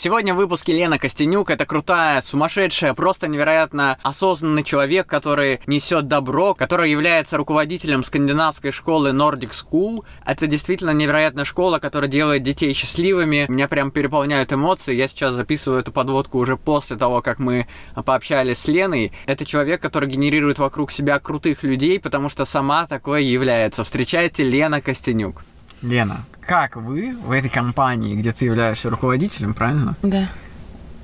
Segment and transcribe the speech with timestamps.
[0.00, 1.50] Сегодня в выпуске Лена Костенюк.
[1.50, 9.08] Это крутая, сумасшедшая, просто невероятно осознанный человек, который несет добро, который является руководителем скандинавской школы
[9.08, 10.04] Nordic School.
[10.24, 13.46] Это действительно невероятная школа, которая делает детей счастливыми.
[13.48, 14.94] Меня прям переполняют эмоции.
[14.94, 17.66] Я сейчас записываю эту подводку уже после того, как мы
[18.04, 19.10] пообщались с Леной.
[19.26, 23.82] Это человек, который генерирует вокруг себя крутых людей, потому что сама такое является.
[23.82, 25.42] Встречайте Лена Костенюк.
[25.82, 29.96] Лена, как вы в этой компании, где ты являешься руководителем, правильно?
[30.02, 30.28] Да.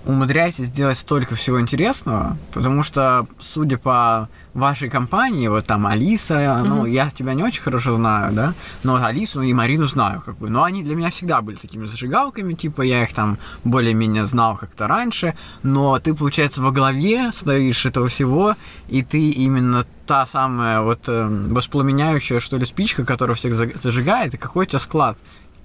[0.07, 6.63] Умудряетесь сделать столько всего интересного, потому что, судя по вашей компании, вот там Алиса, mm-hmm.
[6.65, 10.37] ну, я тебя не очень хорошо знаю, да, но вот Алису и Марину знаю, как
[10.39, 14.57] бы, но они для меня всегда были такими зажигалками, типа, я их там более-менее знал
[14.57, 18.55] как-то раньше, но ты, получается, во главе стоишь этого всего,
[18.89, 24.37] и ты именно та самая вот э, воспламеняющая, что ли, спичка, которая всех зажигает, и
[24.37, 25.17] какой у тебя склад?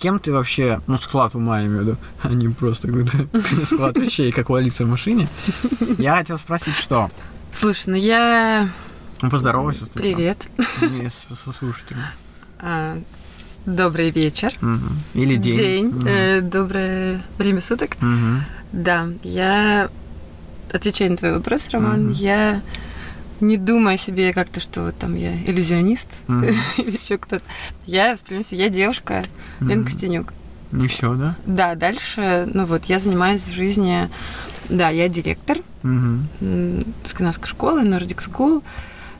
[0.01, 3.27] Кем ты вообще, ну, склад ума, я имею в виду, а не просто какой-то
[3.65, 5.27] склад вещей, как у Алисы в машине.
[5.97, 7.09] Я хотел спросить, что?
[7.51, 8.69] Слушай, ну я...
[9.21, 9.85] Ну, поздоровайся.
[9.87, 10.47] Привет.
[10.81, 12.05] Не, со слушателями.
[12.59, 12.97] А,
[13.65, 14.53] добрый вечер.
[14.61, 15.21] Угу.
[15.21, 15.57] Или день.
[15.57, 15.87] День.
[15.87, 16.07] Угу.
[16.07, 17.97] Э, доброе время суток.
[18.01, 18.43] Угу.
[18.71, 19.89] Да, я...
[20.71, 22.07] Отвечаю на твой вопрос, Роман.
[22.07, 22.13] Угу.
[22.13, 22.61] Я
[23.41, 26.55] не думая себе как-то, что вот там я иллюзионист mm-hmm.
[26.77, 27.43] или еще кто-то.
[27.85, 29.23] Я, принципе, я девушка,
[29.59, 29.67] mm-hmm.
[29.67, 30.33] Лена Костенюк.
[30.71, 31.35] Не все, да?
[31.45, 34.09] Да, дальше, ну вот, я занимаюсь в жизни,
[34.69, 36.93] да, я директор mm-hmm.
[37.05, 38.63] скандинавской школы, Nordic School.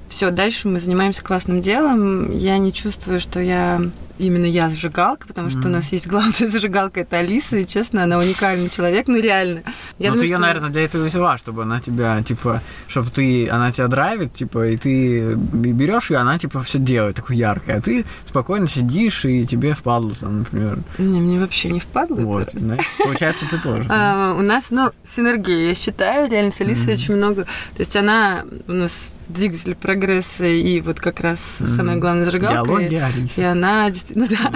[0.10, 2.32] Все, дальше мы занимаемся классным делом.
[2.32, 3.82] Я не чувствую, что я
[4.20, 5.66] именно я зажигалка, потому что mm.
[5.66, 9.64] у нас есть главная зажигалка, это Алиса, и, честно, она уникальный человек, ну реально.
[9.98, 10.42] Я ну думаю, ты ее, что...
[10.42, 14.78] наверное, для этого взяла, чтобы она тебя, типа, чтобы ты, она тебя драйвит, типа, и
[14.78, 19.74] ты берешь ее, она, типа, все делает такое яркое, а ты спокойно сидишь, и тебе
[19.74, 20.80] впадло, там, например.
[20.98, 22.16] Не, мне вообще не впадло.
[22.16, 23.86] Вот, знаешь, получается, ты тоже.
[23.90, 28.44] А, у нас, ну, синергия, я считаю, реально с Алисой очень много, то есть она
[28.68, 31.40] у нас двигатель прогресса и вот как раз
[31.76, 32.66] самая главная зажигалка.
[32.66, 33.40] Диалоги Алисы.
[33.40, 34.52] И она действительно, да,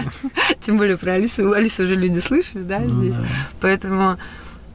[0.62, 1.52] тем более про Алису.
[1.52, 3.16] Алису уже люди слышали, да, ну здесь.
[3.62, 4.18] Поэтому,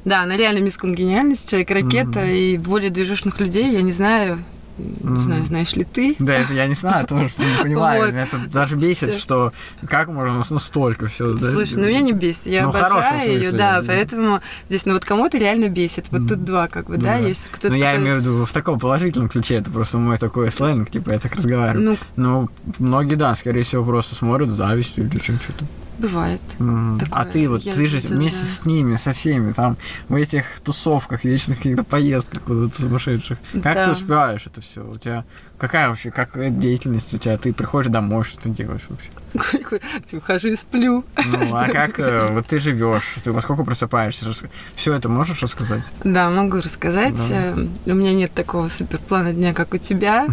[0.04, 4.38] да, она реально мисс конгениальность, человек-ракета, и более движущих людей, я не знаю,
[4.78, 6.14] не знаю, знаешь ли ты.
[6.18, 8.06] Да, это я не знаю, тоже не понимаю.
[8.06, 8.14] Вот.
[8.14, 9.20] Это даже бесит, Всё.
[9.20, 9.52] что
[9.86, 11.36] как можно ну, столько все.
[11.36, 11.80] Слушай, да?
[11.80, 12.46] ну меня не бесит.
[12.46, 16.06] Я ну, обожаю ее, да, поэтому здесь, ну вот кому-то реально бесит.
[16.10, 16.28] Вот mm.
[16.28, 17.70] тут два, как бы, ну, да, есть кто-то.
[17.70, 18.02] Ну, я кто...
[18.02, 21.34] имею в виду в таком положительном ключе, это просто мой такой сленг, типа я так
[21.34, 21.84] разговариваю.
[21.90, 25.64] Ну, ну многие, да, скорее всего, просто смотрят с завистью или что-то.
[25.98, 26.40] Бывает.
[26.58, 26.98] Mm.
[27.00, 27.20] Такое.
[27.20, 28.46] А ты вот, я ты же вместе да.
[28.46, 29.76] с ними, со всеми, там,
[30.08, 33.38] в этих тусовках, вечных каких-то поездках куда-то сумасшедших.
[33.54, 33.84] Как да.
[33.86, 34.88] ты успеваешь это все?
[34.88, 35.24] У тебя
[35.58, 37.36] какая вообще, какая деятельность у тебя?
[37.36, 39.10] Ты приходишь домой, что ты делаешь вообще?
[40.12, 41.04] Ухожу и сплю.
[41.16, 43.16] Ну, а как э, вот ты живешь?
[43.22, 44.26] Ты во сколько просыпаешься?
[44.74, 45.82] Все это можешь рассказать?
[46.04, 47.14] Да, могу рассказать.
[47.28, 47.54] Да.
[47.56, 50.26] Э, у меня нет такого суперплана дня, как у тебя.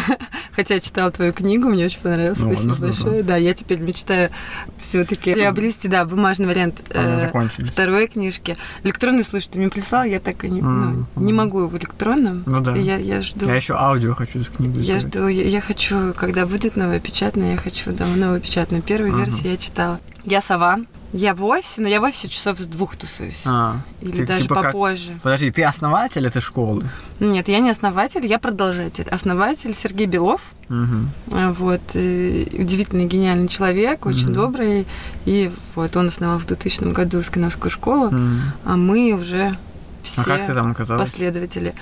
[0.56, 2.38] Хотя я читала твою книгу, мне очень понравилось.
[2.40, 3.22] Ну, Спасибо большое.
[3.22, 4.30] Да, я теперь мечтаю
[4.78, 7.30] все-таки приобрести, да, бумажный вариант э,
[7.66, 8.56] второй книжки.
[8.82, 12.42] Электронный, слушай, ты мне прислал, я так и не, ну, не могу его электронным.
[12.46, 12.74] Ну да.
[12.74, 13.46] Я, я жду.
[13.46, 14.82] Я еще аудио хочу с книгой.
[14.82, 18.82] Я жду, я, я хочу, когда будет новая печатная, я хочу да, новую печатную.
[18.82, 19.24] Первую uh-huh.
[19.24, 20.00] версию я читала.
[20.24, 20.78] Я сова.
[21.12, 23.42] Я в офисе, но я в офисе часов с двух тусуюсь.
[23.46, 25.12] А, Или ты, даже типа попозже.
[25.12, 25.22] Как...
[25.22, 26.84] Подожди, ты основатель этой школы?
[27.20, 29.08] Нет, я не основатель, я продолжатель.
[29.08, 30.42] Основатель Сергей Белов.
[30.68, 31.54] Угу.
[31.58, 31.80] Вот.
[31.94, 34.34] Удивительный, гениальный человек, очень угу.
[34.34, 34.86] добрый.
[35.24, 38.16] И вот он основал в 2000 году Скиновскую школу, угу.
[38.64, 39.56] а мы уже
[40.02, 41.10] все а как ты там оказалась?
[41.10, 41.74] последователи.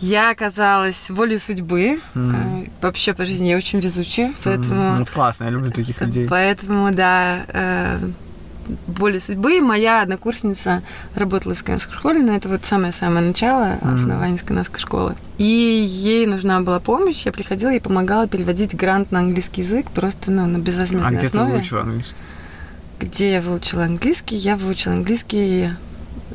[0.00, 2.00] Я оказалась волей судьбы.
[2.14, 2.70] Mm.
[2.80, 4.74] Вообще по жизни я очень везучая, поэтому...
[4.74, 4.96] Mm.
[4.96, 6.26] Ну, это классно, я люблю таких людей.
[6.28, 7.98] Поэтому, да, э,
[8.86, 9.60] волей судьбы.
[9.60, 10.82] Моя однокурсница
[11.14, 15.14] работала в сканской школе, но это вот самое-самое начало основания сканской школы.
[15.38, 20.30] И ей нужна была помощь, я приходила и помогала переводить грант на английский язык просто
[20.30, 21.50] ну, на безвозмездной а где основе.
[21.50, 22.14] ты выучила английский?
[23.00, 24.36] Где я выучила английский?
[24.36, 25.70] Я выучила английский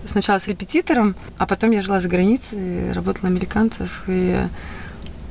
[0.05, 4.39] сначала с репетитором, а потом я жила за границей, работала американцев, и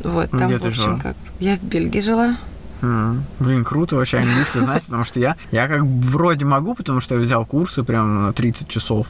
[0.02, 0.98] вот, ну, там, Где в общем, жила?
[1.00, 1.16] как...
[1.40, 2.36] Я в Бельгии жила.
[2.82, 3.20] Mm.
[3.38, 7.20] Блин, круто вообще английский знать, потому что я, я как вроде могу, потому что я
[7.20, 9.06] взял курсы прям на 30 часов,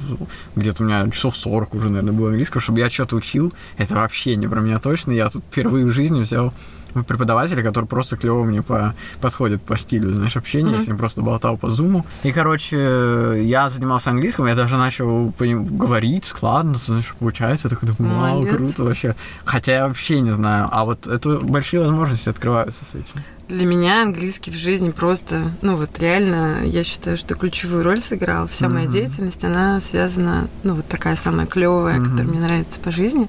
[0.55, 3.53] где-то у меня часов 40 уже, наверное, было английского, чтобы я что-то учил.
[3.77, 5.11] Это вообще не про меня точно.
[5.11, 6.55] Я тут впервые в жизни взял
[7.03, 10.73] преподавателя, который просто клево мне по, подходит по стилю, знаешь, общения.
[10.73, 10.79] Mm-hmm.
[10.79, 12.07] Я с ним просто болтал по зуму.
[12.23, 17.69] И, короче, я занимался английским, я даже начал по ним говорить складно, знаешь, получается.
[17.69, 18.55] Я такой думаю, вау, Молодец.
[18.55, 19.17] круто вообще.
[19.45, 20.69] Хотя я вообще не знаю.
[20.71, 23.23] А вот это большие возможности открываются с этим.
[23.49, 28.47] Для меня английский в жизни просто, ну вот реально, я считаю, что ключевую роль сыграл.
[28.47, 28.71] Вся mm-hmm.
[28.71, 32.11] моя деятельность, она связана, ну вот такая самая клевая, mm-hmm.
[32.11, 33.29] которая мне нравится по жизни,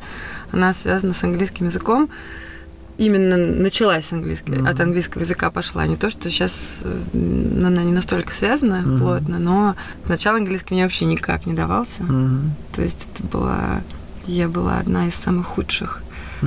[0.53, 2.09] она связана с английским языком
[2.97, 4.69] именно началась с английского, mm-hmm.
[4.69, 5.85] от английского языка пошла.
[5.85, 6.79] Не то, что сейчас
[7.13, 8.97] она не настолько связана mm-hmm.
[8.97, 9.75] плотно, но
[10.05, 12.03] сначала английский мне вообще никак не давался.
[12.03, 12.39] Mm-hmm.
[12.75, 13.81] То есть это была...
[14.27, 16.01] Я была одна из самых худших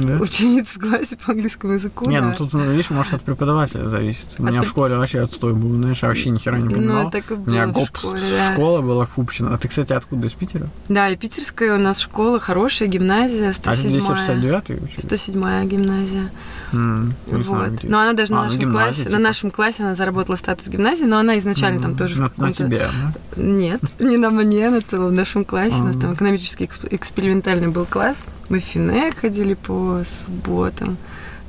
[0.07, 0.19] да?
[0.21, 2.09] учениц в классе по английскому языку.
[2.09, 2.37] Не, ну да.
[2.39, 4.37] ну тут, видишь, может от преподавателя зависит.
[4.39, 4.67] У а меня ты...
[4.67, 7.05] в школе вообще отстой был, знаешь, я вообще ни хера не понимал.
[7.05, 8.53] Ну, так и было У меня гоп школе, да.
[8.53, 9.55] школа была купчена.
[9.55, 10.69] А ты, кстати, откуда, из Питера?
[10.89, 15.01] Да, и питерская у нас школа, хорошая гимназия, 107 А 269 учили?
[15.01, 16.31] 107 гимназия.
[16.73, 17.45] Mm, вот.
[17.45, 19.13] Знаю, но она даже а, на нашем гимназии, классе, типа.
[19.13, 22.53] на нашем классе она заработала статус гимназии, но она изначально mm, там тоже на, на
[22.53, 23.43] тебе, да?
[23.43, 25.77] Нет, не на мне, на целом нашем классе.
[25.77, 25.81] Mm.
[25.81, 28.19] У нас там экономический экспериментальный был класс.
[28.49, 30.97] Мы в Фине ходили по субботам.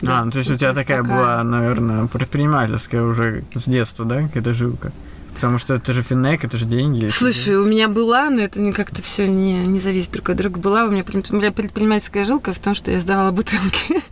[0.06, 4.24] А, ну то есть у тебя такая, такая была, наверное, предпринимательская уже с детства, да,
[4.24, 4.92] какая-то жилка?
[5.40, 7.08] Потому что это же финек, это же деньги.
[7.08, 10.60] Слушай, у меня была, но это не как-то все не, не зависит друг от друга.
[10.60, 14.04] Была у меня, у меня предпринимательская жилка в том, что я сдавала бутылки.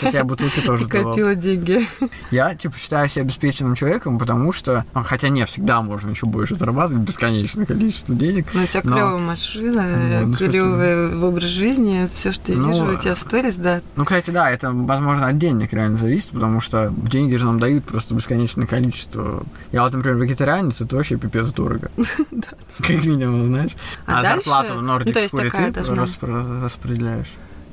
[0.00, 1.12] Хотя бутылки тоже сдавал.
[1.12, 1.86] Копила деньги.
[2.30, 6.56] Я, типа, считаю себя обеспеченным человеком, потому что, ну, хотя не, всегда можно еще больше
[6.56, 8.46] зарабатывать, бесконечное количество денег.
[8.52, 8.92] Ну, у тебя но...
[8.92, 13.54] клевая машина, ну, клевый образ жизни, все, что я ну, вижу у тебя в сторис,
[13.54, 13.80] да.
[13.96, 17.84] Ну, кстати, да, это, возможно, от денег реально зависит, потому что деньги же нам дают
[17.84, 19.44] просто бесконечное количество.
[19.72, 21.90] Я вот, например, вегетарианец, ранец, это вообще пипец дорого.
[22.78, 23.72] Как минимум, знаешь.
[24.06, 27.28] А, а зарплату в Nordic ну, Fury ты распределяешь?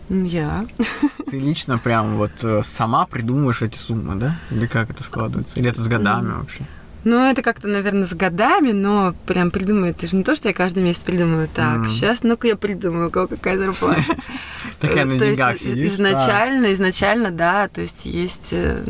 [0.10, 0.66] Я.
[1.30, 4.40] Ты лично прям вот э, сама придумываешь эти суммы, да?
[4.52, 5.60] Или как это складывается?
[5.60, 6.66] Или это с годами вообще?
[7.04, 9.92] Ну, это как-то, наверное, с годами, но прям придумаю.
[9.92, 11.48] Это же не то, что я каждый месяц придумываю.
[11.54, 11.90] Так, mm.
[11.90, 14.04] сейчас, ну-ка я придумаю, у кого какая зарплата.
[14.80, 15.94] Такая на деньгах сидишь.
[15.94, 17.68] Изначально, изначально, да.
[17.70, 18.84] То есть есть э,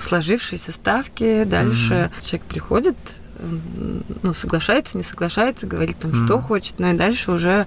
[0.00, 1.44] сложившиеся ставки.
[1.44, 2.96] Дальше человек приходит,
[4.22, 6.24] ну, соглашается, не соглашается, говорит там, mm-hmm.
[6.24, 7.66] что хочет, но и дальше уже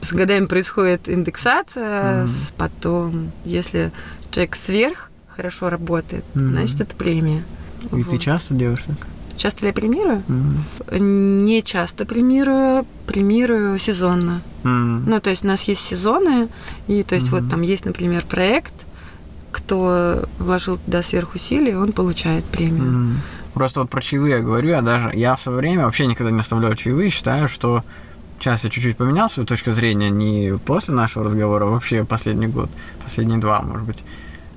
[0.00, 2.54] с годами происходит индексация, mm-hmm.
[2.56, 3.92] потом, если
[4.30, 6.50] человек сверх хорошо работает, mm-hmm.
[6.50, 7.42] значит, это премия.
[7.92, 8.08] И вот.
[8.08, 9.06] ты часто делаешь так?
[9.36, 10.22] Часто ли я премирую?
[10.26, 10.98] Mm-hmm.
[10.98, 14.42] Не часто премирую, премирую сезонно.
[14.64, 15.02] Mm-hmm.
[15.06, 16.48] Ну, то есть у нас есть сезоны,
[16.88, 17.40] и то есть mm-hmm.
[17.40, 18.74] вот там есть, например, проект,
[19.52, 22.82] кто вложил туда сверхусилий, он получает премию.
[22.82, 23.16] Mm-hmm.
[23.54, 26.40] Просто вот про чаевые я говорю, я даже, я в свое время вообще никогда не
[26.40, 27.82] оставляю чаевые, считаю, что
[28.38, 32.70] сейчас я чуть-чуть поменял свою точку зрения, не после нашего разговора, а вообще последний год,
[33.02, 33.98] последние два, может быть.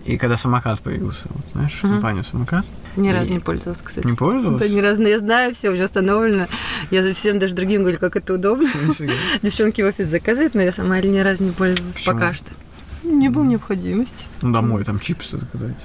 [0.05, 1.89] И когда самокат появился, вот, знаешь, mm-hmm.
[1.89, 2.65] компания самокат.
[2.95, 3.13] Ни и...
[3.13, 4.05] разу не пользовалась, кстати.
[4.05, 4.59] Не пользовалась?
[4.59, 5.01] Да, ни разу.
[5.03, 6.47] Я знаю, все уже установлено.
[6.89, 8.67] Я всем даже другим говорю, как это удобно.
[9.43, 12.15] Девчонки в офис заказывают, но я сама ни разу не пользовалась Почему?
[12.15, 12.47] пока что.
[13.03, 14.25] Не было необходимости.
[14.41, 15.75] Ну, домой там чипсы заказать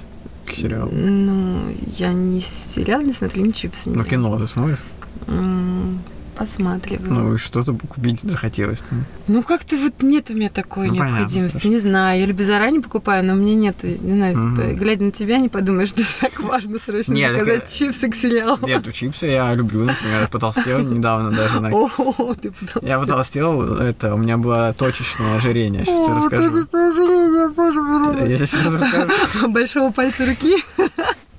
[0.47, 0.91] к сериалу?
[0.91, 1.59] Ну,
[1.97, 4.79] я не сериал не смотрю, ни чипсы не Ну, кино ты смотришь?
[6.37, 7.11] Посматриваю.
[7.11, 9.05] Ну, и что-то купить захотелось там?
[9.27, 11.63] Ну, как-то вот нет у меня такой ну, необходимости.
[11.63, 14.75] Понятно, не знаю, я люблю заранее покупаю, но мне нет, не знаю, угу.
[14.75, 17.71] глядя на тебя, не подумаешь, что так важно срочно нет, заказать так...
[17.71, 18.65] чипсы к сериалу.
[18.65, 21.59] Нет, ну, чипсы я люблю, например, я потолстел недавно даже.
[21.59, 21.69] На...
[21.71, 22.81] О, ты потолстел.
[22.83, 26.51] Я потолстел, это, у меня было точечное ожирение, сейчас О, расскажу.
[26.51, 28.29] точечное ожирение, боже мой.
[28.29, 29.47] Я сейчас расскажу.
[29.49, 30.63] Большого пальца руки.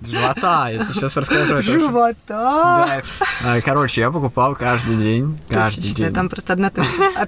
[0.01, 1.61] Живота, я тебе сейчас расскажу.
[1.63, 2.15] Живота?
[2.29, 3.61] Да.
[3.65, 5.39] Короче, я покупал каждый день.
[5.49, 6.15] Каждый Точечно, день.
[6.15, 6.71] там просто одна.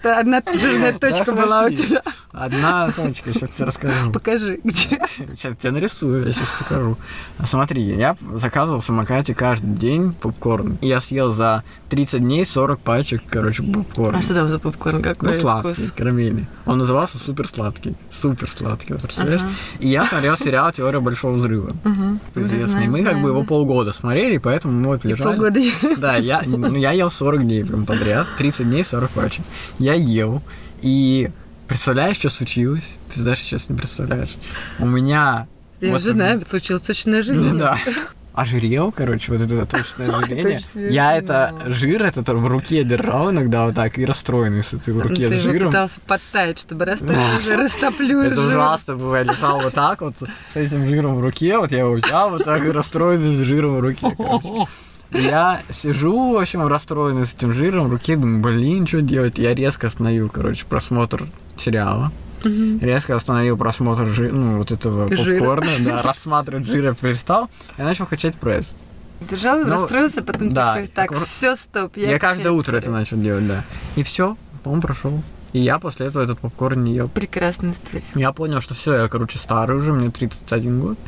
[0.02, 2.02] Одна жирная точка была у тебя.
[2.32, 4.12] Одна точка, сейчас тебе расскажу.
[4.12, 5.00] Покажи, где.
[5.36, 6.96] Сейчас тебе нарисую, я сейчас покажу.
[7.38, 10.78] А смотри, я заказывал в самокате каждый день попкорн.
[10.80, 14.18] Я съел за 30 дней 40 пачек, короче, попкорна.
[14.18, 15.02] А что там за попкорн?
[15.02, 15.92] Какой Ну, сладкий, вкус?
[15.96, 16.46] карамельный.
[16.66, 17.96] Он назывался супер сладкий.
[18.10, 19.40] Супер сладкий, представляешь?
[19.40, 19.50] Ага.
[19.80, 21.70] И я смотрел сериал «Теория большого взрыва».
[21.84, 22.20] Угу.
[22.66, 22.88] Известный.
[22.88, 25.28] Мы как бы его полгода смотрели, поэтому мы вот лежали.
[25.28, 25.60] полгода
[25.98, 28.26] Да, я, ну, я ел 40 дней прям подряд.
[28.38, 29.44] 30 дней, 40 пачек.
[29.78, 30.42] Я ел.
[30.82, 31.30] И
[31.66, 32.98] представляешь, что случилось?
[33.14, 34.36] Ты даже сейчас не представляешь.
[34.78, 35.46] У меня...
[35.80, 37.58] Я вот, уже знаю, случилось точно жизнь.
[37.58, 37.78] Да.
[38.40, 40.60] ожирел, короче, вот это точное ожирение.
[40.74, 45.00] Я это жир этот в руке держал иногда вот так и расстроенный с этой в
[45.00, 45.68] руке Ты жиром.
[45.68, 46.84] пытался подтаять, чтобы
[47.56, 49.16] растоплю Это ужасно было.
[49.16, 52.44] Я лежал вот так вот с этим жиром в руке, вот я его взял вот
[52.44, 54.66] так и расстроенный с жиром в руке, короче.
[55.12, 59.38] Я сижу, в общем, расстроенный с этим жиром в руке, думаю, блин, что делать?
[59.38, 61.24] Я резко остановил, короче, просмотр
[61.58, 62.12] сериала.
[62.44, 62.78] Угу.
[62.80, 65.38] Резко остановил просмотр жи- ну, вот этого жира.
[65.38, 68.76] попкорна, да, рассматривать жира перестал и начал качать пресс.
[69.20, 71.96] Держал, ну, расстроился, потом да, такой, так, так все, стоп.
[71.96, 73.64] Я, я каждое утро это начал делать, да.
[73.96, 75.22] И все, он прошел.
[75.52, 77.08] И я после этого этот попкорн не ел.
[77.08, 78.04] Прекрасная история.
[78.14, 80.98] Я понял, что все, я, короче, старый уже, мне 31 год.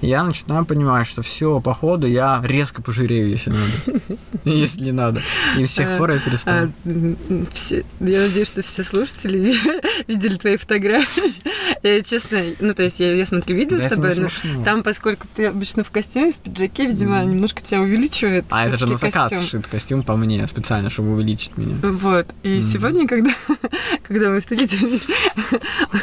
[0.00, 4.16] Я начинаю понимать, что все, походу, я резко пожирею, если надо.
[4.44, 5.22] Если надо.
[5.58, 6.54] И с тех а, пор я перестал.
[6.54, 9.54] А, я надеюсь, что все слушатели
[10.08, 11.34] видели твои фотографии.
[11.82, 14.28] Я, честно, ну, то есть я смотрю видео с тобой, но
[14.64, 18.44] там, поскольку ты обычно в костюме, в пиджаке, видимо, немножко тебя увеличивает.
[18.50, 21.76] А это же на заказ шит костюм по мне специально, чтобы увеличить меня.
[21.82, 22.26] Вот.
[22.42, 23.30] И сегодня, когда
[24.02, 25.06] когда мы встретились,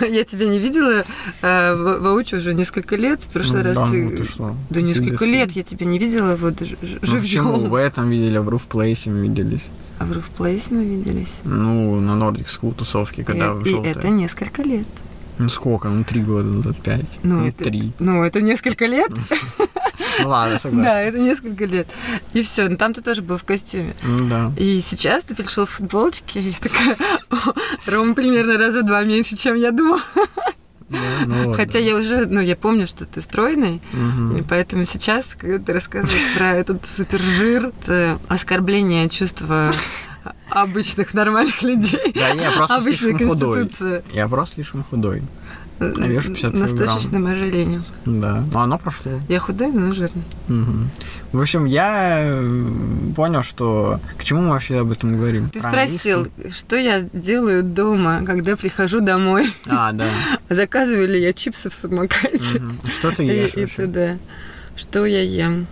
[0.10, 1.06] я тебя не видела
[1.42, 3.22] а, в Ауче уже несколько лет.
[3.22, 4.04] В прошлый ну, раз да, ты...
[4.04, 4.56] Ну, ты что?
[4.70, 7.00] Да несколько лет я тебя не видела вот живьем.
[7.02, 7.70] Ну, почему?
[7.70, 9.68] В этом видели, в Руфплейсе мы виделись.
[10.00, 11.34] А в Руфплейсе мы виделись?
[11.44, 14.88] Ну, на Nordic School тусовке, когда и, И это несколько лет.
[15.40, 15.90] Ну сколько?
[15.90, 17.06] Ну три года назад, пять.
[17.22, 17.92] Ну, ну это, три.
[18.00, 19.12] Ну это несколько лет.
[20.20, 20.84] Ну ладно, согласен.
[20.84, 21.88] Да, это несколько лет.
[22.34, 23.96] И все, ну там ты тоже был в костюме.
[24.04, 24.52] Ну да.
[24.58, 26.98] И сейчас ты пришел в футболочке, и такая,
[27.86, 30.02] Рома примерно раза два меньше, чем я думала.
[30.90, 34.38] Да, ну, Хотя я уже, ну, я помню, что ты стройный, угу.
[34.38, 39.74] и поэтому сейчас, когда ты рассказываешь про этот супержир, это оскорбление чувства
[40.50, 42.14] обычных нормальных людей.
[42.16, 43.70] Да, я просто слишком худой.
[44.14, 45.24] Я просто слишком худой.
[45.80, 47.84] Я вешу 50 На сточечном ожирении.
[48.06, 49.12] Да, но оно прошло.
[49.30, 50.24] Я худой, но жирный.
[50.50, 50.90] Угу.
[51.32, 52.68] В общем, я э,
[53.16, 54.00] понял, что...
[54.18, 55.50] К чему мы вообще об этом говорим?
[55.50, 56.60] Ты Про спросил, английский?
[56.60, 59.54] что я делаю дома, когда прихожу домой.
[59.66, 60.10] А, да.
[60.50, 62.60] Заказываю ли я чипсы в самокате.
[62.60, 62.88] Угу.
[62.90, 64.20] Что ты ешь И, и т.д.
[64.78, 65.68] Что я ем?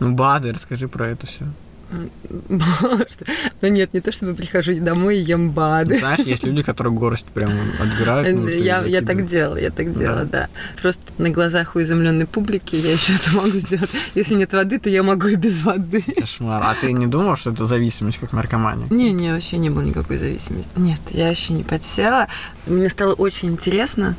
[0.00, 1.44] Ну, БАДы, расскажи про это все.
[1.90, 5.98] Ну нет, не то, чтобы прихожу домой и ем БАДы.
[5.98, 8.36] Знаешь, есть люди, которые горсть прям отбирают.
[8.36, 10.48] Ну, я, я так делала, я так делала, да.
[10.80, 13.90] Просто на глазах у изумленной публики я еще это могу сделать.
[14.14, 16.02] Если нет воды, то я могу и без воды.
[16.02, 16.62] Кошмар.
[16.62, 18.86] А ты не думал, что это зависимость, как наркомания?
[18.90, 20.70] Не, не, вообще не было никакой зависимости.
[20.76, 22.28] Нет, я еще не подсела.
[22.66, 24.14] Мне стало очень интересно.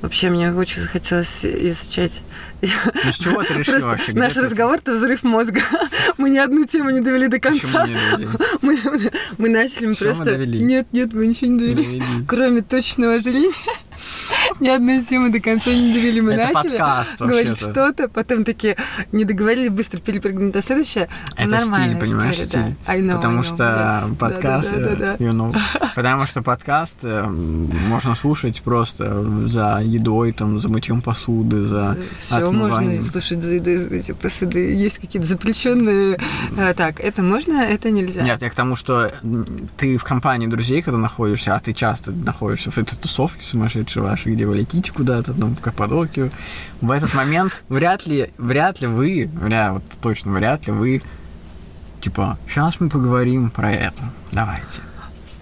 [0.00, 2.22] Вообще, мне очень захотелось изучать
[2.62, 4.12] ну, с чего ты решила вообще?
[4.12, 5.60] Наш разговор– это взрыв мозга.
[6.18, 7.86] Мы ни одну тему не довели до конца.
[8.62, 8.78] Мы,
[9.38, 10.36] мы начали просто...
[10.36, 12.02] Нет, нет, мы ничего не довели.
[12.26, 13.52] Кроме точного ожирения.
[14.60, 16.20] Ни одной темы до конца не довели.
[16.20, 18.76] Мы это начали подкаст, говорить что-то, потом такие
[19.12, 21.08] не договорили, быстро перепрыгнули на следующее.
[21.36, 22.76] Это Нормальная стиль, понимаешь, история, стиль.
[22.86, 22.92] Да.
[22.92, 24.16] I know, Потому I know, что yes.
[24.16, 25.56] подкаст, да, да, да, да, you know,
[25.94, 32.50] потому что подкаст э, можно слушать просто за едой, там, за мытьем посуды, за Все
[32.50, 34.74] можно слушать за едой, за мытьем посуды.
[34.74, 36.18] Есть какие-то запрещенные.
[36.58, 38.22] А, так, это можно, это нельзя.
[38.22, 39.10] Нет, я к тому, что
[39.76, 44.34] ты в компании друзей, когда находишься, а ты часто находишься в этой тусовке сумасшедшей вашей,
[44.34, 46.30] где вы летите куда-то, там, в Каппадокию,
[46.80, 51.02] в этот момент вряд ли, вряд ли вы, вряд, вот точно вряд ли вы,
[52.00, 54.80] типа, сейчас мы поговорим про это, давайте.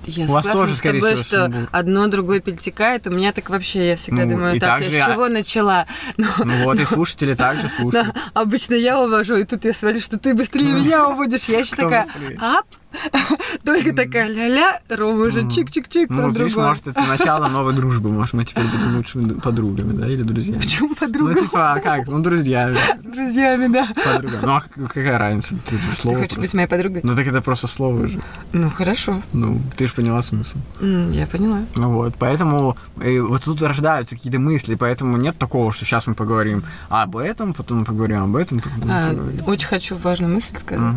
[0.07, 3.07] Я У вас тоже, скорее тобой, всего, что одно другое перетекает.
[3.07, 5.87] У меня так вообще, я всегда ну, думаю, так, я с чего начала?
[6.17, 8.15] Ну, ну вот, и слушатели также слушают.
[8.15, 11.45] Да, обычно я увожу, и тут я смотрю, что ты быстрее меня уводишь.
[11.45, 12.07] Я еще такая,
[12.39, 12.67] ап,
[13.65, 18.11] только такая ля-ля, Рома уже чик-чик-чик, Ну, видишь, может, это начало новой дружбы.
[18.11, 20.61] Может, мы теперь будем лучшими подругами, да, или друзьями.
[20.61, 21.35] Почему подругами?
[21.35, 22.07] Ну, типа, а как?
[22.07, 22.77] Ну, друзьями.
[23.03, 23.89] Друзьями, да.
[24.05, 24.39] Подруга.
[24.43, 25.57] Ну, а какая разница?
[25.67, 27.01] Ты же слово Ты хочешь быть моей подругой?
[27.05, 28.21] Ну, так это просто слово же.
[28.53, 29.23] Ну, хорошо.
[29.33, 30.59] Ну, ты же поняла смысл.
[30.81, 31.61] Я поняла.
[31.77, 36.63] Ну вот, поэтому вот тут рождаются какие-то мысли, поэтому нет такого, что сейчас мы поговорим
[36.89, 38.61] об этом, потом мы поговорим об этом.
[38.61, 39.15] Потом а,
[39.47, 40.95] очень хочу важную мысль сказать.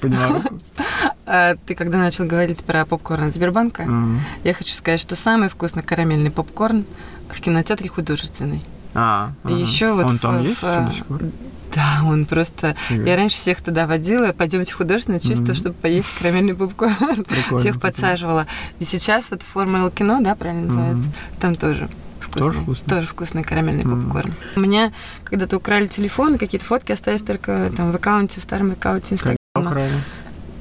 [0.00, 0.42] Поняла.
[1.26, 4.18] А ты когда начал говорить про попкорн Сбербанка, mm-hmm.
[4.44, 6.84] я хочу сказать, что самый вкусный карамельный попкорн
[7.28, 8.62] в кинотеаре художественный.
[8.94, 9.56] А, и ага.
[9.56, 11.22] еще вот он в, там в, есть в, пор?
[11.74, 12.74] Да, он просто...
[12.88, 13.06] Привет.
[13.06, 15.54] Я раньше всех туда водила, пойдемте в художественное, чисто, mm-hmm.
[15.54, 16.94] чтобы поесть карамельный попкорн.
[17.28, 18.46] Прикольно, всех подсаживала.
[18.78, 21.40] И сейчас вот Формула кино, да, правильно называется, mm-hmm.
[21.40, 22.42] там тоже вкусный.
[22.42, 22.88] Тоже вкусный?
[22.88, 24.04] Тоже вкусный карамельный mm-hmm.
[24.04, 24.34] попкорн.
[24.56, 24.92] У меня
[25.24, 29.36] когда-то украли телефон, какие-то фотки остались только там в аккаунте, в старом аккаунте Инстаграма.
[29.56, 29.92] украли?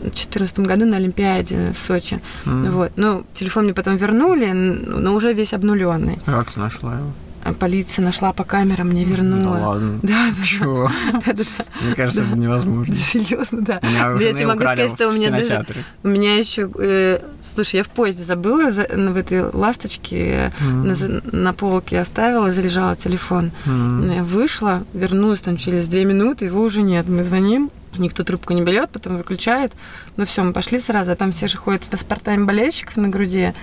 [0.06, 2.22] В 2014 году на Олимпиаде в Сочи.
[2.46, 2.72] Mm.
[2.72, 2.92] Вот.
[2.96, 6.20] Ну, телефон мне потом вернули, но уже весь обнуленный.
[6.26, 7.12] Как ты нашла его?
[7.54, 9.56] полиция нашла по камерам, мне вернула.
[9.56, 10.00] Да ладно.
[10.02, 10.46] Да, да.
[10.46, 10.92] Чего?
[11.14, 11.66] Да, да, да.
[11.82, 12.94] Мне кажется, это невозможно.
[12.94, 13.80] Серьезно, да.
[13.84, 15.66] Меня Да у я тебе могу сказать, что у меня даже-.
[16.04, 17.20] У меня еще, э,
[17.54, 20.88] слушай, я в поезде забыла за- ну, в этой ласточке М.
[20.88, 20.96] на,
[21.32, 23.52] на полке оставила, заряжала телефон.
[23.66, 27.08] Я вышла, вернулась там через две минуты, его уже нет.
[27.08, 29.74] Мы звоним, никто трубку не берет, потом выключает.
[30.18, 33.54] Ну все, мы пошли сразу, а там все же ходят с паспортами болельщиков на груди.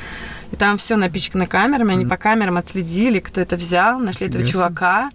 [0.53, 2.11] И там все напичкано камерами, они Мгм.
[2.11, 4.61] по камерам отследили, кто это взял, нашли этого Интересно.
[4.61, 5.11] чувака.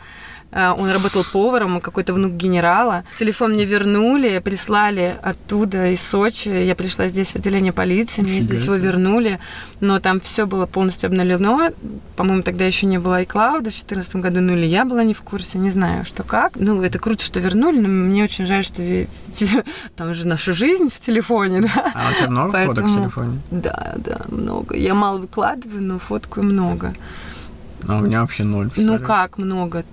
[0.51, 3.03] А, Он работал поваром, какой-то внук генерала.
[3.19, 6.47] Телефон мне вернули, прислали оттуда, из Сочи.
[6.49, 9.39] Я пришла здесь в отделение полиции, мне здесь его вернули.
[9.81, 11.71] Но там все было полностью обновлено.
[12.15, 15.21] По-моему, тогда еще не было iCloud в 2014 году, ну или я была не в
[15.21, 16.53] курсе, не знаю, что как.
[16.55, 18.81] Ну, это круто, что вернули, но мне очень жаль, что
[19.95, 21.91] там же наша жизнь в телефоне, да.
[21.93, 23.39] А у тебя много фоток в Поэтому- телефоне?
[23.51, 24.75] Да, да, много.
[24.77, 26.95] Я мало выкладываю, но фоткаю много.
[27.87, 28.71] А у меня вообще ноль.
[28.75, 29.83] Ну как много?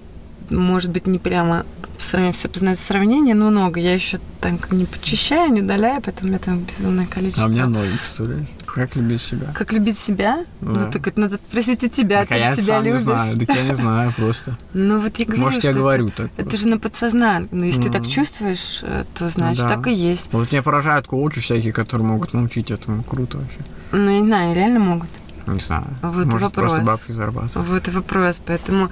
[0.51, 1.65] Может быть, не прямо
[1.99, 3.81] сравнение, все познается сравнение, но много.
[3.81, 7.45] Я еще там не почищаю, не удаляю, поэтому у меня там безумное количество.
[7.45, 8.47] А у меня ноль, представляешь?
[8.67, 9.47] Как любить себя?
[9.55, 10.45] Как любить себя?
[10.61, 10.69] Да.
[10.71, 12.89] Ну так это надо спросить у тебя, Так, а ты же я себя сам не
[12.91, 13.03] любишь.
[13.03, 13.39] знаю.
[13.39, 14.59] Так я не знаю просто.
[14.75, 16.27] Ну вот я говорю, Может, я это- говорю так.
[16.37, 16.57] Это, просто.
[16.59, 17.49] же на подсознании.
[17.53, 18.11] Ну, если ты так Мгм.
[18.11, 19.69] чувствуешь, э, то значит да.
[19.69, 20.29] так и есть.
[20.33, 23.05] Вот меня поражают коучи всякие, которые могут научить этому.
[23.05, 23.59] Круто вообще.
[23.93, 25.09] Ну, я не знаю, реально могут.
[25.47, 25.87] Не знаю.
[26.03, 26.71] Вот Может, вопрос.
[26.73, 27.69] просто бабки зарабатывать.
[27.69, 28.43] Вот вопрос.
[28.45, 28.91] Поэтому,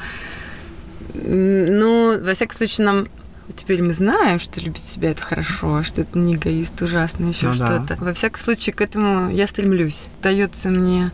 [1.15, 3.09] ну, во всяком случае, нам
[3.57, 7.55] теперь мы знаем, что любить себя это хорошо, что это не эгоист, ужасно, еще Ну
[7.57, 7.67] да.
[7.67, 8.03] что-то.
[8.03, 10.07] Во всяком случае, к этому я стремлюсь.
[10.23, 11.11] Дается мне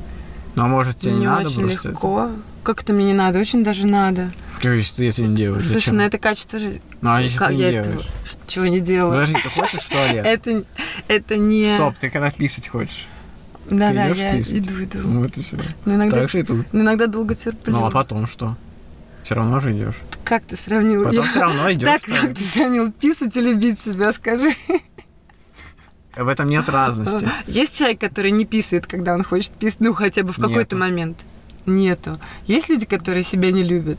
[0.54, 2.30] Ну, а может, тебе не, не надо очень легко.
[2.62, 3.38] Как это мне не надо?
[3.38, 4.30] Очень даже надо.
[4.62, 5.62] То есть ты это не делаешь?
[5.64, 5.96] Слушай, Зачем?
[5.96, 6.82] ну это качество жизни.
[7.00, 7.86] Ну, а если Как ты не я делаешь?
[7.88, 8.04] этого
[8.48, 9.12] чего не делаю?
[9.12, 10.24] Подожди, ты хочешь в туалет?
[10.26, 10.64] Это,
[11.06, 11.74] это не...
[11.74, 13.06] Стоп, ты когда писать хочешь?
[13.70, 14.58] Да, ты да, я писать?
[14.58, 14.98] иду, иду.
[15.04, 15.56] Ну, вот и все.
[15.84, 16.72] Но иногда, Так же и тут.
[16.72, 17.72] но иногда долго терплю.
[17.74, 18.56] Ну, а потом что?
[19.28, 19.94] Все равно же идешь.
[20.24, 21.04] Как ты сравнил?
[21.04, 21.86] Потом Я- все равно идешь.
[21.86, 24.54] Так, как ты сравнил писать и любить себя, скажи.
[26.16, 27.28] В этом нет разности.
[27.46, 31.18] Есть человек, который не писает, когда он хочет писать, ну, хотя бы в какой-то момент?
[31.66, 32.18] Нету.
[32.46, 33.98] Есть люди, которые себя не любят?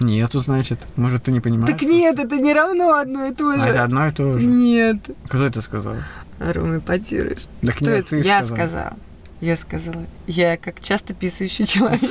[0.00, 0.80] Нету, значит.
[0.96, 1.72] Может, ты не понимаешь?
[1.72, 3.78] Так нет, это не равно одно и то А это же.
[3.78, 4.44] одно и то же.
[4.46, 4.98] Нет.
[5.28, 5.96] Кто это сказал?
[6.40, 7.46] Рома, потируешь.
[7.62, 8.08] Так Кто нет, это?
[8.10, 8.56] ты Я сказал.
[8.58, 8.96] сказала.
[9.40, 10.04] Я сказала.
[10.26, 12.02] Я как часто писающий человек.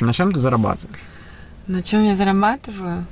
[0.00, 0.98] На чем ты зарабатываешь?
[1.66, 3.04] На чем я зарабатываю?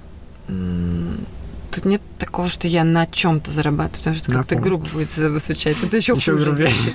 [0.47, 5.77] Тут нет такого, что я на чем-то зарабатываю, потому что как-то грубо будет звучать.
[5.83, 6.71] Это еще Ещё хуже грубее.
[6.71, 6.95] звучит.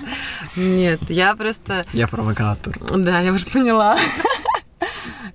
[0.55, 2.79] Нет, я просто Я провокатор.
[2.97, 3.97] Да, я уже поняла.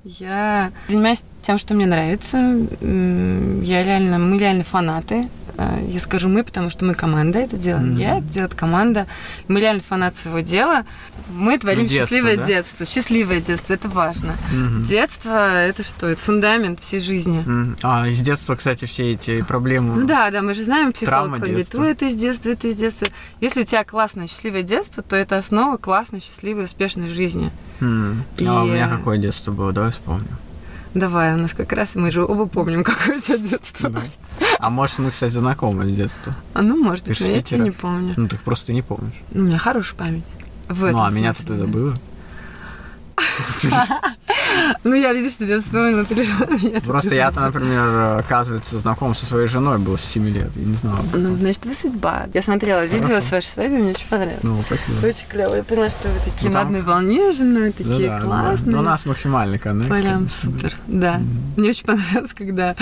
[0.05, 2.39] Я занимаюсь тем, что мне нравится.
[2.81, 5.29] Я реально, мы реально фанаты.
[5.57, 7.93] А, Я скажу мы, потому что мы команда это делаем.
[7.93, 7.97] Мгм.
[7.99, 9.07] Я, это делает команда.
[9.49, 10.85] Мы реально фанаты своего дела.
[11.31, 12.47] Мы творим Детство, счастливое да?
[12.47, 12.87] детство.
[12.87, 14.35] Счастливое детство, это важно.
[14.53, 14.85] Мгм.
[14.85, 16.09] Детство это что?
[16.09, 17.39] Это фундамент всей жизни.
[17.47, 17.77] Мгм.
[17.83, 19.95] А, из детства, кстати, все эти проблемы.
[19.95, 21.33] Ну да, да, мы же знаем, психолог.
[21.43, 23.09] «Ой, это из детства, это из детства.
[23.41, 27.51] Если у тебя классное, счастливое детство, то это основа классной, счастливой, успешной жизни.
[27.81, 28.25] М.
[28.39, 30.27] И- А у меня какое детство было, давай вспомню.
[30.95, 33.91] Давай, у нас как раз, мы же оба помним, какое у тебя детство.
[33.91, 34.03] Да.
[34.61, 36.37] А может, мы, кстати, знакомы с детства?
[36.55, 38.15] А ну, может быть, я тебя не помню.
[38.17, 39.15] Ну, ты просто не помнишь.
[39.33, 40.25] Ну, у меня хорошая память.
[40.69, 41.99] В Ну, а меня-то ты забыла.
[44.85, 46.47] Ну, я, видишь, тебя вспомнила, перешла
[46.85, 50.51] Просто я-то, например, оказывается, знаком со своей женой был с 7 лет.
[50.57, 50.97] Я не знал.
[51.13, 52.27] Ну, значит, вы судьба.
[52.33, 54.43] Я смотрела видео с вашей свадьбы, мне очень понравилось.
[54.43, 55.07] Ну, спасибо.
[55.07, 55.55] Очень клево.
[55.57, 58.73] Я поняла, что вы такие Ну, на там- одной волне с женой, такие классные.
[58.73, 59.89] Ну, у нас максимальный коннект.
[59.91, 61.21] Прям супер, да.
[61.57, 62.77] Мне очень понравилось, когда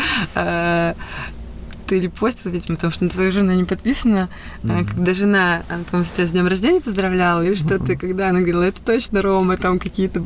[1.92, 4.28] э, ты репостил, видимо, потому что на твою жену не подписано,
[4.62, 4.86] э, Мгм.
[4.86, 8.80] когда жена, э, по-моему, тебя с днем рождения поздравляла, или что-то, когда она говорила, это
[8.82, 10.24] точно Рома, там какие-то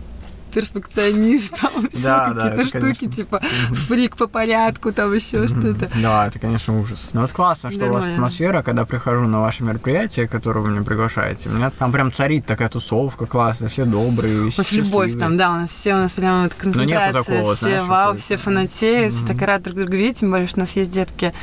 [0.56, 3.12] перфекционист, там Да, да, какие-то штуки, конечно.
[3.12, 3.42] типа
[3.88, 5.90] фрик по порядку, там еще что-то.
[6.02, 7.10] Да, это, конечно, ужас.
[7.12, 10.82] Но вот классно, что у вас атмосфера, когда прихожу на ваше мероприятие, которое вы меня
[10.82, 11.50] приглашаете.
[11.50, 15.14] У меня там прям царит такая тусовка классная, все добрые, любовь счастливые.
[15.14, 18.36] там, да, у нас все, у нас прям вот концентрация, такого, все знаешь, вау, все
[18.38, 21.34] фанатеют, все так рады друг друга видеть, тем более, что у нас есть детки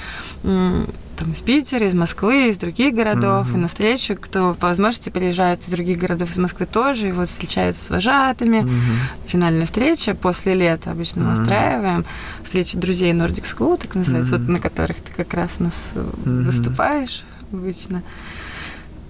[1.18, 3.56] там из Питера, из Москвы, из других городов, Мгм.
[3.58, 7.30] и на встречу, кто по возможности приезжает из других городов, из Москвы тоже, и вот
[7.30, 8.60] встречаются с вожатыми.
[8.62, 8.82] Мгм.
[9.28, 11.42] Финальная встреча после лета обычно мы Мгм.
[11.42, 12.06] устраиваем.
[12.44, 14.42] Встреча друзей Nordic School, так называется, Мгм.
[14.46, 16.46] вот на которых ты как раз у нас Мгм.
[16.46, 18.02] выступаешь обычно.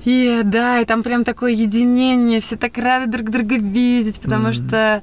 [0.05, 4.53] И да, и там прям такое единение, все так рады друг друга видеть, потому Мгм.
[4.53, 5.01] что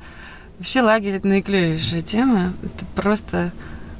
[0.59, 2.53] вообще лагерь это наиклевейшая тема.
[2.63, 3.51] Это просто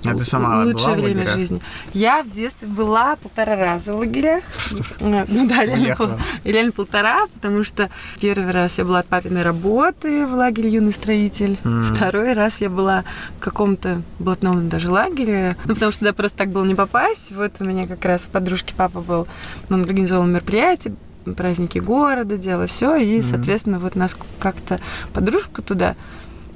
[0.05, 1.61] А ты сама лучшее была время жизни.
[1.93, 4.45] Я в детстве была полтора раза в лагерях.
[5.01, 6.09] Ну да, реально, пол,
[6.45, 11.59] реально полтора, потому что первый раз я была от папиной работы в лагере «Юный строитель».
[11.63, 11.93] Mm.
[11.93, 13.05] Второй раз я была
[13.39, 15.57] в каком-то блатном даже лагере.
[15.65, 17.33] Ну, потому что туда просто так было не попасть.
[17.33, 19.27] Вот у меня как раз подружки папа был,
[19.69, 20.95] он организовал мероприятие,
[21.37, 23.23] праздники города, дело все, и, mm.
[23.23, 24.81] соответственно, вот нас как-то
[25.13, 25.97] подружка туда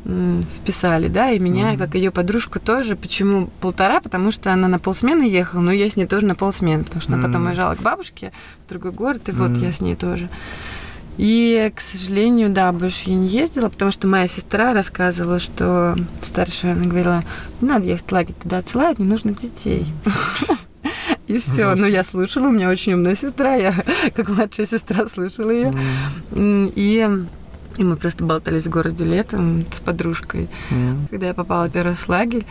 [0.05, 1.79] вписали, да, и меня, mm-hmm.
[1.79, 2.95] как ее подружку тоже.
[2.95, 4.01] Почему полтора?
[4.01, 7.13] Потому что она на полсмены ехала, но я с ней тоже на полсмены, потому что
[7.13, 7.15] mm-hmm.
[7.15, 8.33] она потом уезжала к бабушке
[8.67, 9.49] в другой город, и mm-hmm.
[9.49, 10.29] вот я с ней тоже.
[11.17, 16.73] И, к сожалению, да, больше я не ездила, потому что моя сестра рассказывала, что старшая,
[16.73, 17.25] она говорила,
[17.61, 19.87] не надо ехать в лагерь, туда отсылают ненужных детей.
[21.29, 21.75] И все.
[21.75, 23.75] Но я слушала, у меня очень умная сестра, я
[24.15, 25.75] как младшая сестра слушала ее.
[26.35, 27.09] И
[27.77, 30.49] и мы просто болтались в городе летом с подружкой.
[30.71, 31.09] Mm.
[31.11, 32.45] Когда я попала первый раз в лагерь,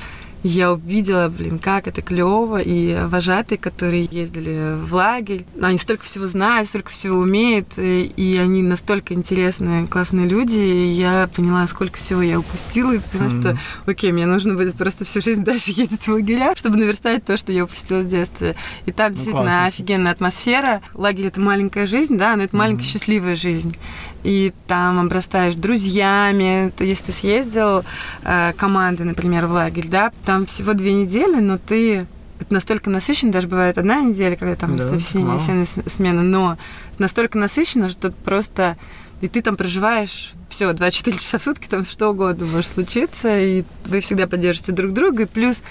[0.44, 6.28] я увидела, блин, как это клево, и вожатые, которые ездили в лагерь, они столько всего
[6.28, 12.22] знают, столько всего умеют, и они настолько интересные, классные люди, и я поняла, сколько всего
[12.22, 13.40] я упустила, и поняла, mm-hmm.
[13.40, 17.38] что, окей, мне нужно будет просто всю жизнь дальше ездить в лагеря, чтобы наверстать то,
[17.38, 18.56] что я упустила в детстве.
[18.86, 19.66] И там ну, действительно классно.
[19.68, 20.82] офигенная атмосфера.
[20.94, 22.60] Лагерь— это маленькая жизнь, да, но это mm-hmm.
[22.60, 23.78] маленькая счастливая жизнь
[24.24, 26.72] и там обрастаешь друзьями.
[26.80, 27.84] Если ты съездил
[28.24, 32.06] э, команды, например, в лагерь, да, там всего две недели, но ты
[32.40, 36.58] это настолько насыщенно, даже бывает одна неделя, когда там да, осенняя смена, но
[36.98, 38.78] настолько насыщенно, что просто
[39.22, 43.64] и ты там проживаешь все, 24 часа в сутки, там что угодно может случиться, и
[43.86, 45.64] вы всегда поддерживаете друг друга, и плюс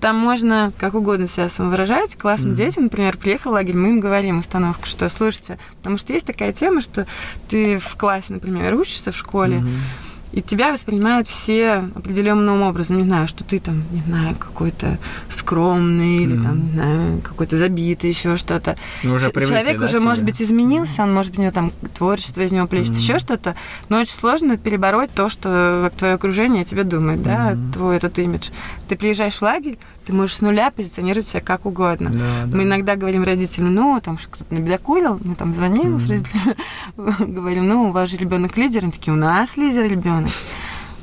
[0.00, 2.16] там можно как угодно себя самовыражать.
[2.16, 2.56] Классно mm-hmm.
[2.56, 6.52] дети, например, приехал в лагерь, мы им говорим установку, что слушайте, потому что есть такая
[6.52, 7.06] тема, что
[7.48, 10.05] ты в классе, например, учишься в школе, mm-hmm
[10.36, 12.98] и тебя воспринимают все определенным образом.
[12.98, 14.98] Не знаю, что ты там, не знаю, какой-то
[15.30, 16.22] скромный mm-hmm.
[16.24, 18.76] или там, не знаю, какой-то забитый, еще что-то.
[19.02, 20.06] Ну, уже привыкли, Человек да, уже, тебе?
[20.06, 23.00] может быть, изменился, он, может быть, у него там творчество из него плещет, mm-hmm.
[23.00, 23.56] еще что-то,
[23.88, 27.72] но очень сложно перебороть то, что твое окружение о тебе думает, да, mm-hmm.
[27.72, 28.50] твой этот имидж.
[28.88, 32.10] Ты приезжаешь в лагерь, ты можешь с нуля позиционировать себя как угодно.
[32.10, 32.56] Да, да.
[32.56, 35.98] Мы иногда говорим родителям, ну, там, что кто-то набедокурил, мы там звоним mm-hmm.
[35.98, 36.56] с родителями,
[37.34, 40.30] говорим, ну, у вас же ребенок лидер, они такие, у нас лидер ребенок.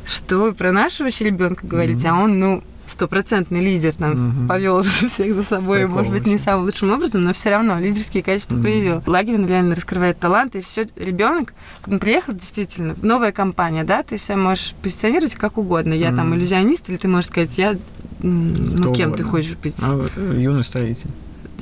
[0.05, 2.07] Что вы про нашего вообще ребенка говорите?
[2.07, 2.11] Mm-hmm.
[2.11, 2.63] А он, ну,
[2.93, 4.47] стопроцентный лидер, там, угу.
[4.47, 8.23] повел всех за собой, Прикол может быть, не самым лучшим образом, но все равно лидерские
[8.23, 8.63] качества угу.
[8.63, 9.03] проявил.
[9.05, 11.53] Лагерь он реально раскрывает таланты, и все ребенок,
[11.87, 15.93] он приехал действительно, новая компания, да, ты себя можешь позиционировать как угодно.
[15.93, 16.17] Я угу.
[16.17, 17.75] там иллюзионист, или ты можешь сказать, я,
[18.23, 19.17] ну, Кто кем угодно.
[19.17, 19.75] ты хочешь быть?
[19.81, 21.09] А, юный строитель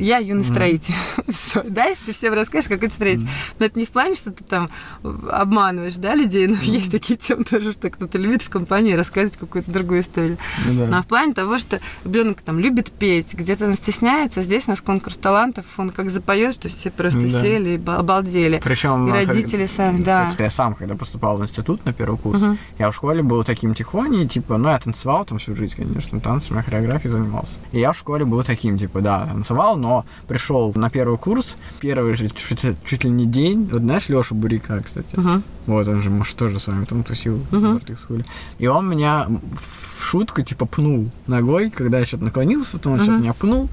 [0.02, 0.94] я юный строитель.
[1.30, 1.64] Все.
[1.64, 3.28] Дальше ты всем расскажешь, как это строитель.
[3.60, 4.70] Но это не в плане, что ты там
[5.04, 9.72] обманываешь, да, людей, но есть такие темы тоже, что кто-то любит в компании рассказывать какую-то
[9.72, 10.38] другую историю.
[10.66, 10.88] Ну.
[10.88, 14.82] Но в плане того, что ребенок там любит петь, где-то он стесняется, здесь у нас
[14.82, 18.60] конкурс талантов, он как запоет, что все просто сели и обалдели.
[18.64, 20.32] Причем и родители сами, да.
[20.38, 22.42] Я сам, когда поступал в институт на первый курс,
[22.78, 26.62] я в школе был таким тихоней, типа, ну, я танцевал там всю жизнь, конечно, танцами,
[26.62, 27.60] хореографией занимался.
[27.72, 29.91] И я в школе был таким, типа, да, танцевал, но
[30.28, 34.82] пришел на первый курс, первый же чуть, чуть ли не день, вот знаешь Леша Бурика,
[34.84, 35.42] кстати, uh-huh.
[35.68, 37.82] вот он же, может, тоже с вами там тусил uh-huh.
[38.08, 38.24] в
[38.60, 43.04] и он меня в шутку, типа, пнул ногой, когда я что-то наклонился, то он uh-huh.
[43.04, 43.70] что-то меня пнул,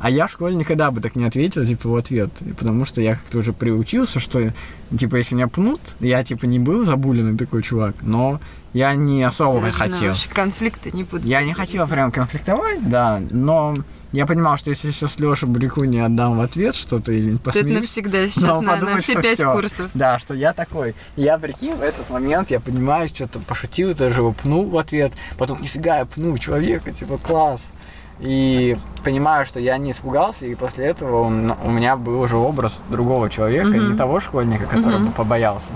[0.00, 2.30] а я в школе никогда бы так не ответил, типа, в ответ.
[2.58, 4.52] Потому что я как-то уже приучился, что,
[4.98, 8.40] типа, если меня пнут, я, типа, не был забуленный такой чувак, но
[8.72, 10.14] я не особо Даже хотел.
[10.32, 11.26] конфликты не будут.
[11.26, 13.76] Я не хотел прям конфликтовать, да, но
[14.12, 17.52] я понимал, что если сейчас Леша Брику не отдам в ответ что-то или посмеюсь...
[17.52, 19.52] То это навсегда сейчас на, подумать, на все пять всё.
[19.52, 19.90] курсов.
[19.94, 20.94] Да, что я такой.
[21.16, 25.12] я, прикинь, в этот момент я понимаю, что-то пошутил, даже его пнул в ответ.
[25.38, 27.72] Потом, нифига, я пну человека, типа, класс.
[28.18, 32.82] И понимаю, что я не испугался, и после этого он, у меня был уже образ
[32.90, 33.92] другого человека, mm-hmm.
[33.92, 35.12] не того школьника, который mm-hmm.
[35.12, 35.72] побоялся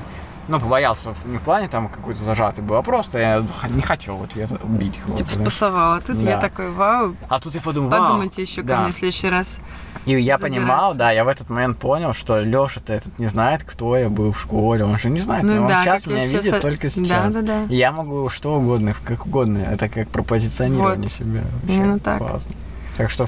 [0.48, 4.32] ну, побоялся не в плане там какой-то зажатый был, а просто я не хотел вот
[4.36, 5.24] я убить кого-то.
[5.24, 6.30] Типа спасовал, а тут да.
[6.30, 7.16] я такой, вау.
[7.28, 8.76] А тут я подумал, Подумайте еще да.
[8.76, 9.58] ко мне в следующий раз.
[10.06, 13.96] И я понимал, да, я в этот момент понял, что Леша-то этот не знает, кто
[13.96, 16.60] я был в школе, он же не знает, ну, он да, сейчас меня видит сейчас...
[16.60, 17.32] только сейчас.
[17.32, 17.72] Да, да, да.
[17.72, 21.12] И я могу что угодно, как угодно, это как пропозиционирование вот.
[21.12, 21.42] себя.
[21.62, 22.18] Вообще Именно так.
[22.18, 22.54] Классно.
[22.96, 23.26] Так что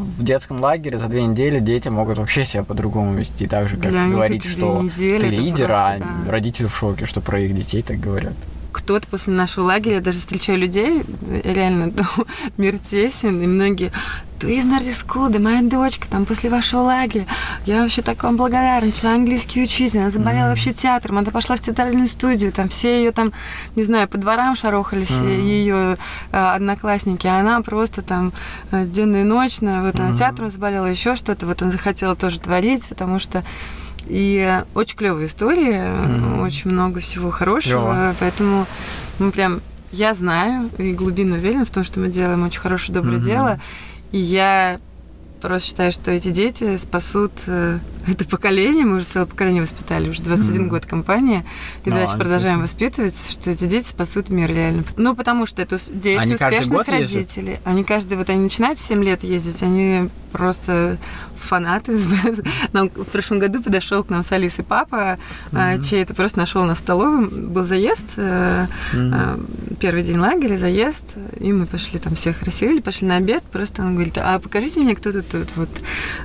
[0.00, 3.90] в детском лагере за две недели дети могут вообще себя по-другому вести, так же, как
[3.90, 6.30] Для говорить, что ты лидер, просто, а да.
[6.30, 8.34] родители в шоке, что про их детей так говорят
[8.70, 11.02] кто-то после нашего лагеря, я даже встречаю людей,
[11.44, 11.92] реально,
[12.56, 13.92] мир тесен, и многие
[14.42, 17.26] вы из Нордис да моя дочка там после вашего лагеря,
[17.66, 20.50] я вообще так вам благодарна, начала английский учить, она заболела mm.
[20.50, 23.32] вообще театром, она пошла в театральную студию, там все ее там,
[23.76, 25.40] не знаю, по дворам шарохались, mm.
[25.40, 25.98] ее
[26.32, 28.32] э, одноклассники, а она просто там
[28.70, 30.00] э, денно и ночно, вот mm.
[30.00, 33.44] она театром заболела, еще что-то, вот она захотела тоже творить, потому что
[34.10, 36.42] и очень клевая история, mm.
[36.42, 38.16] очень много всего хорошего, Клево.
[38.18, 38.66] поэтому
[39.18, 39.60] мы прям
[39.92, 43.24] я знаю и глубинно уверена в том, что мы делаем очень хорошее, доброе mm-hmm.
[43.24, 43.60] дело.
[44.12, 44.78] И я
[45.40, 48.84] просто считаю, что эти дети спасут э, это поколение.
[48.84, 50.68] Мы уже целое поколение воспитали, уже 21 mm-hmm.
[50.68, 51.44] год компания.
[51.84, 54.84] И no, дальше продолжаем воспитывать, что эти дети спасут мир реально.
[54.96, 57.52] Ну, потому что это дети они успешных родителей.
[57.52, 57.66] Ездят?
[57.66, 60.98] Они каждый, вот они начинают в 7 лет ездить, они просто
[61.40, 61.98] фанаты.
[62.72, 65.18] Нам в прошлом году подошел к нам с Алисой папа,
[65.52, 65.82] mm-hmm.
[65.84, 67.28] чей это просто нашел на столовом.
[67.28, 69.76] Был заезд, mm-hmm.
[69.80, 71.04] первый день лагеря, заезд,
[71.38, 73.42] и мы пошли там всех расселили, пошли на обед.
[73.44, 75.70] Просто он говорит, а покажите мне, кто тут, тут вот,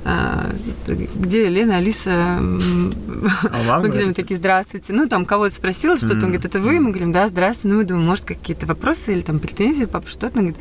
[0.03, 0.51] а,
[0.87, 2.39] где Лена, Алиса.
[2.41, 4.93] А мы говорим такие, здравствуйте.
[4.93, 6.79] Ну, там кого-то спросил, что-то, он говорит, это вы?
[6.79, 7.69] Мы говорим, да, здравствуйте.
[7.69, 10.39] Ну, мы думаем, может, какие-то вопросы или там претензии, папа, что-то.
[10.39, 10.57] Он говорит,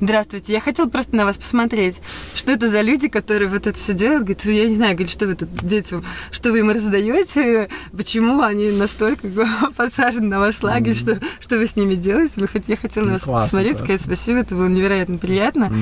[0.00, 2.00] здравствуйте, я хотела просто на вас посмотреть,
[2.34, 4.22] что это за люди, которые вот это все делают.
[4.22, 8.70] Говорит, я не знаю, говорит, что вы тут детям, что вы им раздаете, почему они
[8.70, 9.28] настолько
[9.76, 12.34] посажены на ваш лагерь, что, что вы с ними делаете.
[12.36, 15.72] Вы, я хотела на вас посмотреть, сказать спасибо, это было невероятно приятно.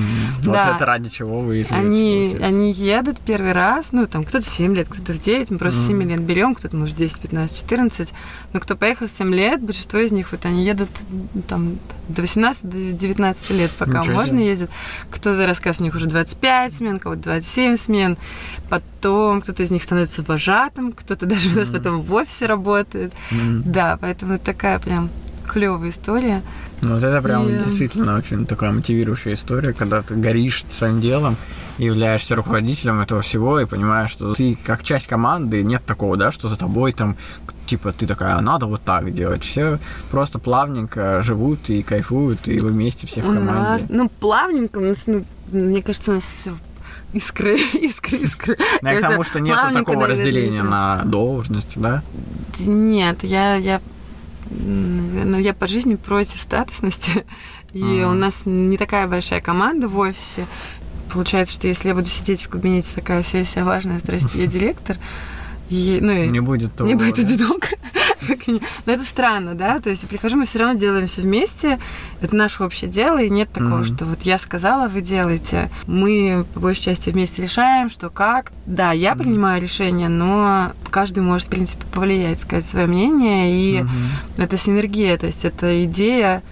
[0.44, 0.66] Да.
[0.66, 4.88] Вот это ради чего вы они, они едут первый раз, ну, там, кто-то 7 лет,
[4.88, 6.00] кто-то в 9, мы просто mm-hmm.
[6.00, 8.12] 7 лет берем, кто-то, может, 10, 15, 14.
[8.52, 10.88] Но кто поехал 7 лет, большинство из них, вот они едут
[11.48, 14.48] там до 18, до 19 лет, пока Ничего можно себе.
[14.48, 14.70] ездить.
[15.10, 18.16] Кто-то рассказ у них уже 25 смен, кого-то 27 смен.
[18.70, 23.12] Потом кто-то из них становится вожатым, кто-то даже у нас потом в офисе работает.
[23.30, 23.62] Mm-hmm.
[23.64, 25.10] Да, поэтому это такая прям
[25.46, 26.42] клевая история.
[26.82, 27.52] Ну, вот это прям и...
[27.52, 31.36] действительно очень такая мотивирующая история, когда ты горишь своим делом,
[31.78, 36.48] являешься руководителем этого всего и понимаешь, что ты как часть команды, нет такого, да, что
[36.48, 37.16] за тобой там
[37.66, 39.42] типа ты такая, «А надо вот так делать.
[39.42, 39.78] Все
[40.10, 43.50] просто плавненько живут и кайфуют, и вы вместе все в команде.
[43.50, 46.52] У нас, ну, плавненько, у нас, ну, мне кажется, у нас все
[47.12, 48.56] искры, искры, искры.
[48.82, 52.02] Ну, я к тому, что нет такого разделения на должности, да?
[52.58, 53.80] Нет, я, я,
[54.50, 57.24] ну, я по жизни против статусности.
[57.72, 60.46] И у нас не такая большая команда в офисе.
[61.12, 64.96] Получается, что если я буду сидеть в кабинете такая вся вся важная, здрасте, я директор,
[65.68, 66.88] и, ну, не будет того.
[66.88, 67.68] Не будет одиноко.
[68.86, 69.78] Но это странно, да?
[69.78, 71.78] То есть прихожу, мы все равно делаем все вместе.
[72.20, 73.96] Это наше общее дело, и нет такого, mm-hmm.
[73.96, 75.70] что вот я сказала, вы делаете.
[75.86, 78.52] Мы по большей части вместе решаем, что как.
[78.66, 79.18] Да, я mm-hmm.
[79.18, 83.54] принимаю решение, но каждый может, в принципе, повлиять, сказать свое мнение.
[83.54, 84.42] И mm-hmm.
[84.42, 86.42] это синергия, то есть это идея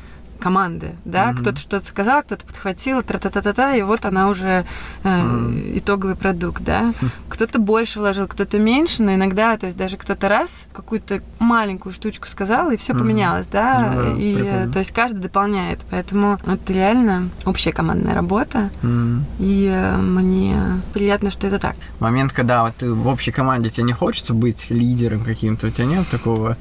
[0.44, 1.40] команды, да, mm-hmm.
[1.40, 4.66] кто-то что-то сказал, кто-то подхватил, тра-та-та-та-та, и вот она уже
[5.02, 5.78] э, mm-hmm.
[5.78, 6.90] итоговый продукт, да.
[6.90, 7.10] Mm-hmm.
[7.30, 12.26] Кто-то больше вложил, кто-то меньше, но иногда, то есть даже кто-то раз какую-то маленькую штучку
[12.26, 12.98] сказал, и все mm-hmm.
[12.98, 14.20] поменялось, да, mm-hmm.
[14.20, 14.72] и прикольно.
[14.72, 19.20] то есть каждый дополняет, поэтому это реально общая командная работа, mm-hmm.
[19.38, 20.58] и э, мне
[20.92, 21.76] приятно, что это так.
[22.00, 25.86] Момент, когда вот ты в общей команде тебе не хочется быть лидером каким-то, у тебя
[25.86, 26.58] нет такого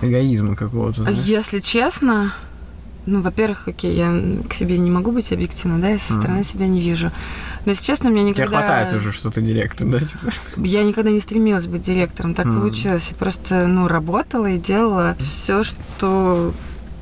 [0.00, 1.02] эгоизма какого-то?
[1.02, 1.18] Знаешь?
[1.18, 2.32] Если честно,
[3.08, 4.12] ну, во-первых, окей, я
[4.48, 6.44] к себе не могу быть объективно, да, я со стороны mm.
[6.44, 7.10] себя не вижу.
[7.64, 8.46] Но, если честно, мне никогда...
[8.46, 10.00] Тебе хватает уже, что ты директор, да?
[10.00, 10.32] Типа?
[10.56, 12.58] Я никогда не стремилась быть директором, так mm.
[12.58, 13.08] получилось.
[13.10, 16.52] Я просто, ну, работала и делала все, что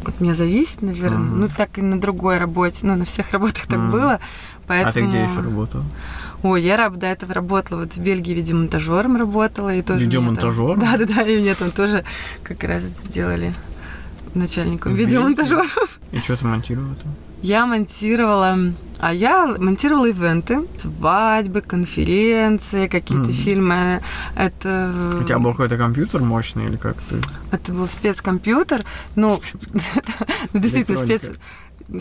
[0.04, 1.28] от меня зависит, наверное.
[1.28, 1.34] Mm.
[1.34, 3.90] Ну, так и на другой работе, ну, на всех работах так mm.
[3.90, 4.20] было.
[4.66, 4.90] Поэтому...
[4.90, 5.84] А ты где еще работала?
[6.42, 9.74] Ой, я до этого работала, вот в Бельгии видеомонтажером работала.
[9.74, 10.76] И тоже Видеомонтажер?
[10.78, 12.04] Да-да-да, и мне там тоже
[12.42, 13.52] как раз сделали
[14.36, 15.85] начальником видеомонтажеров.
[16.12, 17.14] И что ты монтировала там?
[17.42, 18.58] Я монтировала,
[18.98, 23.32] а я монтировала ивенты, свадьбы, конференции, какие-то mm.
[23.32, 24.02] фильмы.
[24.34, 25.12] Это...
[25.20, 27.20] У тебя был какой-то компьютер мощный или как ты?
[27.50, 28.84] Это был спецкомпьютер.
[29.16, 29.40] Ну,
[30.54, 31.22] действительно, спец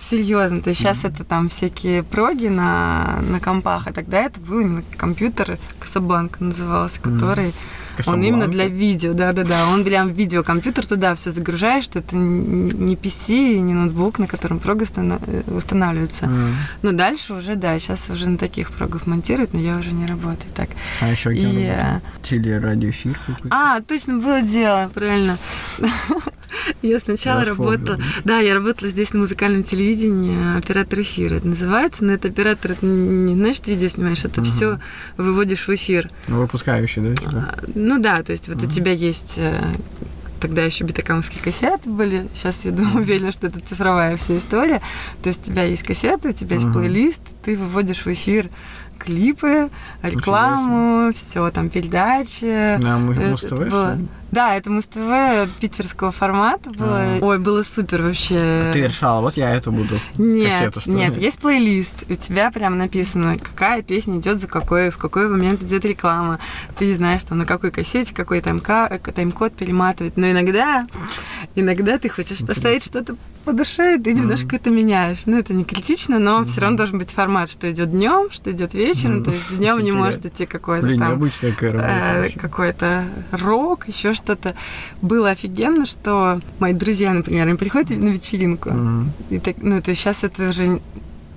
[0.02, 0.62] серьезно.
[0.62, 4.84] То есть сейчас это там всякие проги на, на компах, а тогда это был именно
[4.98, 7.54] компьютер Касабланка назывался, который
[8.00, 9.68] mm-hmm он именно для видео, да-да-да.
[9.70, 14.84] Он прям видеокомпьютер туда все загружаешь, что это не PC, не ноутбук, на котором прога
[14.84, 16.26] устанавливается.
[16.26, 16.54] Mm.
[16.82, 20.52] Но дальше уже, да, сейчас уже на таких прогах монтируют, но я уже не работаю
[20.56, 20.70] так.
[21.02, 21.66] А еще и...
[21.66, 23.56] Э, Телерадиоэфир какой-то?
[23.56, 25.38] А, точно, было дело, правильно.
[26.82, 28.00] Я сначала работала...
[28.24, 32.86] Да, я работала здесь на музыкальном телевидении, оператор эфира это называется, но это оператор, это
[32.86, 34.50] не значит видео снимаешь, это угу.
[34.50, 34.80] все
[35.18, 36.10] выводишь в эфир.
[36.28, 37.16] Ну, выпускающий, да?
[37.16, 37.56] Типа?
[37.86, 38.66] Ну да, то есть вот угу.
[38.66, 39.62] у тебя есть э,
[40.40, 42.28] тогда еще битакамские кассеты были.
[42.34, 44.82] Сейчас я думаю, уверена, что это цифровая вся история.
[45.22, 48.50] То есть у тебя есть кассеты, у тебя есть плейлист, ты выводишь в эфир
[48.98, 49.70] клипы,
[50.02, 52.78] рекламу, все там передачи.
[52.80, 54.00] Да, мы Муз-ТВ,
[54.32, 57.00] да, это Муз-ТВ питерского формата было.
[57.00, 57.20] А.
[57.22, 58.72] Ой, было супер вообще.
[58.74, 62.04] Ты решала, вот я эту буду Нет, нет, есть плейлист.
[62.10, 66.40] У тебя прям написано, какая песня идет за какой, в какой момент идет реклама.
[66.78, 70.18] Ты знаешь, там, на какой кассете, какой тайм-код перематывать.
[70.18, 70.86] Но иногда,
[71.56, 72.48] иногда ты хочешь Интересно.
[72.48, 74.56] поставить что-то по душе, и ты немножко mm-hmm.
[74.56, 75.26] это меняешь.
[75.28, 76.46] Ну, это не критично, но mm-hmm.
[76.46, 79.20] все равно должен быть формат, что идет днем, что идет вечером.
[79.20, 79.24] Mm-hmm.
[79.24, 84.14] То есть днем не может идти какой-то Блин, там необычная работа, э, какой-то рок, еще
[84.16, 84.56] что-то.
[85.02, 88.70] Было офигенно, что мои друзья, например, они приходят на вечеринку.
[88.70, 89.06] Mm-hmm.
[89.30, 90.80] И так, ну, то есть сейчас это уже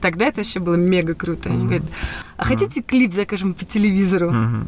[0.01, 1.49] тогда это вообще было мега круто.
[1.49, 1.67] Они mm-hmm.
[1.67, 1.87] говорят,
[2.37, 4.31] а хотите клип закажем по телевизору?
[4.31, 4.67] Mm-hmm.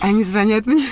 [0.00, 0.86] Они звонят мне.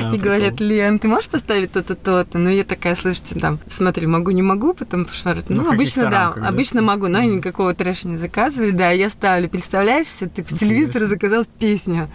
[0.00, 2.38] А, и говорят, Лен, ты можешь поставить то-то, то-то?
[2.38, 6.28] Ну, я такая, слышите, там, смотри, могу, не могу, потом что Ну, ну обычно, да,
[6.28, 8.70] обычно могу, но они никакого трэша не заказывали.
[8.70, 12.08] Да, я ставлю, представляешь, ты по телевизору заказал песню.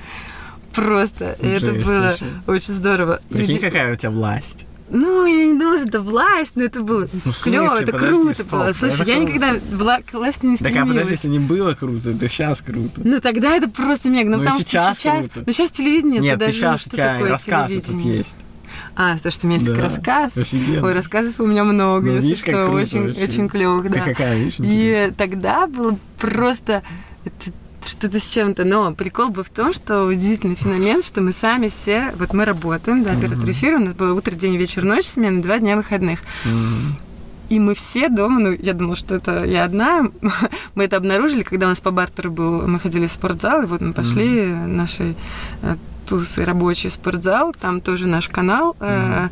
[0.74, 1.38] Просто.
[1.42, 3.20] И это было очень здорово.
[3.30, 4.66] Прикинь, какая у тебя власть.
[4.94, 8.34] Ну, я не думаю, что это власть, но это было ну, клево, это подожди, круто
[8.34, 8.74] стоп, было.
[8.74, 10.80] Слушай, я никогда вла- к власти не стремилась.
[10.80, 13.02] Так, а подожди, это не было круто, это сейчас круто.
[13.02, 14.32] Ну, тогда это просто мега.
[14.32, 15.30] Ну, ну потому сейчас что сейчас...
[15.30, 15.44] Круто.
[15.48, 18.36] Ну, сейчас телевидение, Нет, ты даже, сейчас, у тебя рассказы тут есть.
[18.96, 20.36] А, то, что у меня есть да, рассказ.
[20.36, 20.86] Офигенно.
[20.86, 23.24] Ой, рассказов у меня много, ну, если видишь, что, круто, очень, вообще.
[23.24, 24.04] очень клевых, да.
[24.04, 26.84] Ты какая, видишь, И тогда было просто...
[27.24, 27.52] Это
[27.86, 28.63] что-то с чем-то.
[28.63, 33.04] Но прикол был в том, что удивительный феномен, что мы сами все, вот мы работаем,
[33.04, 36.20] да, перед эфиром, у нас было утро, день, вечер, ночь, смена, два дня выходных.
[37.50, 40.10] И мы все дома, ну, я думала, что это я одна.
[40.76, 43.82] мы это обнаружили, когда у нас по бартеру был, мы ходили в спортзал, и вот
[43.82, 44.67] мы пошли mm-hmm.
[44.67, 45.15] нашей
[45.62, 45.76] э,
[46.12, 49.30] тусы рабочий спортзал, там тоже наш канал э,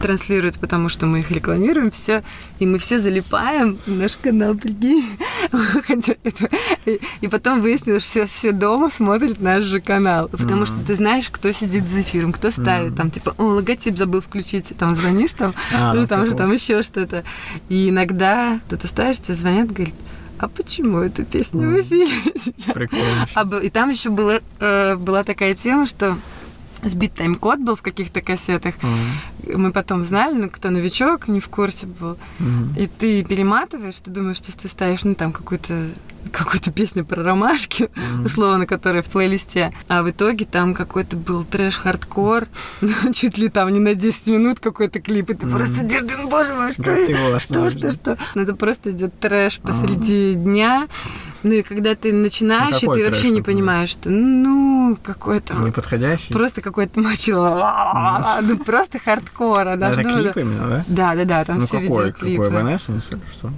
[0.00, 2.24] транслирует, потому что мы их рекламируем, все,
[2.58, 5.04] и мы все залипаем наш канал, прикинь.
[7.20, 10.66] и потом выяснилось, что все, все дома смотрят наш же канал, потому mm-hmm.
[10.66, 12.96] что ты знаешь, кто сидит за эфиром, кто ставит, mm-hmm.
[12.96, 16.82] там, типа, о, логотип забыл включить, там, звонишь там, а, ну, там же там еще
[16.82, 17.22] что-то.
[17.68, 19.94] И иногда кто-то ставишь, тебе звонят, говорит,
[20.38, 22.74] а почему эта песня в эфире сейчас?
[22.74, 23.28] Прикольно.
[23.34, 26.16] А, и там еще была, э, была такая тема, что
[26.82, 28.74] сбит тайм-код был в каких-то кассетах.
[28.76, 29.56] Mm-hmm.
[29.56, 32.18] Мы потом знали, но кто новичок, не в курсе был.
[32.38, 32.82] Mm-hmm.
[32.82, 35.88] И ты перематываешь, ты думаешь, что ты ставишь, ну, там, какую-то
[36.32, 38.24] какую-то песню про ромашки, mm-hmm.
[38.24, 39.72] условно, которая в плейлисте.
[39.88, 42.46] А в итоге там какой-то был трэш-хардкор,
[43.14, 45.56] чуть ли там не на 10 минут какой-то клип, и ты mm-hmm.
[45.56, 46.82] просто держишь, ну, боже мой, что,
[47.38, 48.18] что, что, что, что.
[48.34, 50.44] Ну, это просто идет трэш посреди mm-hmm.
[50.44, 50.88] дня.
[51.42, 56.32] Ну и когда ты начинаешь, ну, и ты вообще не понимаешь, что ну какой-то неподходящий,
[56.32, 59.92] просто какой-то мочило, ну просто хардкора, да.
[59.92, 60.84] Это клип именно, да?
[60.88, 62.44] Да, да, да, там ну, все видеоклипы.
[62.44, 63.50] Какой Evanescence или что?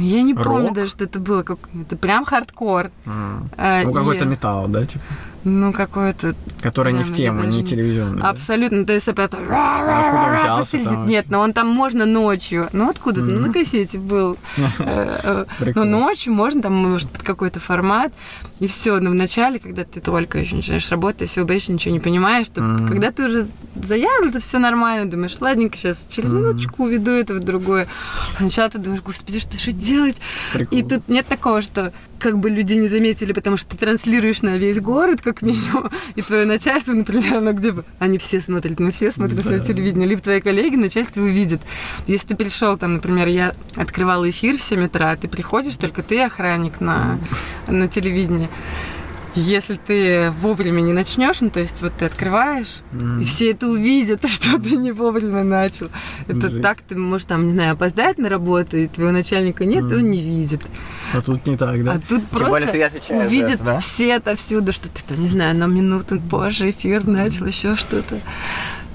[0.00, 2.90] Я не помню даже, что это было, как это прям хардкор.
[3.04, 5.04] Ну какой-то металл, да, типа?
[5.48, 6.34] Ну, какой-то...
[6.60, 8.20] Который не в тему, не телевизионный.
[8.20, 8.84] Абсолютно.
[8.84, 9.32] То есть опять...
[9.32, 11.06] Откуда взялся там?
[11.06, 12.68] Нет, но он там можно ночью.
[12.72, 13.22] Ну, откуда?
[13.22, 14.36] Ну, на кассете был.
[14.80, 18.12] Э, э, но ночью можно, там, может, под какой-то формат.
[18.58, 18.98] И все.
[19.00, 22.46] Но вначале, когда ты только еще начинаешь работать, ты всего боишься, ничего не понимаешь.
[22.54, 25.10] Когда ты уже заявил, это все нормально.
[25.10, 27.86] Думаешь, ладненько, сейчас через минуточку уведу это в другое.
[28.38, 30.16] Сначала ты думаешь, господи, что же делать?
[30.70, 34.56] И тут нет такого, что как бы люди не заметили, потому что ты транслируешь на
[34.56, 38.90] весь город, как минимум, и твое начальство, например, оно где бы, они все смотрят, мы
[38.90, 39.50] все смотрим да.
[39.50, 41.60] на телевидение, либо твои коллеги, начальство увидит.
[42.06, 46.22] Если ты пришел, там, например, я открывала эфир в 7 утра, ты приходишь, только ты
[46.22, 47.18] охранник на,
[47.68, 48.45] на телевидении,
[49.36, 53.22] если ты вовремя не начнешь, ну то есть вот ты открываешь, mm.
[53.22, 55.90] и все это увидят, что ты не вовремя начал.
[56.26, 56.62] Это Жить.
[56.62, 59.94] так, ты можешь там, не знаю, опоздать на работу, и твоего начальника нет, mm.
[59.94, 60.62] он не видит.
[61.12, 61.92] А тут не так, да?
[61.92, 63.78] А тут Тем просто более ты увидят это, да?
[63.78, 68.18] все отовсюду, что ты там, не знаю, на минуту позже эфир начал, еще что-то.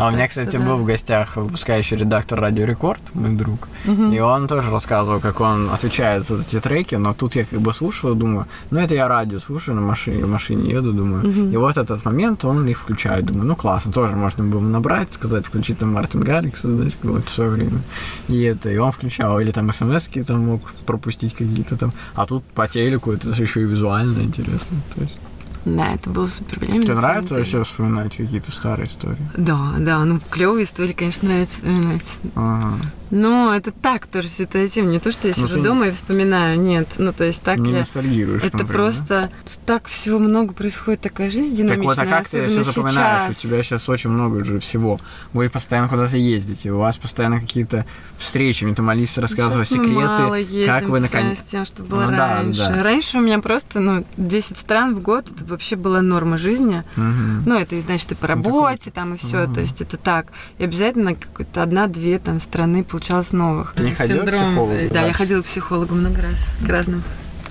[0.02, 3.68] А у меня, кстати, был в гостях выпускающий редактор Радио Рекорд, мой друг.
[3.86, 7.72] И он тоже рассказывал, как он отвечает за эти треки, но тут я как бы
[7.72, 11.52] слушал, думаю, ну это я радио слушаю на машине, в машине еду, думаю.
[11.52, 15.46] И вот этот момент он их включает, думаю, ну классно, тоже можно было набрать, сказать,
[15.46, 17.80] включить там Мартин Гаррикс, да, вот в свое время.
[18.28, 21.94] И это, и он включал, или там смс там мог пропустить какие-то там.
[22.16, 24.78] А тут по телеку это еще и визуально интересно.
[24.96, 25.20] То есть
[25.66, 26.84] Да, это было супер время.
[26.84, 29.18] Тебе нравится вообще вспоминать какие-то старые истории?
[29.38, 32.20] Да, да, ну клевые истории, конечно, нравится вспоминать.
[32.36, 32.80] Ага.
[33.12, 34.90] Ну, это так тоже ситуативно.
[34.90, 36.60] Не то, что я ну, сижу ну, дома и вспоминаю.
[36.60, 36.88] Нет.
[36.98, 37.80] Ну, то есть так не я...
[37.80, 39.30] ностальгируешь, Это например, просто...
[39.46, 39.52] Да?
[39.66, 41.96] Так всего много происходит, такая жизнь динамичная.
[41.96, 43.22] Так вот, а как ты все запоминаешь?
[43.24, 43.30] Сейчас.
[43.30, 45.00] У тебя сейчас очень много уже всего.
[45.34, 47.86] Вы постоянно куда-то ездите, у вас постоянно какие-то
[48.18, 48.64] встречи.
[48.64, 49.92] Мне там Алиса рассказывала сейчас секреты.
[49.94, 51.40] мало ездим, как вы наконец...
[51.40, 52.60] с тем, что было ну, раньше.
[52.60, 52.84] Да, да.
[52.84, 56.84] Раньше у меня просто, ну, 10 стран в год, это вообще была норма жизни.
[56.98, 57.44] Угу.
[57.46, 59.44] Ну, это значит, ты по ну, работе ну, там и все.
[59.44, 59.54] Угу.
[59.54, 60.28] То есть это так.
[60.58, 63.74] И обязательно какой-то одна-две там страны получалось новых.
[63.76, 64.42] Ты не ходила Синдром...
[64.42, 64.74] к психологу?
[64.90, 67.04] Да, да, я ходила к психологу много раз, к разным.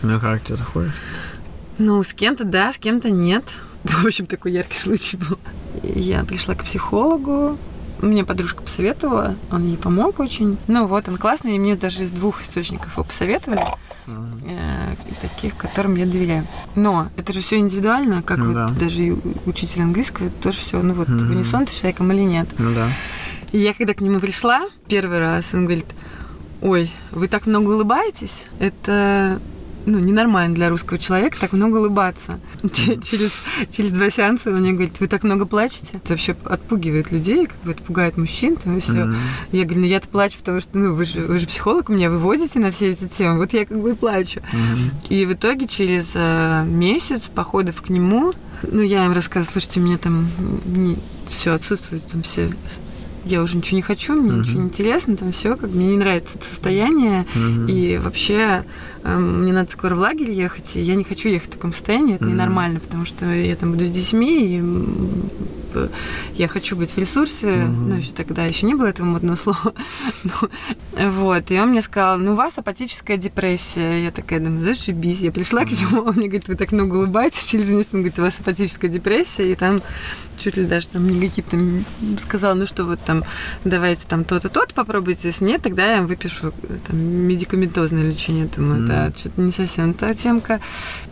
[0.03, 0.93] Ну и как тебе заходит?
[1.79, 3.45] Ну, с кем-то да, с кем-то нет.
[3.85, 5.39] В общем, такой яркий случай был.
[5.83, 7.59] Я пришла к психологу,
[8.03, 10.57] мне подружка посоветовала, он ей помог очень.
[10.69, 13.63] Ну вот, он классный, и мне даже из двух источников его посоветовали,
[14.11, 14.97] uh-huh.
[15.21, 16.47] таких, которым я доверяю.
[16.75, 18.69] Но это же все индивидуально, как ну, вот да.
[18.69, 21.27] даже учитель английского, тоже все, ну вот, uh-huh.
[21.27, 22.49] в унисон ты с человеком или нет.
[22.59, 22.91] Ну да.
[23.53, 25.87] И я когда к нему пришла первый раз, он говорит,
[26.61, 29.41] ой, вы так много улыбаетесь, это
[29.87, 32.41] ну, ненормально для русского человека так много улыбаться.
[32.73, 33.33] Через,
[33.71, 35.99] через два сеанса он мне говорит, вы так много плачете.
[36.05, 38.93] Это вообще отпугивает людей, как бы это пугает мужчин, там и все.
[38.93, 39.17] Mm-hmm.
[39.53, 42.59] Я говорю, ну я-то плачу, потому что, ну, вы же, вы же психолог, меня выводите
[42.59, 43.39] на все эти темы.
[43.39, 44.41] Вот я как бы и плачу.
[44.41, 45.09] Mm-hmm.
[45.09, 49.85] И в итоге через э, месяц походов к нему, ну, я им рассказываю, слушайте, у
[49.85, 50.29] меня там
[50.67, 50.97] не,
[51.29, 52.51] все отсутствует, там все
[53.25, 54.39] я уже ничего не хочу, мне uh-huh.
[54.41, 57.71] ничего не интересно, там все, как мне не нравится это состояние, uh-huh.
[57.71, 58.65] и вообще
[59.05, 62.25] мне надо скоро в лагерь ехать, и я не хочу ехать в таком состоянии, это
[62.25, 62.31] uh-huh.
[62.31, 64.63] ненормально, потому что я там буду с детьми, и
[66.35, 67.69] я хочу быть в ресурсе, uh-huh.
[67.69, 69.73] ну еще тогда еще не было этого модного слова,
[70.25, 75.21] ну, вот, и он мне сказал, ну у вас апатическая депрессия, я такая думаю, зашибись,
[75.21, 78.19] я пришла к нему, он мне говорит, вы так много улыбаетесь, через месяц он говорит,
[78.19, 79.81] у вас апатическая депрессия, и там
[80.41, 81.57] чуть ли даже там не какие-то
[82.19, 83.23] сказал, ну что вот там
[83.65, 86.53] давайте там то-то, то-то попробуйте, если нет, тогда я вам выпишу
[86.87, 88.47] там, медикаментозное лечение.
[88.47, 88.87] Думаю.
[88.91, 90.61] Да, что-то не совсем та темка.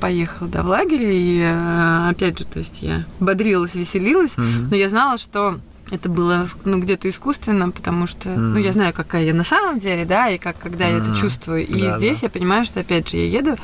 [0.01, 4.89] Поехала да, в лагере, и э, опять же, то есть я бодрилась, веселилась, но я
[4.89, 5.61] знала, что
[5.91, 8.37] это было ну, где-то искусственно, потому что mm.
[8.37, 10.91] ну, я знаю, какая я на самом деле, да, и как когда mm.
[10.91, 11.67] я это чувствую.
[11.67, 12.27] И да, здесь да.
[12.27, 13.57] я понимаю, что опять же я еду,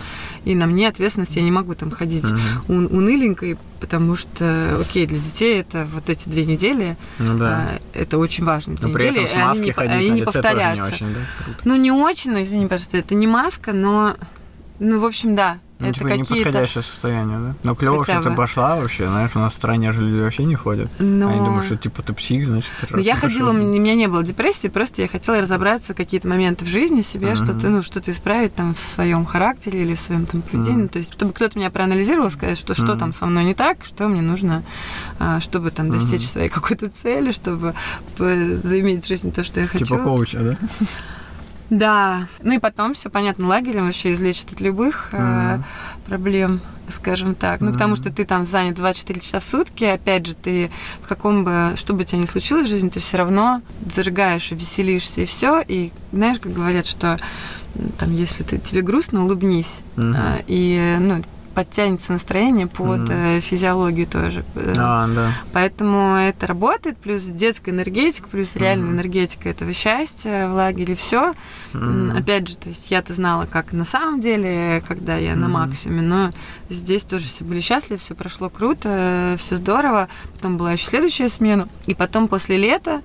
[0.45, 2.39] и на мне ответственность, я не могу там ходить mm.
[2.69, 7.47] ун- уныленькой, потому что, окей, для детей это вот эти две недели, ну, да.
[7.47, 8.77] а, это очень важно.
[8.81, 10.91] Но при недели, этом с они, ходить они не повторяются.
[10.91, 11.55] Не очень, да?
[11.65, 14.17] Ну, не очень, но извини, пожалуйста, это не маска, но,
[14.79, 17.55] ну, в общем, да, ну, это типа неподходящее состояние, да?
[17.65, 20.55] Но клево, что ты пошла вообще, знаешь, у нас в стране же люди вообще не
[20.55, 20.89] ходят.
[21.01, 21.29] Но...
[21.29, 24.23] Они думают, что типа ты псих, значит, ты Но я ходила, у меня не было
[24.23, 27.45] депрессии, просто я хотела разобраться какие-то моменты в жизни себе, uh-huh.
[27.45, 30.85] что-то, ну, что-то исправить там в своем характере или в своем там поведении.
[30.85, 30.93] Uh-huh.
[30.93, 32.85] То есть, чтобы кто-то меня проанализировал, сказать, что uh-huh.
[32.85, 34.63] что там со мной не так, что мне нужно,
[35.19, 36.33] а, чтобы там достичь uh-huh.
[36.33, 37.75] своей какой-то цели, чтобы
[38.17, 39.85] заиметь в жизни то, что я хочу.
[39.85, 40.57] Типа коуча, да?
[41.71, 42.29] Да.
[42.43, 45.61] Ну и потом все понятно, лагерем вообще излечит от любых mm-hmm.
[45.61, 47.61] э, проблем, скажем так.
[47.61, 47.73] Ну, mm-hmm.
[47.73, 50.71] потому что ты там занят 24 часа в сутки, опять же, ты
[51.03, 53.63] в каком бы, что бы у тебя ни случилось в жизни, ты все равно
[53.95, 55.63] зажигаешь и веселишься, и все.
[55.67, 57.19] И знаешь, как говорят, что
[57.99, 59.81] там, если ты, тебе грустно, улыбнись.
[59.97, 60.45] Mm-hmm.
[60.47, 63.41] И, ну, подтянется настроение под mm-hmm.
[63.41, 64.45] физиологию тоже.
[64.57, 65.33] А, да.
[65.53, 68.95] Поэтому это работает, плюс детская энергетика, плюс реальная mm-hmm.
[68.95, 71.35] энергетика этого счастья в лагере, все.
[71.73, 72.19] Mm-hmm.
[72.19, 75.37] Опять же, то есть я-то знала, как на самом деле, когда я mm-hmm.
[75.37, 76.31] на максимуме, но
[76.69, 80.09] здесь тоже все были счастливы, все прошло круто, все здорово.
[80.35, 83.03] Потом была еще следующая смена, и потом после лета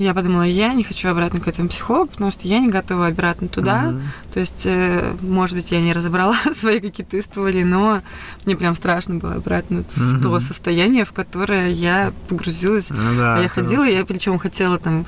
[0.00, 3.48] я подумала, я не хочу обратно к этому психологу, потому что я не готова обратно
[3.48, 3.84] туда.
[3.84, 4.02] Mm-hmm.
[4.32, 8.00] То есть, э, может быть, я не разобрала свои какие-то истории, но
[8.46, 9.84] мне прям страшно было обратно mm-hmm.
[9.96, 12.88] в то состояние, в которое я погрузилась.
[12.88, 15.04] Ну, да, а я ходила, я причем хотела там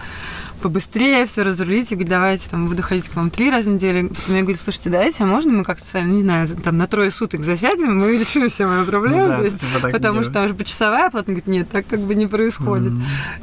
[0.63, 4.09] побыстрее все разрулить и говорить, давайте там буду ходить к вам три раза в неделю.
[4.09, 6.87] Потом я говорю, слушайте, давайте, а можно мы как-то с вами, не знаю, там на
[6.87, 9.23] трое суток засядем, мы решим все мои проблемы.
[9.23, 11.27] Ну, да, есть, типа потому что там же почасовая оплата.
[11.27, 12.93] Говорит, нет, так как бы не происходит.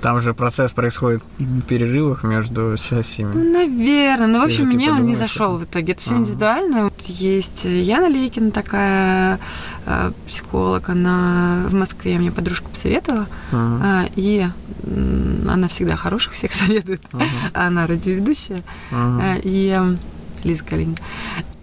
[0.01, 3.31] Там же процесс происходит в перерывах между сессиями.
[3.33, 4.27] Ну, наверное.
[4.27, 5.93] Ну, в общем, мне типа, он не зашел в итоге.
[5.93, 6.19] Это все ага.
[6.21, 6.83] индивидуально.
[6.83, 9.39] Вот есть Яна Лейкина такая
[10.27, 13.27] психолог, она в Москве мне подружка посоветовала.
[13.51, 14.47] Э, и
[14.83, 17.01] она всегда хороших всех советует.
[17.11, 17.25] Uh-huh.
[17.53, 18.63] Она радиоведущая.
[18.91, 19.41] Uh-huh.
[19.43, 19.97] И
[20.43, 20.97] Лиза Калинина.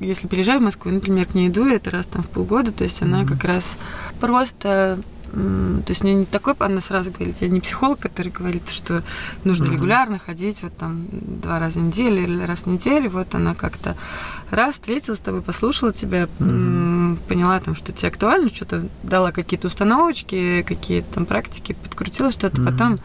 [0.00, 3.00] Если приезжаю в Москву, например, к ней иду, это раз там в полгода, то есть
[3.02, 3.28] она uh-huh.
[3.28, 3.78] как раз
[4.20, 4.98] просто
[5.32, 9.02] то есть у нее не такой, она сразу говорит, я не психолог, который говорит, что
[9.44, 9.72] нужно uh-huh.
[9.72, 13.10] регулярно ходить вот там два раза в неделю или раз в неделю.
[13.10, 13.96] Вот она как-то
[14.50, 16.95] раз встретилась с тобой, послушала тебя, uh-huh
[17.28, 22.72] поняла, там, что тебе актуально, что-то дала какие-то установочки, какие-то там практики, подкрутила что-то, mm-hmm.
[22.72, 22.98] потом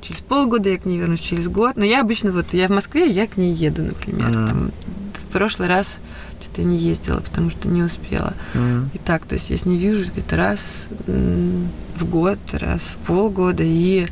[0.00, 1.76] через полгода я к ней вернусь, через год.
[1.76, 4.28] Но я обычно вот, я в Москве, я к ней еду, например.
[4.28, 4.48] Mm-hmm.
[4.48, 4.72] Там,
[5.14, 5.96] в прошлый раз
[6.40, 8.34] что-то я не ездила, потому что не успела.
[8.54, 8.88] Mm-hmm.
[8.94, 10.60] И так, то есть я с ней вижу где-то раз
[11.06, 14.06] в год, раз в полгода, и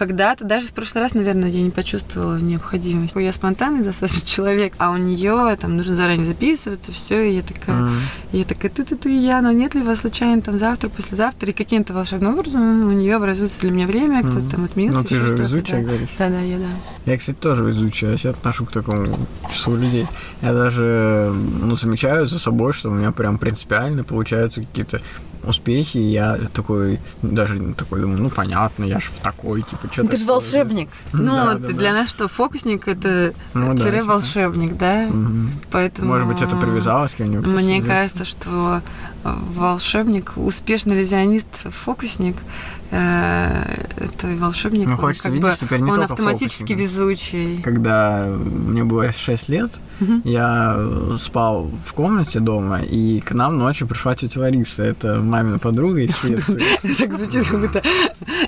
[0.00, 3.14] когда-то, даже в прошлый раз, наверное, я не почувствовала необходимость.
[3.16, 7.76] Я спонтанный достаточно человек, а у нее там нужно заранее записываться, все, и я такая,
[7.76, 7.98] mm.
[8.32, 11.50] и я такая, ты, ты, ты, я, но нет ли вас случайно там завтра, послезавтра,
[11.50, 15.00] и каким-то волшебным образом у нее образуется для меня время, кто-то там отменился.
[15.00, 15.88] Ну, ты же везучая, да.
[15.88, 16.08] говоришь.
[16.18, 17.12] Да, да, я, да.
[17.12, 19.06] Я, кстати, тоже везучая, я себя отношу к такому
[19.52, 20.06] числу людей.
[20.40, 21.30] Я даже,
[21.60, 24.98] ну, замечаю за собой, что у меня прям принципиально получаются какие-то
[25.44, 30.24] успехи, я такой, даже такой думаю, ну понятно, я же такой, типа, что Ты же
[30.24, 30.88] волшебник.
[31.12, 32.00] Ну, да, да, для да.
[32.00, 35.06] нас что, фокусник это ну, тире да, волшебник, да?
[35.08, 35.50] Угу.
[35.70, 36.08] Поэтому...
[36.08, 37.42] Может быть, это привязалось к нему?
[37.42, 38.82] Мне кажется, что
[39.22, 44.88] волшебник, успешный иллюзионист, фокусник, э, это волшебник.
[44.88, 46.80] Ну, хочется как видеть, бы, теперь не Он автоматически фокусник.
[46.80, 47.62] везучий.
[47.62, 49.70] Когда мне было 6 лет,
[50.00, 50.20] угу.
[50.24, 50.76] я
[51.18, 54.82] спал в комнате дома, и к нам ночью пришла тетя Лариса.
[54.82, 56.62] Это мамина подруга из Швеции.
[56.98, 57.82] Так звучит, как будто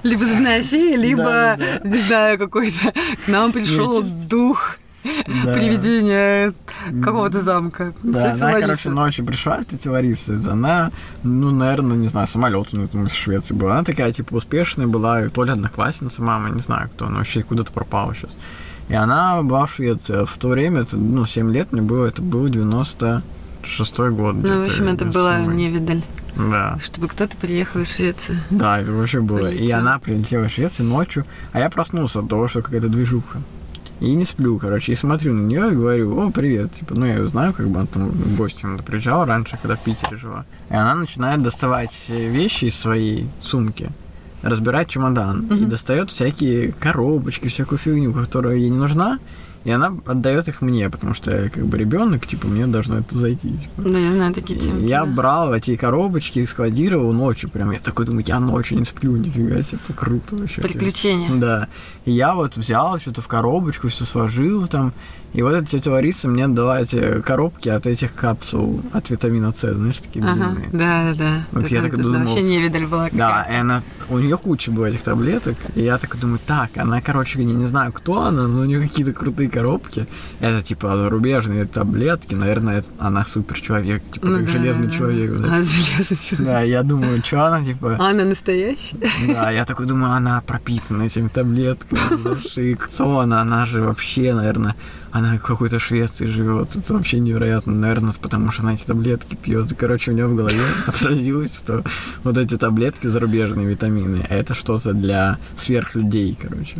[0.02, 2.92] либо зубная фея, либо, не знаю, какой-то
[3.24, 5.54] к нам пришел дух да.
[5.54, 6.52] привидение
[7.02, 7.92] какого-то замка.
[8.02, 8.60] Да, она, Лариса.
[8.60, 10.90] короче, ночью пришла, тетя Лариса, она,
[11.22, 13.70] ну, наверное, не знаю, самолет у нее из Швеции был.
[13.70, 17.72] Она такая, типа, успешная была, то ли одноклассница мама, не знаю кто, она вообще куда-то
[17.72, 18.36] пропала сейчас.
[18.88, 20.24] И она была в Швеции.
[20.24, 24.34] В то время, это, ну, 7 лет мне было, это был 96-й год.
[24.34, 26.02] Ну, в общем, это была невидаль.
[26.36, 26.78] Да.
[26.82, 28.36] Чтобы кто-то приехал из Швеции.
[28.50, 29.48] Да, это вообще было.
[29.48, 29.66] Прилетел.
[29.66, 33.40] И она прилетела в Швецию ночью, а я проснулся от того, что какая-то движуха.
[34.02, 37.18] И не сплю, короче, и смотрю на нее и говорю, о, привет, типа, ну, я
[37.18, 40.44] ее знаю, как бы, она там в гости надо приезжала раньше, когда в Питере жила.
[40.70, 43.90] И она начинает доставать вещи из своей сумки,
[44.42, 45.62] разбирать чемодан, mm-hmm.
[45.62, 49.20] и достает всякие коробочки, всякую фигню, которая ей не нужна,
[49.64, 53.16] и она отдает их мне, потому что я как бы ребенок, типа, мне должно это
[53.16, 53.52] зайти.
[53.52, 53.82] Типа.
[53.88, 54.86] Да, я знаю такие темы.
[54.86, 55.12] Я да.
[55.12, 57.70] брал эти коробочки и складировал ночью прям.
[57.70, 60.62] Я такой думаю, я ночью не сплю, нифига себе, это круто вообще.
[60.62, 61.30] Приключения.
[61.36, 61.68] Да.
[62.04, 64.92] И я вот взял что-то в коробочку, все сложил там,
[65.32, 69.74] и вот эта тетя Лариса мне дала эти коробки от этих капсул от витамина С,
[69.74, 70.68] знаешь, такие ага, длинные.
[70.72, 71.44] Да, да, да.
[71.52, 72.20] Вот это, я так думал.
[72.20, 75.96] Вообще не видали была Да, и она, у нее куча было этих таблеток, и я
[75.96, 79.48] так думаю, так, она, короче, не, не знаю, кто она, но у нее какие-то крутые
[79.48, 80.06] коробки.
[80.40, 84.94] Это типа зарубежные таблетки, наверное, это, она супер человек, типа ну, как да, железный да,
[84.94, 85.30] человек.
[85.38, 85.56] Да.
[85.56, 86.46] А, железный человек.
[86.46, 87.96] Да, я думаю, что она, типа...
[87.98, 88.98] А она настоящая?
[89.28, 92.00] Да, я такой думаю, она пропитана этими таблетками,
[92.56, 94.76] и кто она, она же вообще, наверное,
[95.12, 96.74] она в какой-то Швеции живет.
[96.74, 97.72] Это вообще невероятно.
[97.72, 99.70] Наверное, потому что она эти таблетки пьет.
[99.70, 101.84] И, короче, у нее в голове отразилось, что
[102.24, 106.78] вот эти таблетки зарубежные витамины, это что-то для сверхлюдей, короче.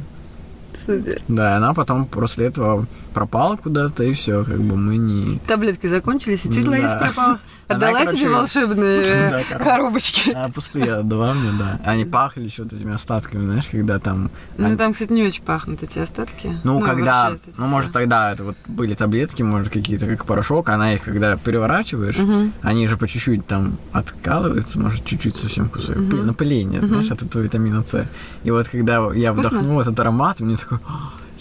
[0.74, 1.20] Супер.
[1.28, 5.38] Да, она потом после этого пропала куда-то, и все, как бы мы не...
[5.46, 6.96] Таблетки закончились, и чуть да.
[6.96, 7.38] пропала.
[7.74, 10.32] Отдала она, тебе волшебные да, коробочки.
[10.34, 11.80] А пустые отдала мне, да.
[11.84, 14.30] Они пахли еще вот этими остатками, знаешь, когда там...
[14.56, 14.76] Ну, они...
[14.76, 16.58] там, кстати, не очень пахнут эти остатки.
[16.64, 17.32] Ну, ну когда...
[17.56, 18.00] Ну, может, все.
[18.00, 22.50] тогда это вот были таблетки, может, какие-то, как порошок, она их, когда переворачиваешь, угу.
[22.62, 25.96] они же по чуть-чуть там откалываются, может, чуть-чуть совсем кусок.
[25.96, 26.16] Угу.
[26.16, 26.88] Напыление, угу.
[26.88, 28.06] знаешь, от этого витамина С.
[28.44, 29.50] И вот когда я Вкусно?
[29.50, 30.78] вдохнул этот аромат, мне такой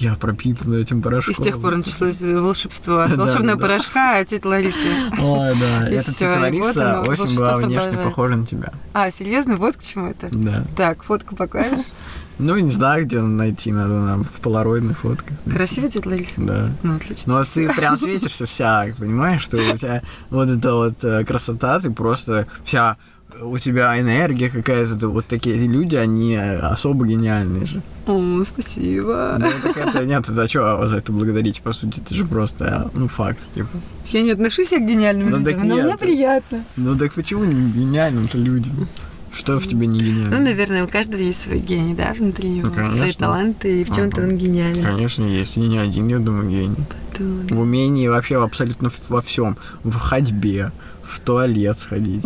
[0.02, 1.32] я пропитан этим порошком.
[1.32, 4.78] И с тех пор началось волшебство от волшебного порошка от тети Ларисы.
[5.20, 5.90] Ой, да.
[5.90, 8.74] Эта тетя Лариса очень была внешне похожа на тебя.
[8.94, 9.58] А, серьезно?
[9.58, 10.28] Вот к чему это?
[10.32, 10.66] Да.
[10.76, 11.86] Так, фотку покажешь?
[12.40, 15.38] Ну, не знаю, где найти, надо нам в полароидных фотках.
[15.46, 16.34] Красивая тетя Лариса?
[16.38, 16.72] Да.
[16.82, 17.34] Ну, отлично.
[17.34, 21.80] Ну, а ты прям светишься вся, понимаешь, что у тебя вот эта вот э, красота,
[21.80, 22.98] ты просто вся
[23.40, 27.82] у тебя энергия какая-то, вот такие люди, они особо гениальные же.
[28.08, 29.38] О, спасибо.
[29.40, 33.08] Ну, так это, нет, это что за это благодарить, по сути, это же просто, ну,
[33.08, 33.70] факт, типа.
[34.06, 35.86] Я не отношусь к гениальным ну, людям, но нет.
[35.86, 36.64] мне приятно.
[36.76, 38.88] Ну, так почему не гениальным-то людям?
[39.34, 40.38] Что в тебе не гениально?
[40.38, 43.96] Ну, наверное, у каждого есть свой гений, да, внутри него, ну, свои таланты, и в
[43.96, 44.84] чем-то он гениален.
[44.84, 45.56] Конечно, есть.
[45.56, 46.76] И не один, я думаю, гений.
[47.12, 47.48] Потом...
[47.48, 49.58] В умении вообще абсолютно во всем.
[49.84, 50.72] В ходьбе,
[51.12, 52.24] в туалет сходить.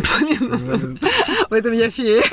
[1.50, 2.24] В этом я фея.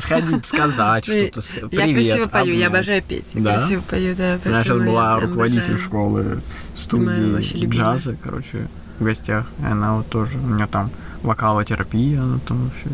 [0.00, 1.42] Сходить, сказать что-то.
[1.72, 3.30] Я красиво пою, я обожаю петь.
[3.34, 3.58] Да?
[3.58, 4.38] Красиво пою, да.
[4.44, 6.40] Она сейчас была руководитель школы
[6.76, 8.68] студии джаза, короче,
[8.98, 9.46] в гостях.
[9.60, 10.90] И она вот тоже, у нее там
[11.22, 12.88] вокалотерапия, она там вообще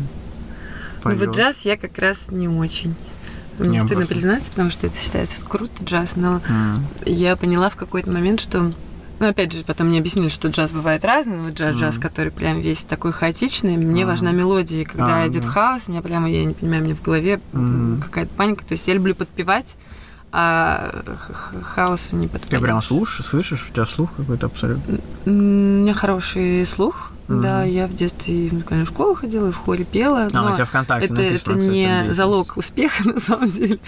[1.05, 2.95] Ну вот джаз я как раз не очень.
[3.59, 6.41] Мне стыдно признаться, потому что это считается круто, джаз, но
[7.05, 8.71] я поняла в какой-то момент, что
[9.19, 11.39] Ну, опять же, потом мне объяснили, что джаз бывает разный.
[11.39, 11.79] Вот джаз, mm-hmm.
[11.79, 13.75] джаз, который прям весь такой хаотичный.
[13.75, 14.05] Мне mm-hmm.
[14.05, 14.81] важна мелодия.
[14.81, 15.49] И когда а, идет да.
[15.49, 18.01] хаос, у меня прямо, я не понимаю, мне в голове mm-hmm.
[18.03, 18.65] какая-то паника.
[18.65, 19.75] То есть я люблю подпевать,
[20.31, 21.03] а
[21.63, 22.59] хаосу не подпевать.
[22.59, 23.67] Ты прям слушаешь, слышишь?
[23.69, 24.99] У тебя слух какой-то абсолютно?
[25.25, 27.11] У меня хороший слух.
[27.27, 27.41] Mm-hmm.
[27.41, 30.27] Да, я в детстве в музыкальную школу ходила, и в хоре пела.
[30.33, 33.79] А, у тебя ВКонтакте Это, написано, это не кстати, залог успеха, на самом деле.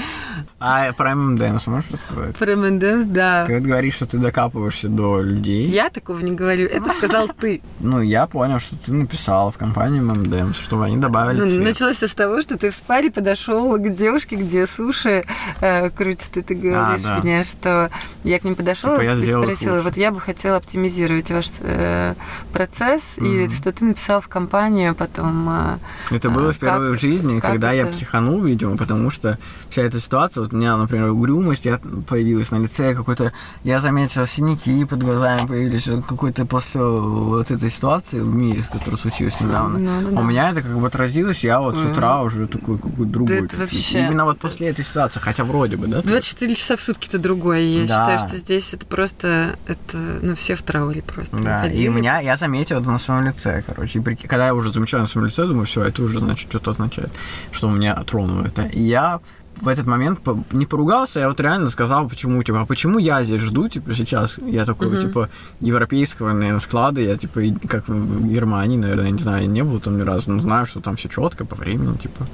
[0.60, 2.36] А про ММДМС можешь рассказать?
[2.36, 3.46] Про ММДМС, да.
[3.46, 5.66] Когда ты говоришь, что ты докапываешься до людей.
[5.66, 7.62] Я такого не говорю, это сказал ты.
[7.80, 11.64] Ну, я понял, что ты написала в компании ММДМС, чтобы они добавили ну.
[11.64, 15.24] Началось все с того, что ты в спаре подошел к девушке, где суши
[15.62, 17.20] э, крутится, и ты говоришь а, да.
[17.24, 17.90] мне, что
[18.26, 22.16] я к ним подошел типа и спросила, вот я бы хотела оптимизировать ваш э,
[22.52, 23.02] процесс.
[23.30, 25.50] И что ты написал в компанию потом.
[25.50, 25.78] Э,
[26.12, 29.38] это было впервые в жизни, когда я психанул, видимо, потому что
[29.70, 33.32] вся эта ситуация, вот у меня, например, угрюмость я появилась на лице, какой-то,
[33.64, 39.40] я заметил синяки под глазами появились, какой-то после вот этой ситуации в мире, которая случилась
[39.40, 39.80] недавно.
[39.80, 40.20] Ну, да, да.
[40.20, 43.42] У меня это как бы отразилось, я вот с утра уже такой какой-то другой.
[43.42, 44.00] Да вообще...
[44.00, 46.02] Именно вот после этой ситуации, хотя вроде бы, да?
[46.02, 47.60] 24 часа в сутки это другое.
[47.60, 47.88] Я да.
[47.88, 51.38] считаю, что здесь это просто, это, ну, все в трауре просто.
[51.38, 51.84] Да, Ходили.
[51.84, 54.00] и у меня, я заметил это на своем лице, короче.
[54.00, 57.12] И когда я уже замечаю на своем лице, думаю, все, это уже, значит, что-то означает,
[57.52, 58.64] что у меня тронуло это.
[58.64, 59.20] И я
[59.62, 60.20] в этот момент
[60.52, 64.38] не поругался, я вот реально сказал, почему, типа, а почему я здесь жду, типа, сейчас,
[64.46, 65.02] я такой, mm-hmm.
[65.02, 65.30] типа,
[65.60, 70.02] европейского, наверное, склада, я, типа, как в Германии, наверное, не знаю, не был там ни
[70.02, 72.26] разу, но знаю, что там все четко по времени, типа.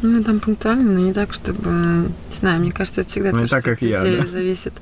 [0.00, 1.70] Ну, там пунктуально, но не так, чтобы...
[1.70, 4.26] Не знаю, мне кажется, это всегда ну, тоже так, как я, да.
[4.26, 4.74] зависит.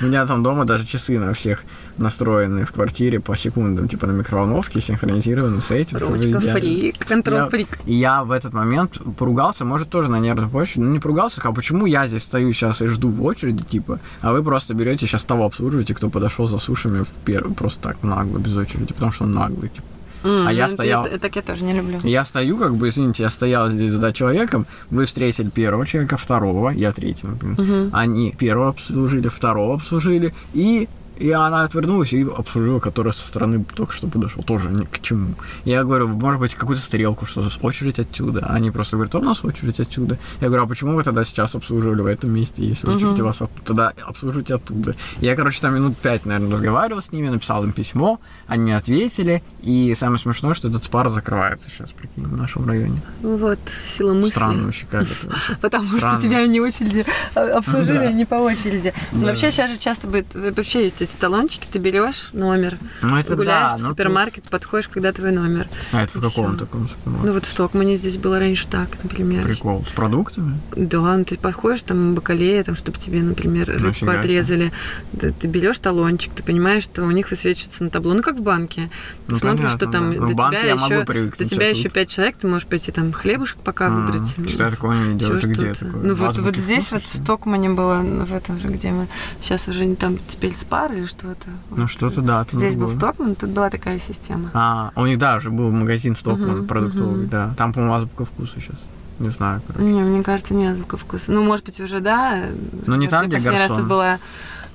[0.00, 1.62] У меня там дома даже часы на всех
[1.98, 5.98] настроены в квартире по секундам, типа на микроволновке, синхронизированы с этим.
[5.98, 7.78] Ручка фрик, контроль фрик.
[7.86, 11.54] И я в этот момент поругался, может, тоже на нервной почве, ну, не поругался, сказал,
[11.54, 15.24] почему я здесь стою сейчас и жду в очереди, типа, а вы просто берете сейчас
[15.24, 19.24] того обслуживаете, кто подошел за сушами в первый, просто так нагло, без очереди, потому что
[19.24, 19.86] он наглый, типа.
[20.24, 21.04] Mm, а я ну, стоял...
[21.04, 22.00] Это, так я тоже не люблю.
[22.02, 26.70] Я стою, как бы, извините, я стоял здесь за человеком, вы встретили первого человека, второго,
[26.70, 27.58] я третий, например.
[27.58, 27.90] Mm-hmm.
[27.92, 33.92] Они первого обслужили, второго обслужили, и и она отвернулась и обслужила, которая со стороны только
[33.92, 34.42] что подошел.
[34.42, 35.34] Тоже ни к чему.
[35.64, 38.46] Я говорю, может быть, какую-то стрелку, что очередь отсюда.
[38.46, 40.18] Они просто говорят, «А у нас очередь отсюда.
[40.40, 43.40] Я говорю, а почему вы тогда сейчас обслуживали в этом месте, если очередь у вас
[43.40, 43.64] оттуда?
[43.64, 44.94] Тогда обслуживайте оттуда.
[45.20, 49.42] Я, короче, там минут пять, наверное, разговаривал с ними, написал им письмо, они мне ответили.
[49.62, 53.00] И самое смешное, что этот спар закрывается сейчас, прикинь, в нашем районе.
[53.22, 54.30] Вот, сила мысли.
[54.30, 55.56] Странно вообще, как это вообще.
[55.60, 58.92] Потому что тебя не очереди а, обслужили, не по очереди.
[59.12, 63.80] Вообще сейчас же часто будет, вообще есть эти талончики, ты берешь номер, ну, это гуляешь
[63.80, 65.68] да, в супермаркет, подходишь, когда твой номер.
[65.92, 67.26] А это в каком таком супермаркете?
[67.26, 69.44] Ну вот в Стокмане здесь было раньше так, например.
[69.44, 69.84] Прикол.
[69.88, 70.58] С продуктами?
[70.76, 74.72] Да, ну ты подходишь, там бакалея, там, чтобы тебе, например, рыбку отрезали.
[75.18, 78.42] Ты, ты берешь талончик, ты понимаешь, что у них высвечивается на табло, ну как в
[78.42, 78.90] банке.
[79.26, 80.26] Ты ну, смотришь, понятно, что там да.
[80.26, 83.90] до тебя еще, до тебя еще пять человек, ты можешь пойти там хлебушек пока а,
[83.90, 84.34] выбрать.
[84.48, 86.02] Что я такое не делаю, это где такое?
[86.02, 89.08] Ну вот, вот здесь вот в Стокмане было, в этом же, где мы
[89.40, 91.48] сейчас уже не там теперь спар или что что-то.
[91.70, 91.90] Ну, вот.
[91.90, 92.46] что-то, да.
[92.50, 94.50] Здесь был Стокман, тут была такая система.
[94.54, 97.30] А, у них, да, уже был магазин Стокман угу, продуктовый, угу.
[97.30, 97.54] да.
[97.56, 98.76] Там, по-моему, азбука вкуса сейчас.
[99.18, 99.84] Не знаю, короче.
[99.84, 101.30] Не, мне кажется, не азбука вкуса.
[101.30, 102.46] Ну, может быть, уже, да.
[102.86, 104.18] Ну, не там, где Последний раз тут была...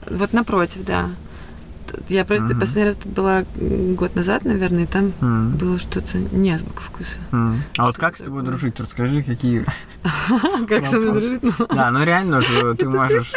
[0.09, 1.09] Вот напротив, да.
[2.10, 2.60] Я просто uh-huh.
[2.60, 5.58] последний раз была год назад, наверное, и там uh-huh.
[5.58, 7.20] было что-то не азбука вкуса.
[7.32, 7.56] Uh-huh.
[7.78, 8.80] А вот как с тобой дружить?
[8.80, 9.66] Расскажи, какие...
[10.68, 11.44] Как со мной дружить?
[11.44, 11.68] Ну.
[11.74, 13.34] Да, ну реально же ты можешь...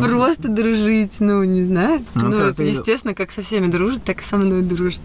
[0.00, 2.04] Просто дружить, ну, не знаю.
[2.14, 5.00] Ну, ну естественно, как со всеми дружит, так и со мной дружит.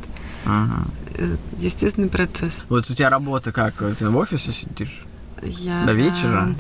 [0.45, 2.51] Э, естественный процесс.
[2.69, 3.75] Вот у тебя работа как?
[3.97, 5.05] Ты в офисе сидишь?
[5.41, 6.31] Я, До вечера?
[6.31, 6.55] Да.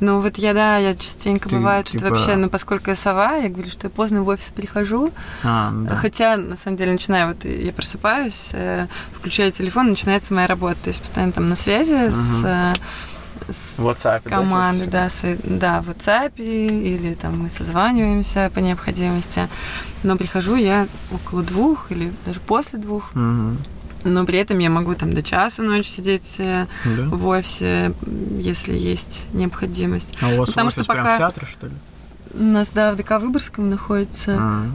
[0.00, 2.06] Ну вот я, да, я частенько Ты, бывает, типа...
[2.06, 5.10] что вообще, ну поскольку я сова, я говорю, что я поздно в офис прихожу.
[5.42, 5.96] А, да.
[5.96, 10.76] Хотя, на самом деле, начинаю, вот я просыпаюсь, э, включаю телефон, начинается моя работа.
[10.84, 12.12] То есть постоянно там на связи угу.
[12.12, 12.74] с э,
[13.48, 19.48] с WhatsApp, командой, да, с, да, в WhatsApp, или там мы созваниваемся по необходимости.
[20.02, 23.12] Но прихожу я около двух или даже после двух.
[23.14, 23.56] Угу
[24.10, 27.02] но при этом я могу там до часу ночи сидеть э, да.
[27.04, 27.92] в офисе,
[28.38, 30.16] если есть необходимость.
[30.20, 31.02] А у вас Потому офис что пока...
[31.02, 31.72] прям в театре, что ли?
[32.38, 34.36] У нас, да, в ДК Выборгском находится.
[34.38, 34.66] А.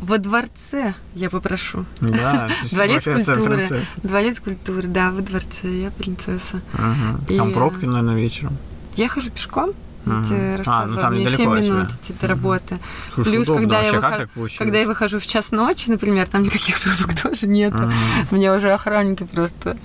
[0.00, 1.84] Во дворце я попрошу.
[2.00, 3.64] Да, Дворец культуры.
[4.02, 5.68] Дворец культуры, да, во дворце.
[5.68, 6.60] Я принцесса.
[6.72, 7.20] Ага.
[7.36, 7.54] Там И...
[7.54, 8.56] пробки, наверное, вечером.
[8.96, 9.72] Я хожу пешком.
[10.06, 12.78] Я тебе рассказывала, а, ну, там мне 7 минут идти до работы.
[13.14, 16.80] Слушай, Плюс, удобно, когда, я выхожу, когда я выхожу в час ночи, например, там никаких
[16.80, 17.74] пробок тоже нет.
[17.74, 17.92] Ага.
[18.30, 19.76] Мне уже охранники просто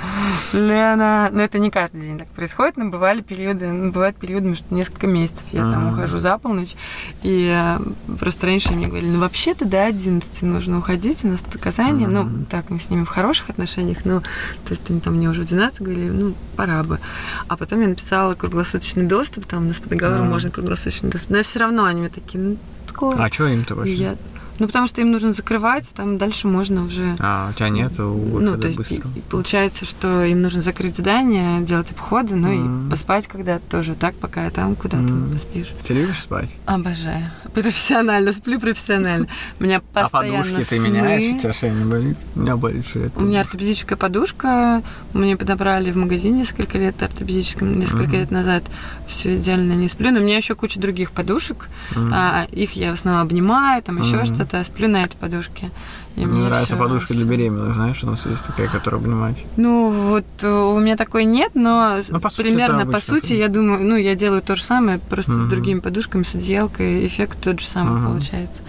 [0.54, 4.74] Лена, ну это не каждый день так происходит, но бывали периоды, ну, бывают периоды, что
[4.74, 6.76] несколько месяцев я там ухожу за полночь,
[7.24, 7.80] и э,
[8.20, 12.70] просто раньше мне говорили, ну вообще-то до 11 нужно уходить, у нас наказание, ну так,
[12.70, 15.82] мы с ними в хороших отношениях, ну, то есть они там мне уже в 12
[15.82, 17.00] говорили, ну, пора бы.
[17.48, 21.44] А потом я написала круглосуточный доступ, там у нас по договору можно круглосуточный доступ, но
[21.44, 23.24] все равно они такие, ну, скоро.
[23.24, 23.94] А что им-то вообще?
[23.94, 24.16] Я...
[24.58, 27.16] Ну, потому что им нужно закрывать, там дальше можно уже...
[27.20, 29.10] А, у тебя нет Ну, то есть быстро.
[29.30, 32.88] получается, что им нужно закрыть здание, делать обходы, ну mm.
[32.88, 35.34] и поспать когда-то тоже так, пока я там куда-то mm.
[35.34, 35.74] поспишь.
[35.86, 36.50] Ты любишь спать?
[36.66, 37.26] Обожаю.
[37.54, 39.28] Профессионально, сплю профессионально.
[39.60, 42.18] У меня постоянно А подушки ты меняешь, у тебя шея не болит?
[42.36, 43.12] У меня болит шея.
[43.16, 44.84] У меня ортопедическая подушка,
[45.14, 48.64] мне подобрали в магазине несколько лет, ортопедическом, несколько лет назад.
[49.08, 52.94] Все идеально не сплю, но у меня еще куча других подушек, а, их я в
[52.94, 55.72] основном обнимаю, там еще что-то что-то, сплю на этой подушке.
[56.16, 59.44] И мне нравится подушка для беременных, знаешь, у нас есть такая, которая обнимать.
[59.58, 63.50] Ну, вот э, у меня такой нет, но ну, по примерно сути, по сути, я
[63.50, 65.46] думаю, ну, я делаю то же самое, просто угу.
[65.46, 68.14] с другими подушками, с одеялкой, эффект тот же самый угу.
[68.14, 68.62] получается.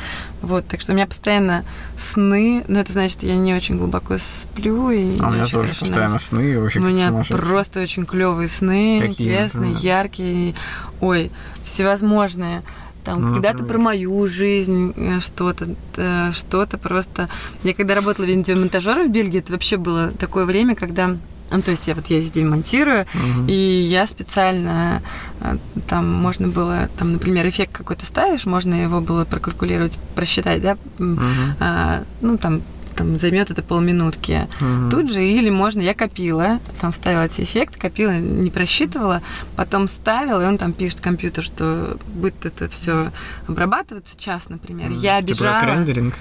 [0.47, 1.65] Вот, так что у меня постоянно
[1.99, 4.91] сны, но это значит, я не очень глубоко сплю.
[4.91, 6.29] И а у меня тоже постоянно нравится.
[6.29, 9.97] сны, и вообще У меня просто очень клевые сны, Какие, интересные, например?
[9.97, 10.55] яркие,
[11.01, 11.33] ой,
[11.65, 12.63] всевозможные
[13.05, 17.29] там, ну, когда-то про мою жизнь, э, что-то, э, что-то просто.
[17.63, 21.17] Я когда работала видеомонтажером в Бельгии, это вообще было такое время, когда
[21.51, 23.49] ну, то есть я вот я здесь монтирую, uh-huh.
[23.49, 25.03] и я специально
[25.41, 25.57] э,
[25.89, 31.53] там можно было, там, например, эффект какой-то ставишь, можно его было прокалькулировать, просчитать, да, uh-huh.
[31.61, 32.63] а, ну там
[32.97, 34.49] там займет это полминутки.
[34.61, 34.91] Угу.
[34.91, 39.23] Тут же или можно, я копила, там ставила эти эффекты, копила, не просчитывала,
[39.55, 43.13] потом ставила, и он там пишет компьютер, что будет это все
[43.47, 44.91] обрабатываться час, например.
[44.91, 45.01] Угу.
[45.01, 45.61] Я типа бежала.
[45.61, 46.15] Типа рендеринг?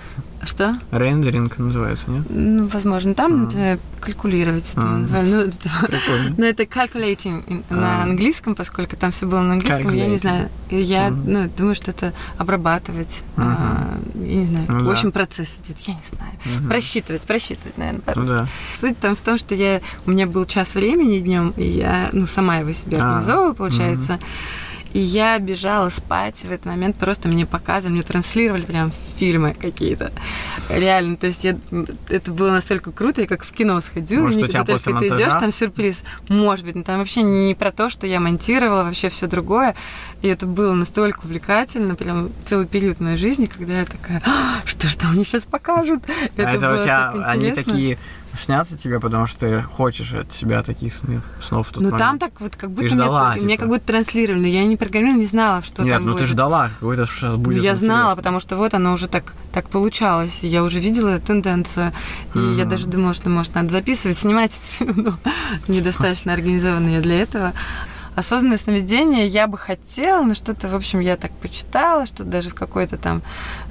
[0.43, 0.77] Что?
[0.91, 2.25] Рендеринг называется, нет?
[2.29, 3.77] Ну, возможно, там, а.
[3.99, 4.97] калькулировать это а.
[4.97, 5.25] назвали.
[5.35, 7.73] Ну, это, но это calculating а.
[7.73, 10.49] на английском, поскольку там все было на английском, я не знаю.
[10.69, 11.23] Я mm.
[11.25, 13.23] ну, думаю, что это обрабатывать.
[13.37, 13.43] Uh-huh.
[13.43, 14.65] А, я не знаю.
[14.67, 15.11] Ну, в общем, да.
[15.11, 16.31] процесс идет, я не знаю.
[16.45, 16.67] Uh-huh.
[16.69, 18.31] Просчитывать, просчитывать, наверное, по-русски.
[18.31, 18.47] Ну, да.
[18.79, 22.27] Суть там в том, что я, у меня был час времени днем, и я ну,
[22.27, 23.01] сама его себе а.
[23.01, 24.13] организовывала, получается.
[24.13, 24.65] Uh-huh.
[24.95, 30.11] И я бежала спать в этот момент, просто мне показывали, мне транслировали прям фильмы какие-то.
[30.69, 31.57] Реально, то есть я,
[32.09, 35.51] это было настолько круто, я как в кино сходила, Может, и только ты идешь, там
[35.51, 36.03] сюрприз.
[36.29, 39.75] Может быть, но там вообще не про то, что я монтировала, вообще все другое.
[40.21, 44.87] И это было настолько увлекательно, прям целый период моей жизни, когда я такая, «А, что
[44.87, 46.03] ж там мне сейчас покажут?
[46.07, 47.97] А это, это у тебя, они такие
[48.37, 51.99] снятся тебе, потому что ты хочешь от себя таких снов, снов в тот Ну момент.
[51.99, 53.45] там так вот как будто ты ждала, мне, типа.
[53.45, 56.21] мне как будто транслировали, я не программировала, не знала, что Нет, там ну будет.
[56.21, 59.69] ты ждала, какой-то сейчас будет ну, Я знала, потому что вот оно уже так, так
[59.69, 60.39] получалось.
[60.41, 61.91] Я уже видела тенденцию.
[62.33, 62.55] И mm-hmm.
[62.55, 64.63] я даже думала, что, может, надо записывать, снимать этот
[64.95, 65.31] фильм, но
[65.73, 67.53] недостаточно организованная для этого
[68.15, 72.55] осознанное сновидение я бы хотела, но что-то, в общем, я так почитала, что даже в
[72.55, 73.21] какой-то там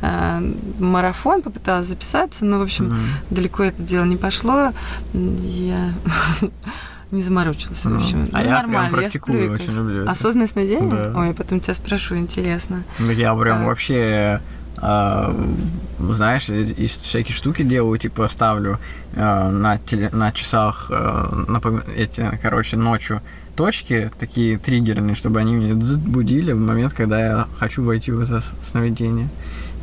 [0.03, 3.35] э, марафон попыталась записаться, но, в общем, mm-hmm.
[3.35, 4.73] далеко это дело не пошло.
[5.13, 5.93] Я
[7.11, 8.29] не заморочилась, в общем.
[8.33, 10.11] А ну, я нормально, прям практикую, я очень люблю это.
[10.11, 10.91] Осознанное сновидение?
[10.91, 11.13] Да.
[11.17, 12.83] Ой, я потом тебя спрошу, интересно.
[12.99, 13.67] Ну, я прям а.
[13.67, 14.41] вообще
[14.77, 15.57] Uh,
[16.01, 18.81] знаешь, из всякие штуки делаю, типа ставлю
[19.13, 21.83] uh, на, теле, на часах, uh, напом...
[21.97, 23.23] эти, короче, ночью
[23.55, 28.43] точки, такие триггерные, чтобы они меня будили в момент, когда я хочу войти в это
[28.63, 29.29] сновидение.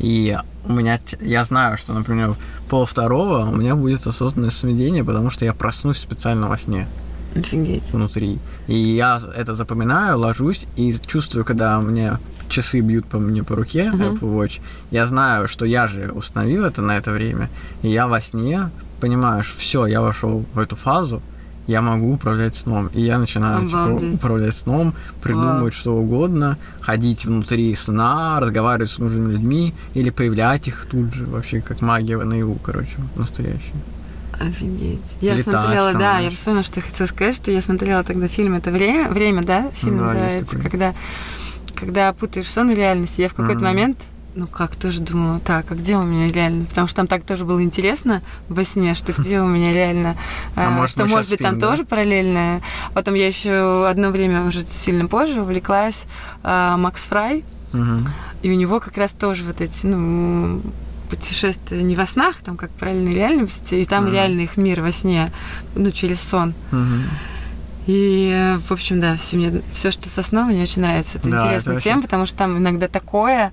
[0.00, 2.34] И у меня, я знаю, что, например,
[2.68, 6.86] пол второго у меня будет осознанное сновидение, потому что я проснусь специально во сне.
[7.34, 7.82] Офигеть.
[7.92, 8.38] Внутри.
[8.66, 12.18] И я это запоминаю, ложусь и чувствую, когда мне
[12.48, 14.18] часы бьют по мне по руке, uh-huh.
[14.18, 14.60] Apple Watch,
[14.90, 17.48] я знаю, что я же установил это на это время,
[17.80, 18.70] и я во сне
[19.00, 21.22] понимаю, что все, я вошел в эту фазу,
[21.66, 22.88] я могу управлять сном.
[22.94, 25.80] И я начинаю типа, управлять сном, придумывать Вау.
[25.80, 31.60] что угодно, ходить внутри сна, разговаривать с нужными людьми или появлять их тут же, вообще
[31.60, 33.72] как магия наяву, короче, настоящая.
[34.32, 35.00] Офигеть.
[35.20, 36.30] Я Летать, смотрела, там, да, знаешь.
[36.30, 39.70] я вспомнила, что я хотела сказать, что я смотрела тогда фильм «Это время», время да,
[39.72, 40.94] фильм да, называется, когда,
[41.74, 43.18] когда путаешь сон и реальность.
[43.18, 43.64] Я в какой-то mm-hmm.
[43.64, 43.98] момент
[44.34, 46.64] ну как, тоже думала, так, а где у меня реально?
[46.64, 50.16] Потому что там так тоже было интересно во сне, что где у меня реально,
[50.56, 52.62] а, может, что может быть там тоже параллельное.
[52.94, 56.06] Потом я еще одно время уже сильно позже увлеклась
[56.42, 57.44] а, Макс Фрай,
[58.42, 60.60] и у него как раз тоже вот эти, ну,
[61.08, 65.32] путешествия не во снах, там как параллельной реальности, и там реальный их мир во сне,
[65.74, 66.54] ну, через сон.
[67.86, 71.18] И, в общем, да, все, мне, все, что со сном, мне очень нравится.
[71.18, 72.02] Это да, интересная это тема, очень...
[72.02, 73.52] потому что там иногда такое,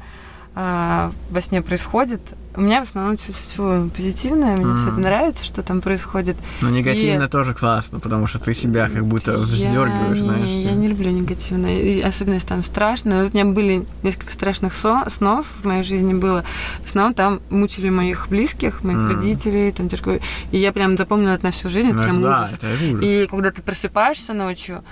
[0.56, 2.22] а, во сне происходит,
[2.56, 4.76] у меня в основном все позитивное, мне mm.
[4.78, 6.36] все это нравится, что там происходит.
[6.62, 7.28] Но негативно и...
[7.30, 10.46] тоже классно, потому что ты себя как будто вздергиваешь, я знаешь.
[10.46, 13.24] Не, я не люблю негативное, и особенно если там страшно.
[13.24, 16.44] Вот у меня были несколько страшных со- снов в моей жизни было.
[16.84, 19.14] В основном там мучили моих близких, моих mm.
[19.14, 20.20] родителей, там тяжко.
[20.52, 22.58] И я прям запомнила это на всю жизнь, ну, прям это ужас.
[22.60, 23.04] Да, это ужас.
[23.04, 24.84] И когда ты просыпаешься ночью,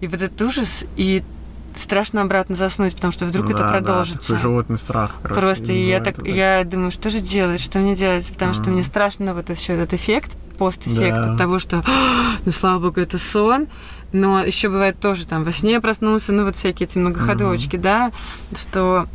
[0.00, 1.22] и вот этот ужас, и
[1.78, 4.20] страшно обратно заснуть, потому что вдруг да, это продолжится.
[4.20, 5.12] Да, такой животный страх.
[5.22, 8.52] Короче, Просто и я так, это, я думаю, что же делать, что мне делать, потому
[8.52, 8.54] mm.
[8.54, 11.32] что мне страшно вот еще этот эффект, постэффект да.
[11.32, 11.82] от того, что,
[12.44, 13.68] ну слава богу, это сон.
[14.12, 17.80] Но еще бывает тоже там во сне проснулся, ну вот всякие эти многоходовочки, mm-hmm.
[17.80, 18.12] да,
[18.54, 19.06] что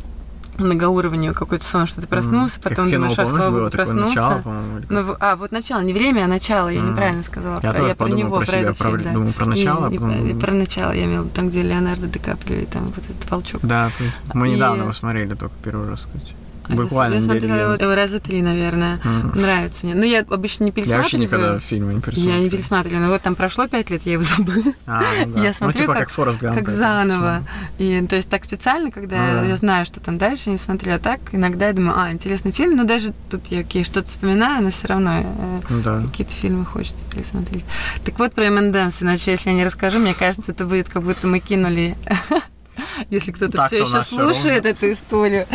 [0.58, 2.62] многоуровневый какой-то сон, что ты проснулся, mm.
[2.62, 4.16] потом думаешь, а слава богу, проснулся.
[4.16, 4.42] Начало,
[4.88, 6.90] ну, а, вот начало, не время, а начало, я mm.
[6.90, 7.60] неправильно сказала.
[7.62, 9.12] Я, я про него, про, себя, про, да.
[9.12, 9.88] думаю, про начало.
[9.88, 10.26] Не, а потом...
[10.26, 13.60] не, про начало, я имела там, где Леонардо Ди Каприо и там вот этот волчок.
[13.62, 14.82] Да, то есть мы недавно и...
[14.84, 16.34] его смотрели только первый раз, кстати.
[16.68, 18.98] Буквально я смотрела его раза три, наверное.
[19.04, 19.38] Mm.
[19.38, 19.94] Нравится мне.
[19.94, 20.98] Ну, я обычно не пересматриваю.
[20.98, 22.38] Я вообще никогда фильмы не пересматриваю.
[22.38, 23.00] Я не пересматриваю.
[23.02, 24.72] Но вот там прошло пять лет, я его забыла.
[24.86, 25.44] А, ну да.
[25.44, 27.44] Я смотрю ну, типа как, как, Гамп, как заново.
[27.78, 29.44] И, то есть так специально, когда ну, да.
[29.44, 32.76] я знаю, что там дальше, не смотрю, а так иногда я думаю, а, интересный фильм,
[32.76, 36.02] но даже тут я окей, что-то вспоминаю, но все равно э, ну, да.
[36.02, 37.64] какие-то фильмы хочется пересмотреть.
[38.04, 41.26] Так вот про M&M's, иначе если я не расскажу, мне кажется, это будет как будто
[41.26, 41.96] мы кинули
[43.10, 45.46] если кто-то все еще слушает эту историю.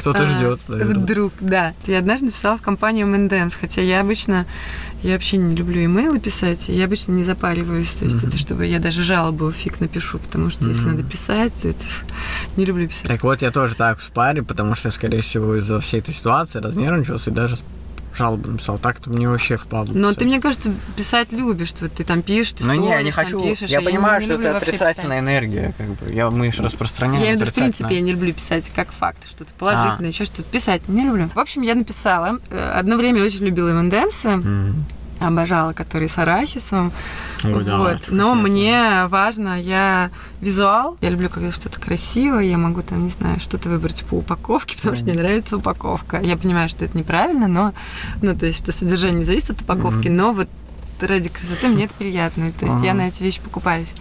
[0.00, 0.60] Кто-то а, ждет.
[0.68, 1.74] Вдруг, да.
[1.86, 4.46] Я однажды написала в компанию M&M's, хотя я обычно
[5.02, 8.28] я вообще не люблю имейлы писать, я обычно не запариваюсь, то есть mm-hmm.
[8.28, 10.68] это чтобы я даже жалобу фиг напишу, потому что mm-hmm.
[10.68, 11.84] если надо писать, это
[12.56, 13.06] не люблю писать.
[13.06, 16.58] Так вот, я тоже так в спаре, потому что, скорее всего, из-за всей этой ситуации
[16.58, 17.56] разнервничался и даже
[18.20, 18.78] жалобу написал.
[18.78, 19.92] Так-то мне вообще впадло.
[19.94, 21.72] Но ты, мне кажется, писать любишь.
[21.80, 23.40] Вот ты там пишешь, ты Ну не, я не хочу.
[23.40, 25.74] Пишешь, я а понимаю, я что это отрицательная энергия.
[25.76, 26.12] Как бы.
[26.12, 30.10] Я, мы же распространяем Я, в принципе, я не люблю писать как факт, что-то положительное,
[30.10, 30.12] а.
[30.12, 30.86] еще что-то писать.
[30.88, 31.28] Не люблю.
[31.34, 32.38] В общем, я написала.
[32.50, 34.24] Э, одно время очень любила M&M's.
[34.24, 34.74] Mm-hmm
[35.20, 36.92] обожала, который с арахисом.
[37.44, 37.64] Ой, вот.
[37.64, 40.10] Да, Но мне важно, я
[40.40, 44.76] визуал, я люблю, когда что-то красивое, я могу там, не знаю, что-то выбрать по упаковке,
[44.76, 46.20] потому что мне нравится упаковка.
[46.20, 47.72] Я понимаю, что это неправильно, но,
[48.22, 50.48] ну, то есть, что содержание зависит от упаковки, но вот
[51.00, 52.52] ради красоты мне это приятно.
[52.52, 52.86] То есть ага.
[52.86, 53.92] я на эти вещи покупаюсь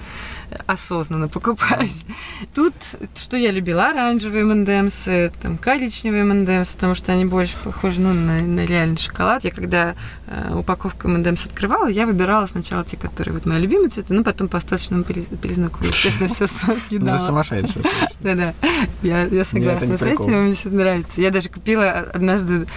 [0.66, 2.06] осознанно покупаюсь.
[2.54, 2.74] Тут,
[3.16, 8.42] что я любила, оранжевые M&M's, там, коричневые M&M's, потому что они больше похожи ну, на,
[8.42, 9.44] на реальный шоколад.
[9.44, 9.96] Я когда
[10.28, 14.48] э, упаковку M&M's открывала, я выбирала сначала те, которые вот мои любимые цветы, ну, потом
[14.48, 16.48] по остаточному признаку, естественно, все
[16.88, 17.18] съедала.
[17.18, 17.84] Да сумасшедшая.
[18.20, 18.54] Да-да,
[19.02, 21.22] я согласна с этим, мне все нравится.
[21.22, 22.68] Я даже купила однажды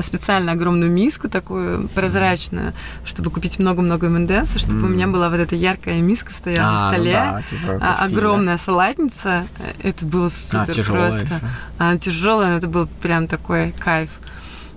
[0.00, 2.72] специально огромную миску такую прозрачную,
[3.04, 6.92] чтобы купить много-много M&M's, чтобы у меня была вот эта яркая миска стояла на а,
[6.92, 9.46] столе, да, типа, а, огромная салатница.
[9.82, 11.20] Это было супер а, просто.
[11.22, 11.40] Еще.
[11.78, 14.10] Она тяжелая, но это был прям такой кайф.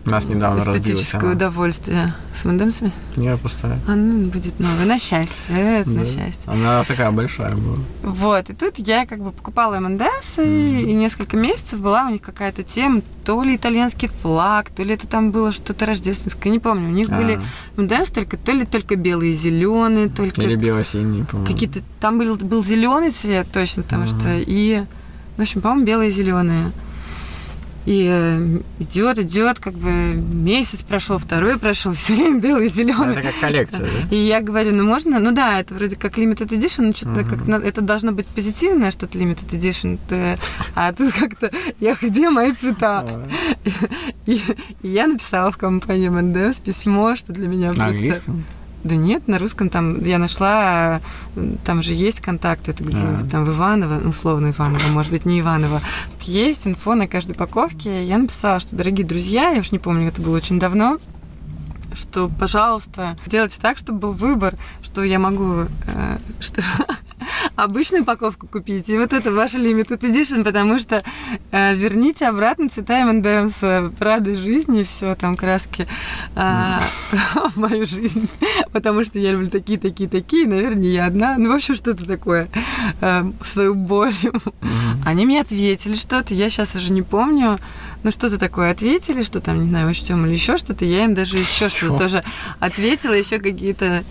[0.05, 2.13] У нас недавно Эстетическое разбилась, удовольствие.
[2.35, 2.91] С Мандемсами?
[3.17, 3.79] Не, пустая.
[3.87, 4.85] А, ну, будет новая.
[4.85, 5.55] На счастье.
[5.55, 5.99] Это да.
[5.99, 6.43] на счастье.
[6.45, 7.77] Она такая большая была.
[8.01, 8.49] Вот.
[8.49, 10.81] И тут я как бы покупала M&M's, mm.
[10.83, 15.05] и, несколько месяцев была у них какая-то тема, то ли итальянский флаг, то ли это
[15.05, 16.87] там было что-то рождественское, не помню.
[16.87, 17.15] У них а.
[17.15, 17.41] были
[17.77, 20.41] M&M's только, то ли только белые и зеленые, только...
[20.41, 21.51] Или бело-синие, по-моему.
[21.51, 21.81] Какие-то...
[21.99, 24.19] Там был, был зеленый цвет точно, потому mm-hmm.
[24.19, 24.85] что и...
[25.35, 26.71] В общем, по-моему, белые и зеленые.
[27.85, 33.13] И э, идет, идет, как бы месяц прошел, второй прошел, все время белый и зеленый.
[33.13, 34.15] Это как коллекция, да?
[34.15, 37.51] И я говорю, ну можно, ну да, это вроде как limited edition, но что-то угу.
[37.51, 39.97] как это должно быть позитивное, что-то limited edition,
[40.75, 43.05] а тут как-то я где мои цвета?
[44.25, 44.41] И,
[44.83, 47.85] и я написала в компанию Мандес письмо, что для меня просто.
[47.85, 48.45] Английском?
[48.83, 51.01] Да нет, на русском там я нашла,
[51.65, 53.29] там же есть контакты, это где-нибудь а.
[53.29, 55.81] там в Иваново, условно Иваново, может быть, не Иваново.
[56.21, 58.05] Есть инфо на каждой упаковке.
[58.05, 60.97] Я написала, что, дорогие друзья, я уж не помню, это было очень давно,
[61.93, 64.55] что, пожалуйста, делайте так, чтобы был выбор,
[64.91, 66.63] что я могу, э, что
[67.55, 71.03] обычную упаковку купить, и вот это ваш limited edition, потому что
[71.51, 75.87] э, верните обратно цвета M&M's, Прады жизни, все там краски
[76.35, 76.77] э,
[77.53, 78.27] в мою жизнь,
[78.71, 82.49] потому что я люблю такие, такие, такие, наверное, я одна, ну, в общем, что-то такое,
[83.01, 84.13] э, свою боль.
[85.05, 87.59] Они мне ответили что-то, я сейчас уже не помню,
[88.03, 91.37] ну что-то такое ответили, что там, не знаю, учтем или еще что-то, я им даже
[91.37, 92.23] еще что-то тоже
[92.59, 94.03] ответила, еще какие-то,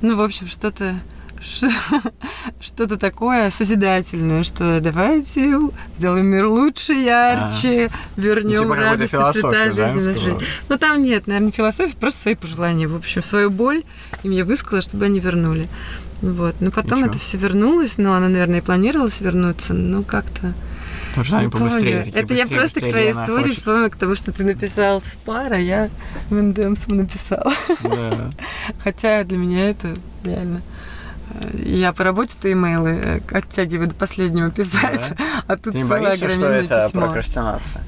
[0.00, 0.96] ну, в общем, что-то
[2.60, 5.58] что-то такое созидательное, что давайте
[5.96, 10.38] сделаем мир лучше, ярче, а, вернем ну, типа радость и цвета жизни да, жизнь.
[10.68, 12.88] Ну там нет, наверное, философии, просто свои пожелания.
[12.88, 13.84] В общем, свою боль
[14.22, 15.68] им я высказала, чтобы они вернули.
[16.20, 16.56] Вот.
[16.60, 17.10] Но потом Ничего.
[17.10, 20.52] это все вернулось, но она, наверное, и планировалась вернуться, но как-то
[21.10, 21.98] Потому что они побыстрее.
[22.04, 23.56] Такие, Это я быстрее, просто к быстрее, твоей Лена истории хочет.
[23.58, 25.88] вспомнила, к тому, что ты написал в спар, а я
[26.30, 27.52] Вендемсом написала.
[27.82, 28.30] Да.
[28.84, 29.88] Хотя для меня это
[30.24, 30.62] реально...
[31.34, 35.12] э, Я по работе-то имейлы э, оттягиваю до последнего писать,
[35.46, 37.00] а тут Ты не целое боишься, что это письмо.
[37.02, 37.82] прокрастинация?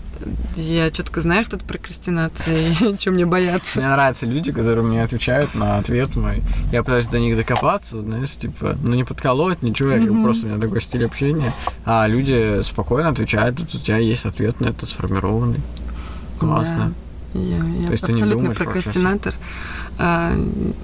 [0.57, 3.79] Я четко знаю, что это прокрастинация, и чем мне бояться.
[3.79, 6.43] Мне нравятся люди, которые мне отвечают на ответ мой.
[6.71, 10.61] Я пытаюсь до них докопаться, знаешь, типа, ну не подколоть, ничего, я просто у меня
[10.61, 11.53] такой стиль общения.
[11.85, 15.61] А люди спокойно отвечают, тут у тебя есть ответ на это сформированный.
[16.39, 16.93] Классно.
[17.35, 17.41] Да.
[17.41, 19.35] Я, я То есть ты не абсолютно думаешь прокрастинатор.
[19.99, 20.35] А,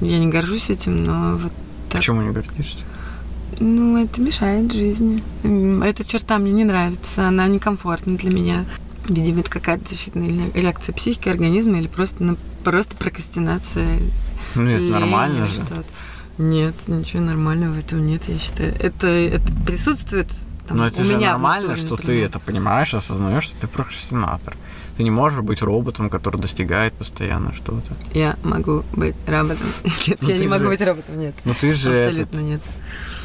[0.01, 1.53] Я не горжусь этим, но вот
[1.91, 2.01] так.
[2.01, 2.79] Почему не гордишься?
[3.61, 5.23] Ну, это мешает жизни.
[5.83, 8.65] Эта черта мне не нравится, она некомфортна для меня.
[9.09, 14.01] Видимо, это какая-то защитная ре- реакция психики, организма или просто, ну, просто прокрастинация.
[14.55, 15.63] Ну это нормально же.
[16.39, 18.75] Нет, ничего нормального в этом нет, я считаю.
[18.81, 20.29] Это, это присутствует
[20.69, 23.67] там, Но это у же меня нормально, внутри, что ты это понимаешь, осознаешь, что ты
[23.67, 24.57] прокрастинатор.
[24.97, 27.95] Ты не можешь быть роботом, который достигает постоянно что-то.
[28.13, 29.67] Я могу быть роботом.
[30.07, 31.35] Нет, Ну я не могу быть роботом, нет.
[31.45, 32.61] Ну ты же этот, Абсолютно нет.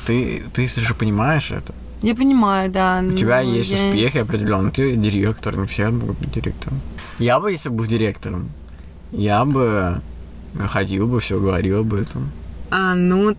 [0.05, 1.73] ты, ты же понимаешь это.
[2.03, 3.01] Я понимаю, да.
[3.05, 4.71] У тебя есть я- успехи определенные.
[4.71, 6.79] Ты директор, не все могут быть директором.
[7.17, 8.49] Я бы, если бы был директором,
[9.11, 10.01] я бы
[10.67, 12.29] ходил бы, все говорил об этом.
[12.69, 13.35] А, ну,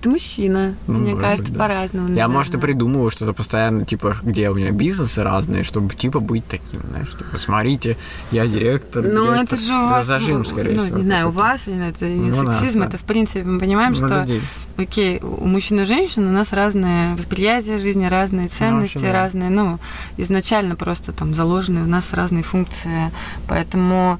[0.00, 0.76] ты мужчина.
[0.86, 1.58] Ну, Мне кажется, быть, да.
[1.58, 2.14] по-разному.
[2.14, 2.74] Я, может, и наверное.
[2.74, 7.38] придумываю что-то постоянно, типа, где у меня бизнесы разные, чтобы, типа, быть таким, знаешь, типа,
[7.38, 7.96] смотрите,
[8.30, 9.02] я директор.
[9.04, 10.06] Ну, это же у вас...
[10.06, 10.98] Зажим, скорее ну, всего.
[10.98, 12.86] не знаю, у вас, это не Ну, у нас, сексизм, да.
[12.86, 14.42] это, в принципе, мы понимаем, Ну, что, людей.
[14.78, 19.12] Окей, у мужчин и женщин у нас разные восприятия жизни, разные ценности, да.
[19.12, 19.78] разные, ну,
[20.16, 23.10] изначально просто там заложены у нас разные функции,
[23.48, 24.18] поэтому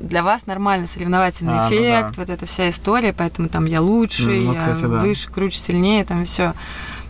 [0.00, 2.22] для вас нормально соревновательный А, ну эффект, да.
[2.22, 4.98] вот эта вся история, поэтому там я лучший, Ну, я кстати, да.
[4.98, 6.54] выше, круче, сильнее, там все.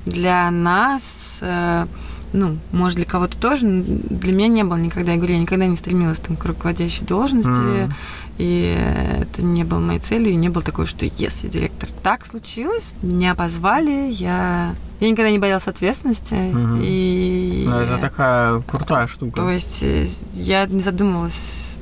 [0.05, 1.87] Для нас э,
[2.33, 5.13] ну, может, для кого-то тоже, но для меня не было никогда.
[5.13, 7.95] Я говорю, я никогда не стремилась там, к руководящей должности, Мгм.
[8.39, 8.77] И
[9.23, 11.89] это не было моей целью, и не было такое, что я директор.
[12.03, 14.75] Так случилось, меня позвали, я...
[15.01, 16.81] Я никогда не боялась ответственности, Мгм.
[16.83, 17.65] и...
[17.67, 19.37] Ну, это такая крутая штука.
[19.37, 21.79] То есть э, я не задумывалась,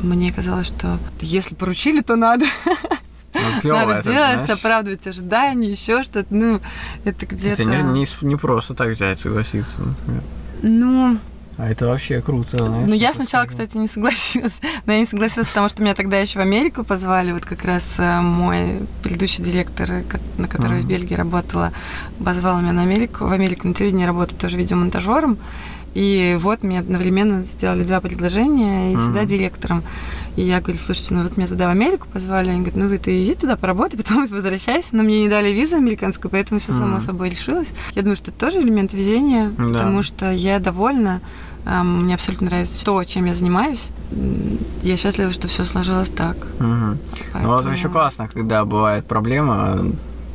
[0.00, 2.46] мне казалось, что если поручили, то надо.
[3.34, 6.34] Ну, клёво, надо это, делать, знаешь, оправдывать ожидания, еще что-то.
[6.34, 6.60] Ну,
[7.04, 7.62] это где-то...
[7.62, 10.22] Это не, не, не просто так взять, согласиться, например.
[10.62, 11.18] Ну,
[11.58, 12.88] А это вообще круто, знаешь.
[12.88, 13.64] Ну, я сначала, сложно.
[13.64, 14.54] кстати, не согласилась.
[14.86, 17.32] Но я не согласилась, потому что меня тогда еще в Америку позвали.
[17.32, 20.02] Вот как раз э, мой предыдущий директор, э,
[20.36, 20.88] на которой в Мгм.
[20.88, 21.72] Бельгии работала,
[22.24, 23.26] позвал меня на Америку.
[23.26, 25.36] В Америку на телевидении работать тоже видеомонтажером.
[25.94, 29.26] И вот мне одновременно сделали два предложения, и сюда Мгм.
[29.26, 29.82] директором.
[30.36, 32.50] И я говорю, слушайте, ну вот меня туда в Америку позвали.
[32.50, 34.90] Они говорят, ну вы ты иди туда поработай, потом возвращайся.
[34.92, 37.00] Но мне не дали визу американскую, поэтому все само Мгм.
[37.00, 37.68] собой решилось.
[37.96, 39.64] Я думаю, что это тоже элемент везения, Да.
[39.64, 41.20] потому что я довольна.
[41.68, 43.88] Мне абсолютно нравится то, чем я занимаюсь.
[44.82, 46.36] Я счастлива, что все сложилось так.
[46.58, 46.98] Мгм.
[47.34, 49.78] Ну, вот Поэтому- еще классно, когда бывает проблема,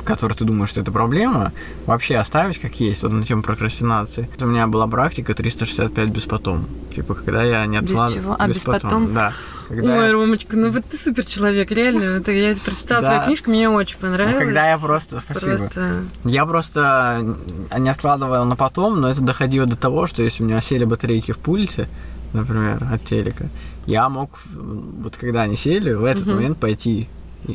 [0.04, 1.52] которую ты думаешь, что это проблема,
[1.86, 4.28] вообще оставить как есть, вот на тему прокрастинации.
[4.32, 6.66] Вот У меня была практика 365 без потом.
[6.94, 8.22] Типа, когда я не Без откладываю...
[8.22, 8.36] чего?
[8.38, 9.12] А, без потом?
[9.14, 9.32] Да.
[9.68, 12.18] Когда Ой, Ромочка, ну вот ты супер человек, реально.
[12.18, 13.08] Вот я прочитала Да.
[13.12, 14.38] твою книжку, мне очень Ну, понравилось.
[14.44, 15.20] когда я просто...
[15.20, 15.56] Спасибо.
[15.58, 16.04] Просто...
[16.24, 17.36] Я просто
[17.78, 21.32] не откладывал на потом, но это доходило до того, что если у меня сели батарейки
[21.32, 21.88] в пульте,
[22.32, 23.48] например, от телека,
[23.86, 26.34] я мог, вот когда они сели, в этот Мгм.
[26.36, 27.08] момент пойти.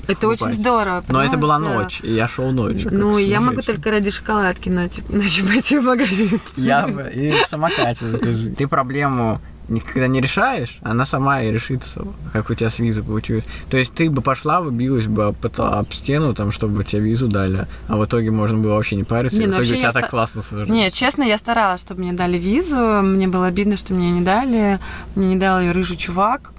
[0.08, 0.56] Это очень покупать.
[0.60, 1.04] здорово.
[1.10, 2.90] Но это была ночь, и я шел ночью.
[2.92, 6.40] Ну, я могу только ради шоколадки ночью, ночью пойти в магазин.
[6.56, 8.52] Я бы и в самокате закажи.
[8.52, 13.46] Ты проблему никогда не решаешь, она сама и решится, как у тебя с визой получилось.
[13.70, 17.28] То есть ты бы пошла, бы билась бы об, об стену, там, чтобы тебе визу
[17.28, 19.76] дали, а в итоге можно было вообще не париться, Не, и в ну итоге у
[19.76, 20.72] тебя я так ста- классно сложилось.
[20.72, 22.76] Нет, честно, я старалась, чтобы мне дали визу.
[22.76, 24.80] Мне было обидно, что мне не дали.
[25.16, 26.52] Мне не дал ее рыжий чувак.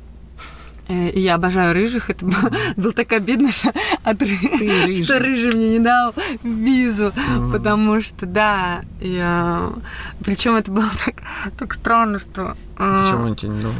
[0.90, 2.10] Э, И я обожаю рыжих.
[2.10, 3.72] Это было, было так обидно, что,
[4.02, 5.04] от рыжий.
[5.04, 6.12] что рыжий мне не дал
[6.42, 7.12] визу.
[7.16, 7.52] Мгм.
[7.52, 9.70] Потому что, да, я...
[10.24, 11.14] причем это было так,
[11.58, 12.56] так странно, что...
[12.76, 13.72] а, Почему он тебе не дал?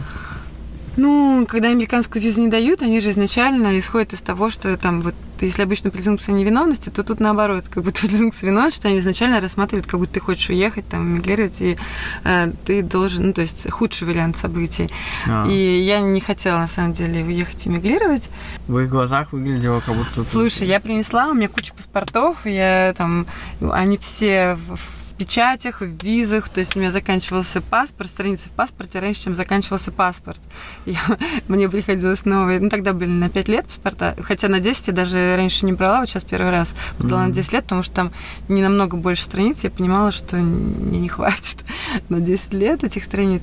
[0.97, 5.15] Ну, когда американскую визу не дают, они же изначально исходят из того, что там вот
[5.47, 9.87] если обычно презумпция невиновности, то тут наоборот, как будто презумпция виновности, что они изначально рассматривают,
[9.87, 11.77] как будто ты хочешь уехать, там, эмигрировать, и
[12.25, 14.91] э, ты должен, ну, то есть худший вариант событий.
[15.27, 18.31] А, И я не хотела, на самом деле, уехать эмигрировать.
[18.67, 20.25] В их глазах выглядело, как будто...
[20.31, 23.27] Слушай, я принесла, у меня куча паспортов, я там,
[23.61, 26.49] они все в печатях, в визах.
[26.49, 30.41] То есть у меня заканчивался паспорт, страница в паспорте раньше, чем заканчивался паспорт.
[30.87, 30.99] Я,
[31.49, 35.37] мне приходилось новые, ну тогда были на 5 лет паспорта, хотя на 10 я даже
[35.37, 37.29] раньше не брала, вот сейчас первый раз подала mm-hmm.
[37.29, 38.13] на 10 лет, потому что там
[38.49, 41.65] не намного больше страниц, я понимала, что мне не хватит
[42.09, 43.43] на 10 лет этих страниц.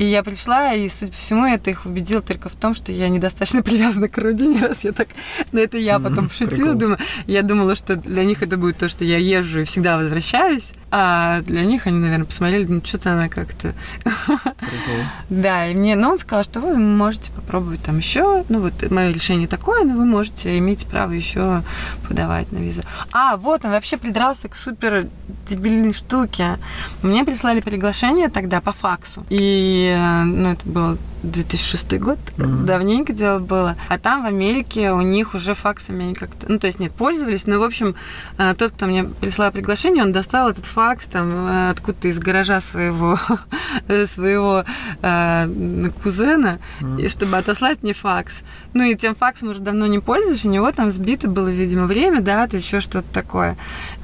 [0.00, 3.08] И я пришла, и, судя по всему, это их убедило только в том, что я
[3.08, 5.06] недостаточно привязана к родине, раз я так...
[5.52, 6.98] Но это я потом mm-hmm, шутила, думаю.
[7.28, 10.72] Я думала, что для них это будет то, что я езжу и всегда возвращаюсь.
[10.94, 13.72] А для них они, наверное, посмотрели, ну, что-то она как-то...
[15.30, 19.10] Да, и мне, но он сказал, что вы можете попробовать там еще, ну, вот мое
[19.10, 21.62] решение такое, но вы можете иметь право еще
[22.06, 22.82] подавать на визу.
[23.10, 25.06] А, вот, он вообще придрался к супер
[25.46, 26.58] дебильной штуке.
[27.02, 29.24] Мне прислали приглашение тогда по факсу.
[29.30, 32.64] И, ну, это было 2006 год, mm-hmm.
[32.64, 33.76] давненько дело было.
[33.88, 37.60] А там в Америке у них уже факсами как-то, ну то есть нет, пользовались, но
[37.60, 37.94] в общем
[38.38, 42.60] э, тот, кто мне прислал приглашение, он достал этот факс там э, откуда-то из гаража
[42.60, 43.18] своего
[44.06, 44.64] своего
[45.02, 47.08] э, кузена, mm-hmm.
[47.08, 48.40] чтобы отослать мне факс.
[48.74, 52.20] Ну и тем факсом уже давно не пользуюсь, у него там сбито было, видимо, время,
[52.20, 53.56] да, еще что-то такое.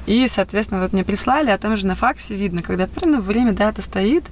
[0.05, 3.81] И, соответственно, вот мне прислали, а там же на факсе видно, когда ну, время, дата
[3.81, 4.25] стоит,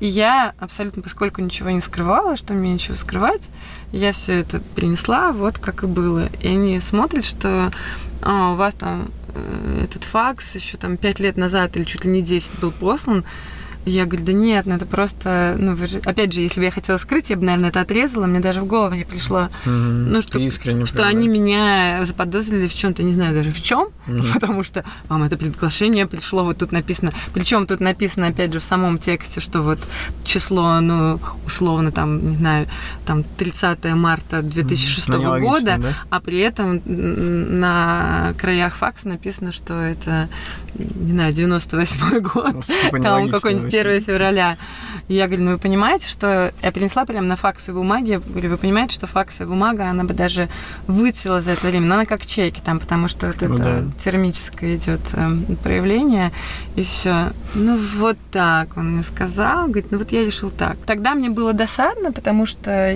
[0.00, 3.48] и я абсолютно, поскольку ничего не скрывала, что мне ничего скрывать,
[3.92, 6.28] я все это принесла, вот как и было.
[6.40, 7.72] И они смотрят, что
[8.22, 9.10] а, у вас там
[9.82, 13.24] этот факс еще там пять лет назад или чуть ли не 10 был послан,
[13.88, 15.98] я говорю, да нет, ну это просто, ну, вы же...
[16.04, 18.66] опять же, если бы я хотела скрыть, я бы, наверное, это отрезала, мне даже в
[18.66, 19.48] голову не пришло.
[19.64, 20.06] Mm-hmm.
[20.10, 24.32] Ну, что, искренне что они меня заподозрили в чем-то, не знаю даже в чем, mm-hmm.
[24.34, 28.64] потому что, мам, это приглашение пришло, вот тут написано, причем тут написано, опять же, в
[28.64, 29.78] самом тексте, что вот
[30.24, 32.68] число, ну, условно, там, не знаю,
[33.06, 35.40] там 30 марта 2006 mm-hmm.
[35.40, 35.94] года, да?
[36.10, 40.28] а при этом на краях факса написано, что это,
[40.74, 44.56] не знаю, 98 год, ну, типа там какой-нибудь 1 февраля.
[45.08, 46.52] И я говорю, ну вы понимаете, что...
[46.62, 50.12] Я принесла прям на факсовой бумаге, я говорю, вы понимаете, что факсовая бумага, она бы
[50.12, 50.48] даже
[50.86, 53.82] выцвела за это время, но она как чеки там, потому что вот ну, это да.
[53.98, 55.30] термическое идет э,
[55.62, 56.30] проявление,
[56.76, 57.32] и все.
[57.54, 60.76] Ну вот так он мне сказал, говорит, ну вот я решил так.
[60.84, 62.94] Тогда мне было досадно, потому что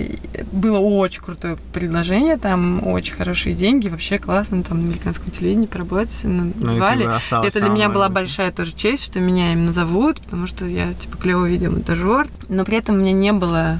[0.51, 6.19] было очень крутое предложение, там очень хорошие деньги, вообще классно, там на американском телевидении поработать,
[6.23, 7.07] ну, ну звали.
[7.45, 11.17] Это для меня была большая тоже честь, что меня именно зовут, потому что я типа
[11.17, 13.79] клево видеомонтажер, но при этом у меня не было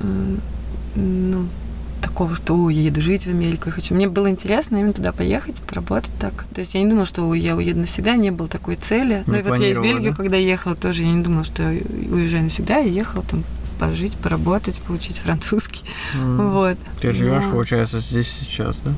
[0.00, 0.36] э,
[0.96, 1.46] ну,
[2.02, 3.94] такого, что О, я еду жить в Америку, я хочу.
[3.94, 6.44] Мне было интересно именно туда поехать, поработать так.
[6.54, 9.22] То есть я не думала, что я уеду навсегда, не было такой цели.
[9.26, 10.16] Ну и вот я в Бельгию, да?
[10.16, 11.80] когда ехала, тоже я не думала, что я
[12.10, 13.44] уезжаю навсегда, я ехала там
[13.82, 15.82] пожить, поработать, получить французский.
[16.14, 16.50] Mm.
[16.50, 16.78] Вот.
[17.00, 17.50] Ты живешь, но...
[17.50, 18.92] получается, здесь сейчас, да?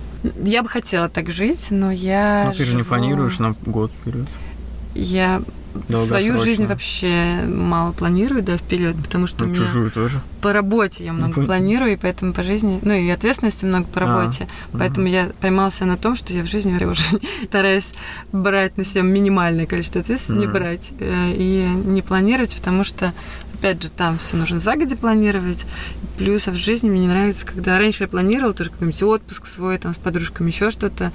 [0.45, 2.45] Я бы хотела так жить, но я.
[2.47, 2.71] Но ты живу...
[2.71, 4.27] же не планируешь на год вперед.
[4.95, 5.43] Я
[6.07, 10.21] свою жизнь вообще мало планирую, да, вперед, потому что ну, меня чужую тоже.
[10.41, 14.01] по работе я много ну, планирую, и поэтому по жизни, ну и ответственности много по
[14.03, 15.15] а, работе, а, поэтому угу.
[15.15, 17.03] я поймался на том, что я в жизни уже
[17.47, 17.93] стараюсь
[18.33, 20.53] брать на себя минимальное количество ответственности, угу.
[20.55, 23.13] не брать э, и не планировать, потому что
[23.65, 25.65] опять же, там все нужно загоди планировать.
[26.19, 29.79] Плюс а в жизни мне не нравится, когда раньше я планировала тоже какой-нибудь отпуск свой,
[29.79, 31.13] там, с подружками, еще что-то.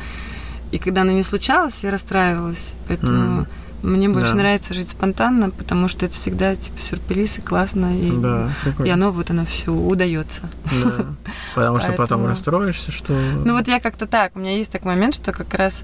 [0.71, 2.73] И когда оно не случалось, я расстраивалась.
[2.87, 3.47] Поэтому mm.
[3.81, 4.39] Мне больше да.
[4.39, 8.51] нравится жить спонтанно, потому что это всегда типа сюрприз и классно, и, да,
[8.83, 10.41] и оно вот оно все удается.
[10.83, 11.05] Да.
[11.55, 13.13] Потому что потом расстроишься, что.
[13.13, 14.35] Ну вот я как-то так.
[14.35, 15.83] У меня есть такой момент, что как раз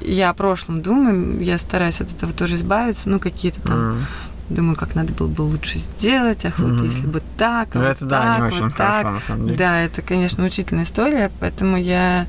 [0.00, 3.78] я о прошлом думаю, я стараюсь от этого тоже избавиться, ну какие-то там.
[3.78, 3.98] Mm.
[4.48, 6.84] Думаю, как надо было бы лучше сделать, ах, вот mm-hmm.
[6.86, 8.76] если бы так, ну, вот это так, да, не вот очень так.
[8.76, 9.58] хорошо, на самом деле.
[9.58, 12.26] Да, это, конечно, учительная история, поэтому я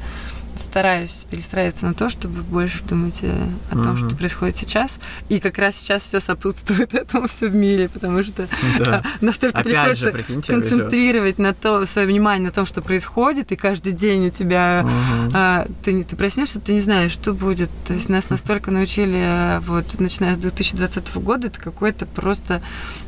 [0.58, 3.34] стараюсь перестраиваться на то, чтобы больше думать э,
[3.70, 4.08] о том, mm-hmm.
[4.08, 4.99] что происходит сейчас.
[5.30, 8.47] И как раз сейчас все сопутствует этому все в мире, потому что
[8.80, 9.03] да.
[9.22, 13.55] настолько Опять приходится же, прикиньте, концентрировать на то, свое внимание на том, что происходит, и
[13.55, 15.32] каждый день у тебя mm-hmm.
[15.34, 17.70] а, ты, ты проснешься, ты не знаешь, что будет.
[17.86, 22.62] То есть нас настолько научили, э, вот начиная с 2020 года, это какой-то просто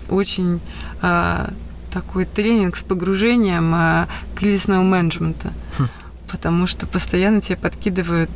[0.10, 0.60] очень
[1.02, 1.52] а,
[1.92, 5.54] такой тренинг с погружением а, кризисного менеджмента.
[6.32, 8.30] Потому что постоянно тебе подкидывают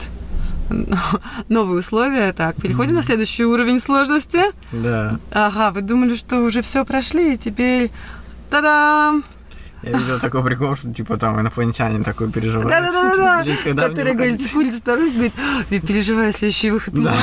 [1.50, 2.34] новые условия.
[2.34, 2.96] Так, переходим mm-hmm.
[2.96, 4.42] на следующий уровень сложности.
[4.72, 5.20] Да.
[5.32, 7.92] Ага, вы думали, что уже все прошли, и теперь
[8.50, 9.24] та-дам!
[9.84, 12.70] Я видел такой прикол, что типа там инопланетянин такой переживает.
[12.70, 15.34] Да-да-да, который говорит, курит второй, говорит,
[15.86, 17.16] переживаю следующий выход да.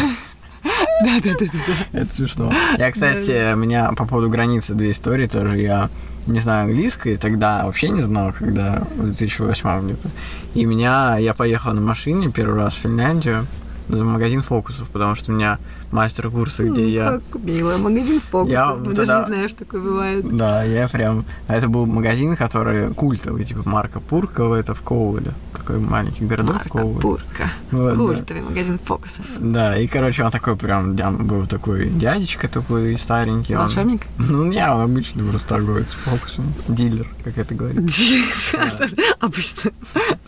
[0.62, 1.98] Да, да, да, да.
[1.98, 2.52] Это смешно.
[2.76, 5.58] Я, кстати, у меня по поводу границы две истории тоже.
[5.58, 5.88] Я
[6.26, 10.08] не знаю английской, тогда вообще не знал, когда в 2008 где-то.
[10.54, 13.46] И меня, я поехал на машине первый раз в Финляндию,
[13.88, 15.58] за магазин фокусов, потому что у меня
[15.90, 17.20] мастер-курсы, где Ну, я...
[17.30, 18.50] Как мило, магазин фокусов.
[18.52, 20.36] Я тогда- даже не что такое бывает.
[20.36, 21.24] Да, я прям...
[21.48, 25.32] Это был магазин, который культовый, типа Марка Пуркова, это в Коуле.
[25.52, 27.00] Такой маленький городок Марка Коуле.
[27.00, 27.44] Пурка.
[27.72, 27.96] Вот, да.
[27.96, 29.24] Культовый магазин фокусов.
[29.38, 33.54] Да, и, короче, он такой прям, там был такой дядечка такой старенький.
[33.54, 34.02] он- Волшебник?
[34.18, 36.44] Ну, не, он обычный просто торговец фокусом.
[36.68, 37.84] Дилер, как это говорит.
[37.86, 38.90] Дилер.
[39.20, 39.70] Обычно.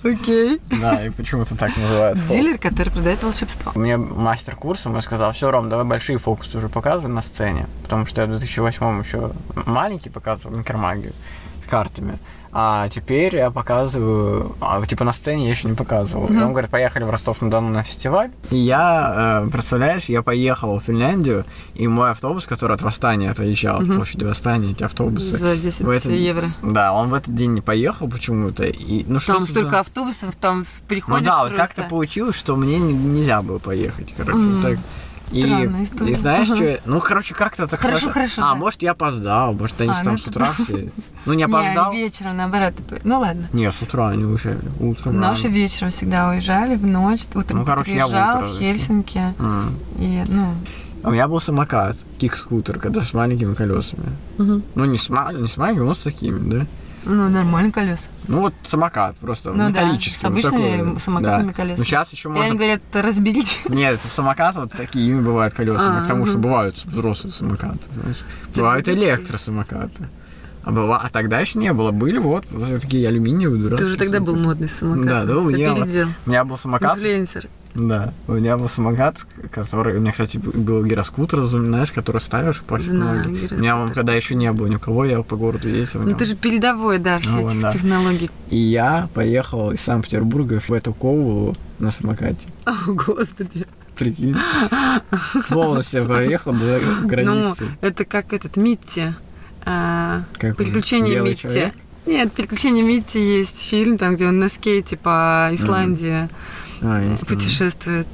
[0.02, 0.60] Окей.
[0.82, 2.18] Да, и почему-то так называют.
[2.28, 3.70] Дилер, который продает волшебство.
[3.76, 7.66] Мне мастер курса мой сказал, все, Ром, давай большие фокусы уже показывай на сцене.
[7.84, 9.30] Потому что я в 2008 еще
[9.66, 11.12] маленький показывал микромагию
[11.64, 12.18] с картами.
[12.54, 16.26] А теперь я показываю, а, типа на сцене я еще не показывал.
[16.26, 18.30] И он говорит, поехали в Ростов-на-Дону на фестиваль.
[18.50, 23.80] И я, э, представляешь, я поехал в Финляндию, и мой автобус, который от Восстания отъезжал,
[23.80, 25.38] от площади Восстания, эти автобусы.
[25.38, 26.50] За 10 в этот- евро.
[26.62, 28.64] Да, он в этот день не поехал почему-то.
[28.64, 31.74] И, ну, что Там столько автобусов, там ну приходишь да, вот просто.
[31.74, 34.36] как-то получилось, что мне не- нельзя было поехать, короче.
[34.38, 34.78] Вот так.
[35.32, 36.12] И, история.
[36.12, 36.56] и знаешь, Ага.
[36.62, 36.80] что?
[36.84, 38.12] Ну, короче, как-то так Хорошо, сошло.
[38.12, 38.54] хорошо, А, да.
[38.54, 40.92] может, я опоздал, может, они А, там ну с утра все.
[41.24, 41.92] Ну, не опоздал.
[41.92, 42.74] Не, вечером, наоборот.
[42.76, 43.48] ты по- Ну ладно.
[43.52, 44.60] Не, с утра они уезжали.
[44.80, 45.18] Утром.
[45.18, 45.54] Наши рано.
[45.54, 47.22] вечером всегда уезжали, в ночь.
[47.34, 48.58] Утром Ну, короче, я в в.
[48.58, 49.20] Хельсинки.
[49.98, 50.54] И, ну,
[51.04, 54.04] У меня был самокат, кик-скутер, когда с маленькими колесами.
[54.38, 56.66] Ну, не с, не с маленькими, но с такими, да?
[57.04, 58.08] Ну нормально колеса.
[58.28, 60.18] Ну, вот самокат просто, Ну да, металлический.
[60.20, 61.54] с вот обычными такой, самокатными да.
[61.54, 61.78] колесами.
[61.78, 63.56] Ну, сейчас еще И можно они говорят, разберите.
[63.68, 66.42] Нет, это самокаты вот такими бывают колесами, А, к тому, что мгм.
[66.42, 67.78] бывают взрослые самокаты.
[67.90, 68.18] знаешь.
[68.48, 70.08] Типа Бывают электросамокаты.
[70.64, 71.90] А, была, а тогда еще не было.
[71.90, 74.48] Были вот вот такие алюминиевые Ты дурацкие уже тогда был самокаты.
[74.48, 75.06] модный самокат.
[75.06, 76.08] Да, да, Ты я- опередил.
[76.24, 76.96] У меня был самокат.
[76.98, 77.48] Инфлюенсер.
[77.74, 79.16] Да, у меня был самокат,
[79.50, 79.96] который...
[79.96, 83.48] У меня, кстати, был гироскутер, знаешь, который ставишь и платишь Знаю, ноги.
[83.50, 86.02] У меня он когда еще не было никого, я по городу ездил.
[86.02, 87.70] Ну ты же передовой, да, все Ну, этих да.
[87.72, 88.30] технологий.
[88.50, 92.46] И я поехал из Санкт-Петербурга в эту Коулу на самокате.
[92.66, 93.66] О, господи.
[93.96, 94.36] Прикинь.
[95.48, 97.68] Полностью проехал до Ну, границы.
[97.80, 99.14] это как этот Митти.
[99.64, 100.56] А, Как?
[100.56, 101.42] Приключения Митти.
[101.42, 101.74] человек?
[102.04, 106.28] Нет, «Приключения Митти» есть фильм, там, где он на скейте по Исландии
[106.82, 108.06] А, путешествует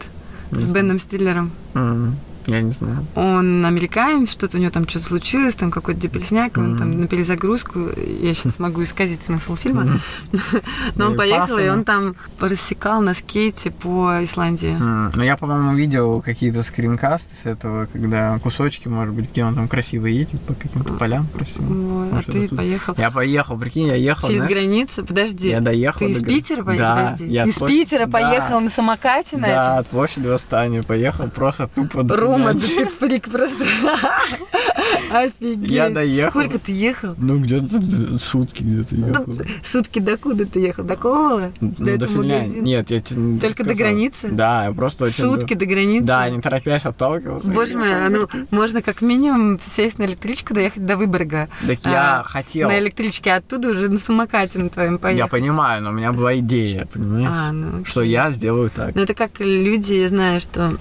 [0.51, 0.65] с.
[0.67, 1.53] Беном Стиллером.
[1.75, 2.17] М,
[2.49, 3.05] Я не знаю.
[3.15, 6.79] Он американец, что-то у него там что-то случилось, там какой-то депресняк, он Мгм.
[6.79, 7.79] там на перезагрузку.
[8.23, 9.99] Я сейчас могу исказить смысл фильма.
[10.97, 14.75] Но он И поехал, и он там рассекал на скейте по Исландии.
[15.15, 19.69] Ну, я, по-моему, видел какие-то скринкасты с этого, когда кусочки, может быть, где он там
[19.69, 22.09] красиво едет по каким-то полям красивым.
[22.09, 22.57] Вот, а ты тут?
[22.57, 25.05] поехал Я поехал, прикинь, я ехал, через знаешь, границу.
[25.05, 26.79] Подожди, Я доехал ты из до Питера поехал?
[26.85, 27.27] Да, Подожди.
[27.31, 29.79] я Из Питера поехал на самокате на Да, этом?
[29.81, 32.03] от площади Восстания поехал просто тупо
[32.39, 33.65] Рома, да ты фрик просто.
[35.11, 35.71] Офигеть.
[35.71, 36.31] Я доехал.
[36.31, 37.15] Сколько ты ехал?
[37.19, 39.27] Ну, где-то сутки где-то ехал.
[39.65, 40.85] Сутки до куда ты ехал?
[40.85, 41.53] До Кола?
[41.61, 42.63] Ну, до этого магазина?
[42.63, 44.29] Нет, я тебе Только до границы?
[44.31, 45.25] Да, я просто очень...
[45.25, 46.07] Сутки до границы?
[46.07, 47.51] Да, не торопясь отталкивался.
[47.51, 51.49] Боже мой, а ну можно как минимум сесть на электричку, доехать до Выборга.
[51.67, 52.69] Так я а, хотел.
[52.69, 55.19] На электричке, а оттуда уже на самокате на твоем поехать.
[55.19, 57.53] Я понимаю, но у меня была идея, понимаешь?
[57.53, 58.95] Ну, Что я сделаю так.
[58.95, 60.77] Ну, это как люди, я знаю, что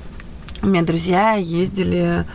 [0.62, 2.26] у меня друзья ездили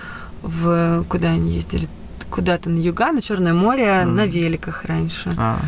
[0.43, 1.05] в...
[1.09, 1.89] Куда они ездили?
[2.31, 4.15] Куда-то на юга, на Черное море, Мгм.
[4.16, 5.35] на великах раньше.
[5.36, 5.59] А,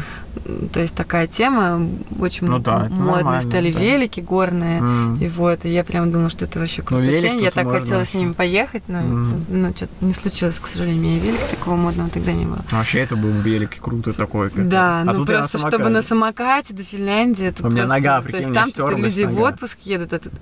[0.73, 1.87] То есть такая тема,
[2.19, 3.79] очень Ну да, модные стали да.
[3.81, 4.79] велики горные.
[4.79, 5.15] м.
[5.17, 7.41] И вот, и я прям думала, что это вообще велик тема.
[7.41, 9.45] Я так можно хотела с ними поехать, но Мгм.
[9.49, 11.01] ну, что-то не случилось, к сожалению.
[11.03, 12.65] У меня велик такого модного тогда не было.
[12.71, 14.49] Ну, Вообще это был великий круто такой.
[14.51, 16.73] как- Да, а ну тут я на просто чтобы на самокате.
[16.75, 19.35] до Финляндии, это У меня просто- нога, То прикинь, есть у меня там люди в
[19.35, 19.49] нога.
[19.49, 20.33] отпуск едут, а тут...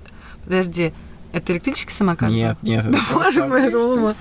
[0.45, 0.93] Подожди,
[1.33, 2.29] это электрический самокат?
[2.29, 2.89] Нет, нет.
[2.89, 3.69] Да боже мой.
[3.69, 4.15] Рома.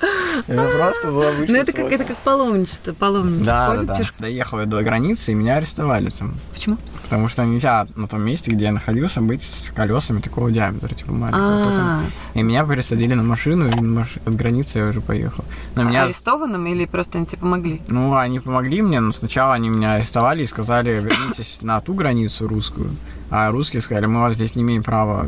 [0.46, 4.04] Это просто был обычный Ну это как, это как паломничество, паломники Да, да, да.
[4.18, 6.34] Доехал я до границы, и меня арестовали там.
[6.52, 6.78] Почему?
[7.02, 11.12] Потому что нельзя на том месте, где я находился, быть с колесами такого диаметра, типа
[11.12, 11.42] маленького.
[11.44, 12.02] А,
[12.32, 15.44] И меня пересадили на машину, и на от границы я уже поехал.
[15.74, 16.04] Но меня...
[16.04, 17.82] арестованным или просто они тебе помогли?
[17.88, 22.48] Ну, они помогли мне, но сначала они меня арестовали и сказали, вернитесь на ту границу
[22.48, 22.90] русскую.
[23.34, 25.26] А русские сказали, мы вас здесь не имеем права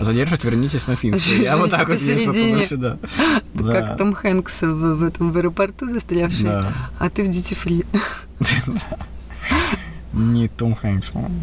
[0.00, 1.42] задерживать, вернитесь на финскую.
[1.42, 2.54] Я вот так вот ездил Посередине.
[2.54, 2.98] туда-сюда.
[3.56, 3.72] Ты Да.
[3.72, 6.72] Как Том Хэнкс в, в этом в аэропорту застрявший, Да.
[6.98, 7.86] а ты в free.
[10.12, 11.36] Не Том Хэнкс, по-моему.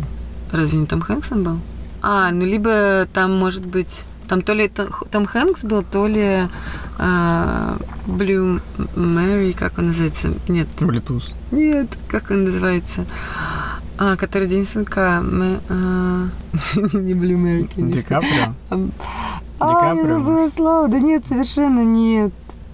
[0.51, 1.59] Разве не Том Хэнкс он был?
[2.01, 4.01] А, ну либо там может быть...
[4.32, 6.48] Там то ли Том, Хэнкс был, то ли
[6.98, 7.76] а,
[8.08, 8.62] Блю
[8.95, 10.30] Мэри, как он называется?
[10.48, 11.34] Нет, Bluetooth.
[11.52, 13.03] нет, как он называется?
[13.98, 15.22] А, который День сынка.
[15.22, 16.30] Мы, а,
[16.94, 17.99] не Блю Мэри, конечно.
[17.99, 18.53] Ди Каприо?
[18.70, 18.84] А, Ди
[19.60, 20.20] я Каприо?
[20.20, 20.88] забыла слово.
[20.88, 22.32] Да нет, совершенно нет.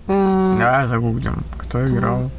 [0.07, 2.29] А, Давай загуглим, кто играл.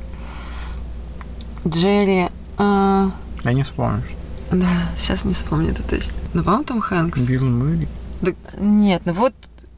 [1.67, 2.29] Джерри.
[2.57, 3.11] а,
[3.43, 4.05] Да не вспомнишь.
[4.53, 6.15] да, сейчас не вспомню это точно.
[6.35, 7.19] Ну, по-моему, Том Хэнкс.
[7.19, 7.89] Билл Мюррей.
[8.21, 9.35] Да, нет, ну вот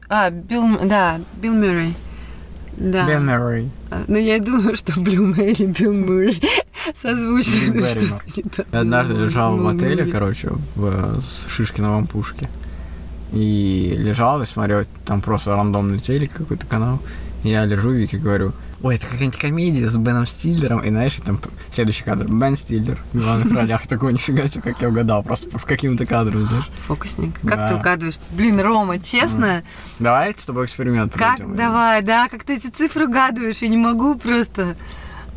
[0.09, 1.95] А, Билл, да, Билл Мюррей.
[2.77, 3.07] Да.
[3.07, 3.69] Билл Мюррей.
[3.89, 6.41] А, ну, я и думаю, что Блю Мэри, Билл Мюррей
[6.95, 7.71] созвучно.
[7.71, 7.85] Билл.
[8.71, 12.49] Я однажды лежал в отеле, короче, в Шишкиновом пушке.
[13.33, 16.99] И лежал и смотрел, там просто рандомный телек какой-то канал.
[17.43, 18.51] Я лежу, Вике говорю,
[18.83, 21.39] ой, это какая-нибудь комедия с Беном Стиллером, и знаешь, и там
[21.71, 25.65] следующий кадр, Бен Стиллер в главных ролях, такой, нифига себе, как я угадал, просто в
[25.65, 26.69] каким-то кадром, знаешь.
[26.87, 27.39] Фокусник.
[27.41, 27.67] Как Да.
[27.69, 28.17] ты угадываешь?
[28.31, 29.63] Блин, Рома, честно,
[29.99, 31.55] Давай с тобой эксперимент как, проведем.
[31.55, 34.75] давай, да, как ты эти цифры угадываешь, я не могу просто.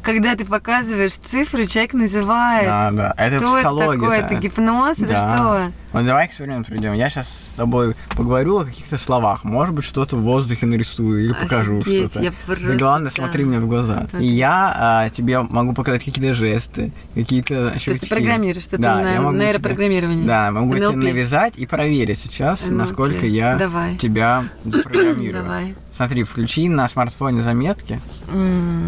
[0.04, 2.66] Когда ты показываешь цифры, человек называет.
[2.66, 4.00] Да, да, это что это психология.
[4.00, 4.20] такое?
[4.20, 4.26] да.
[4.26, 5.36] Это гипноз или Да.
[5.36, 5.72] что?
[5.94, 6.92] Ну, давай эксперимент проведем.
[6.94, 9.44] Я сейчас с тобой поговорю о каких-то словах.
[9.44, 12.20] Может быть, что-то в воздухе нарисую или покажу что-то.
[12.22, 14.06] я просто, главное, смотри мне в глаза.
[14.10, 14.20] Так.
[14.20, 18.00] И я а, тебе могу показать какие-то жесты, какие-то То есть щелчки.
[18.06, 20.26] ты программируешь, что Да, на нейропрограммирование.
[20.26, 20.96] Да, могу тебе NLP.
[20.96, 22.72] навязать и проверить сейчас, NLP.
[22.72, 23.96] насколько я Давай.
[23.96, 25.44] тебя запрограммирую.
[25.44, 25.74] Давай.
[25.92, 28.00] Смотри, включи на смартфоне заметки,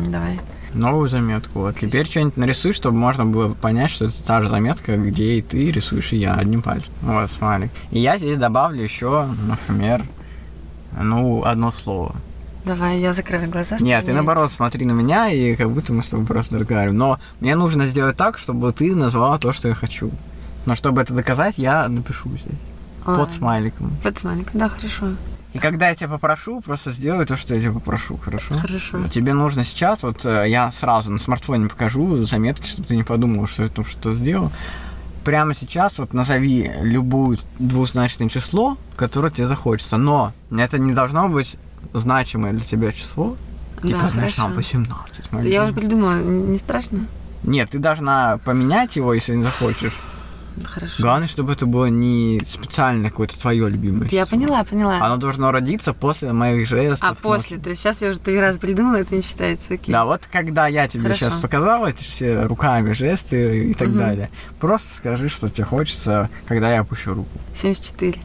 [0.08, 0.40] Давай.
[0.76, 1.60] Новую заметку.
[1.60, 5.42] Вот теперь что-нибудь нарисуй, чтобы можно было понять, что это та же заметка, где и
[5.42, 6.92] ты рисуешь, и я одним пальцем.
[7.02, 7.70] Вот, смайлик.
[7.90, 10.02] И я здесь добавлю еще, например,
[11.00, 12.14] ну, одно слово.
[12.64, 13.76] Давай, я закрываю глаза.
[13.80, 16.96] Нет, ты наоборот смотри на меня, и как будто мы с тобой просто разговариваем.
[16.98, 20.10] Но мне нужно сделать так, чтобы ты назвала то, что я хочу.
[20.66, 22.42] Но чтобы это доказать, я напишу здесь.
[22.42, 22.58] видеть.
[23.04, 23.92] Под А, смайликом.
[24.02, 25.06] Под смайликом, да, хорошо.
[25.56, 28.58] И когда я тебя попрошу, просто сделай то, что я тебя попрошу, хорошо?
[28.58, 29.08] Хорошо.
[29.08, 33.46] Тебе нужно сейчас, вот э, я сразу на смартфоне покажу заметки, чтобы ты не подумал,
[33.46, 34.52] что я там что сделал.
[35.24, 39.96] Прямо сейчас вот назови любую двузначное число, которое тебе захочется.
[39.96, 41.56] Но это не должно быть
[41.94, 43.34] значимое для тебя число.
[43.80, 44.76] Типа, да, знаешь, там хорошо.
[44.78, 45.32] 18.
[45.32, 47.06] моя Я уже придумала, не страшно?
[47.44, 49.98] Нет, ты должна поменять его, если не захочешь.
[50.64, 51.02] Хорошо.
[51.02, 54.98] Главное, чтобы это было не специально какое-то твое любимое Я поняла, поняла.
[55.04, 57.08] Оно должно родиться после моих жестов.
[57.10, 59.92] а после, то есть сейчас я уже три раза придумала, это не считается, окей.
[59.92, 61.18] Да, вот когда я тебе Хорошо.
[61.30, 63.98] сейчас показала эти все руками жесты и так Мгм.
[63.98, 64.30] далее,
[64.60, 67.28] просто скажи, что тебе хочется, когда я опущу руку.
[67.54, 68.18] 74.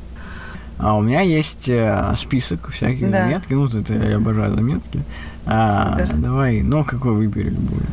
[0.78, 3.24] А у меня есть э, список всяких Да.
[3.24, 5.04] заметки, ну, тут я обожаю заметки.
[5.46, 6.16] А, Супер.
[6.16, 7.84] давай, ну, какой выбери любую.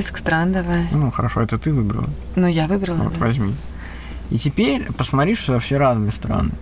[0.00, 0.86] Список стран давай.
[0.92, 2.08] Ну, хорошо, это ты выбрала.
[2.34, 2.96] Ну, я выбрала.
[3.02, 3.20] Вот, да.
[3.26, 3.54] возьми.
[4.30, 6.52] И теперь посмотри, что все разные страны.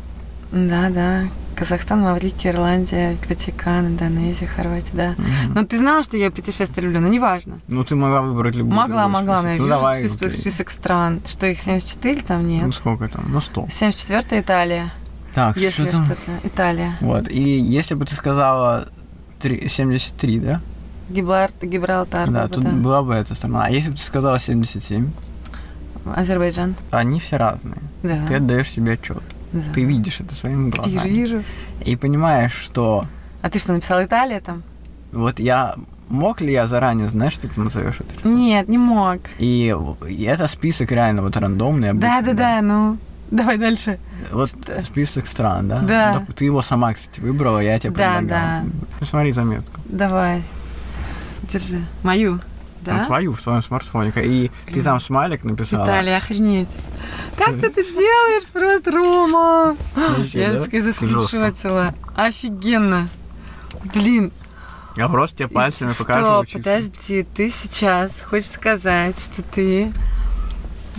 [0.50, 1.24] Да, да.
[1.54, 5.14] Казахстан, Маврикия, Ирландия, Ватикан, Индонезия, Хорватия, да.
[5.18, 5.54] Мгм.
[5.54, 7.60] Ну, ты знала, что я путешествие люблю, но неважно.
[7.68, 8.74] Ну, ты могла выбрать любую.
[8.74, 9.54] Могла, могла, но я.
[9.56, 10.00] Ну, вижу давай.
[10.08, 11.20] список, список стран.
[11.26, 12.74] Что, их 74 там Ну, нет?
[12.74, 13.24] сколько там?
[13.28, 13.68] Ну, 100.
[13.70, 14.90] 74 Италия,
[15.34, 16.04] Так, если что там?
[16.06, 16.30] что-то.
[16.44, 16.96] Италия.
[17.00, 18.88] Вот, и если бы ты сказала
[19.40, 20.60] три- 73, да?
[21.08, 22.70] Гибралтар, Гибралтар, Да, да, тут да.
[22.70, 23.64] была бы эта страна.
[23.64, 25.10] А если бы ты сказала 77,
[26.14, 26.74] Азербайджан.
[26.90, 27.76] они все разные.
[28.02, 28.26] Да.
[28.26, 29.22] Ты отдаешь себе отчет.
[29.52, 29.60] да.
[29.74, 31.10] Ты видишь это своими Вижу, глазами.
[31.10, 31.42] вижу.
[31.84, 33.04] И понимаешь, что
[33.42, 34.62] А ты что, написала Италия там?
[35.12, 35.74] вот я
[36.08, 38.28] мог ли я заранее знать, что ты назовешь это?
[38.28, 39.18] Нет, не мог.
[39.38, 39.74] И,
[40.08, 41.92] и это список реально вот рандомный.
[41.94, 42.98] Да, обычный, да, да, ну.
[43.30, 43.98] Давай дальше.
[44.32, 44.80] Вот Что?
[44.82, 45.80] список стран, да?
[45.80, 46.26] Да.
[46.34, 48.70] Ты его сама, кстати, выбрала, я тебе Да, предлагаю.
[48.98, 49.78] Посмотри заметку.
[49.84, 50.42] Давай.
[51.50, 51.84] Держи.
[52.02, 52.40] Мою.
[52.82, 52.98] Да?
[52.98, 54.12] Ну, твою в твоем смартфоне.
[54.16, 55.84] И ты там смайлик написала.
[55.84, 56.76] Италия, охренеть.
[57.36, 59.76] Как ты это делаешь просто, Рома?
[60.32, 60.64] Я да?
[60.64, 61.94] так и заскриншотила.
[62.14, 63.08] Офигенно.
[63.94, 64.32] Блин,
[64.96, 66.24] Я просто тебе пальцами покажу.
[66.24, 69.92] Стоп, подожди, ты сейчас хочешь сказать, что ты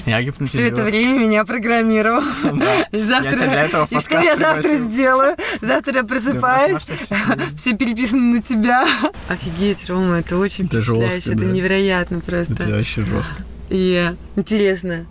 [0.06, 0.72] Я все гипнотизирую.
[0.74, 2.24] это время меня программировал.
[2.44, 2.82] Да.
[2.92, 3.32] И завтра...
[3.32, 4.90] Я для этого И что я завтра пригласил.
[4.90, 5.36] сделаю?
[5.62, 8.88] Завтра я просыпаюсь, Да, все переписано на тебя.
[9.28, 11.46] Офигеть, Рома, это очень Это впечатляюще, жестко, это да.
[11.52, 12.54] невероятно Это просто.
[12.70, 13.44] вообще жестко.
[13.70, 15.06] И интересно.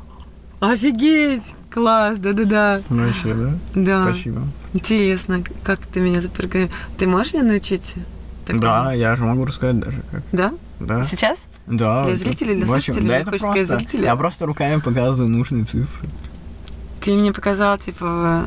[0.60, 1.42] Офигеть!
[1.70, 2.80] Класс, да-да-да.
[2.88, 3.52] Ну, вообще, да?
[3.74, 4.04] Да.
[4.12, 4.42] Спасибо.
[4.72, 6.74] Интересно, как ты меня запрограммировал.
[6.96, 7.94] Ты можешь меня научить?
[8.46, 8.62] такому?
[8.62, 10.22] Да, я же могу рассказать даже как.
[10.32, 10.54] Да?
[10.80, 11.02] Да.
[11.02, 11.46] Сейчас?
[11.66, 12.04] Да.
[12.04, 13.08] Для зрителей, для общем, слушателей?
[13.08, 13.78] Да, это Хочешь сказать просто...
[13.78, 14.04] зрителям?
[14.04, 16.08] Я просто руками показываю нужные цифры.
[17.00, 18.46] Ты мне показал, типа,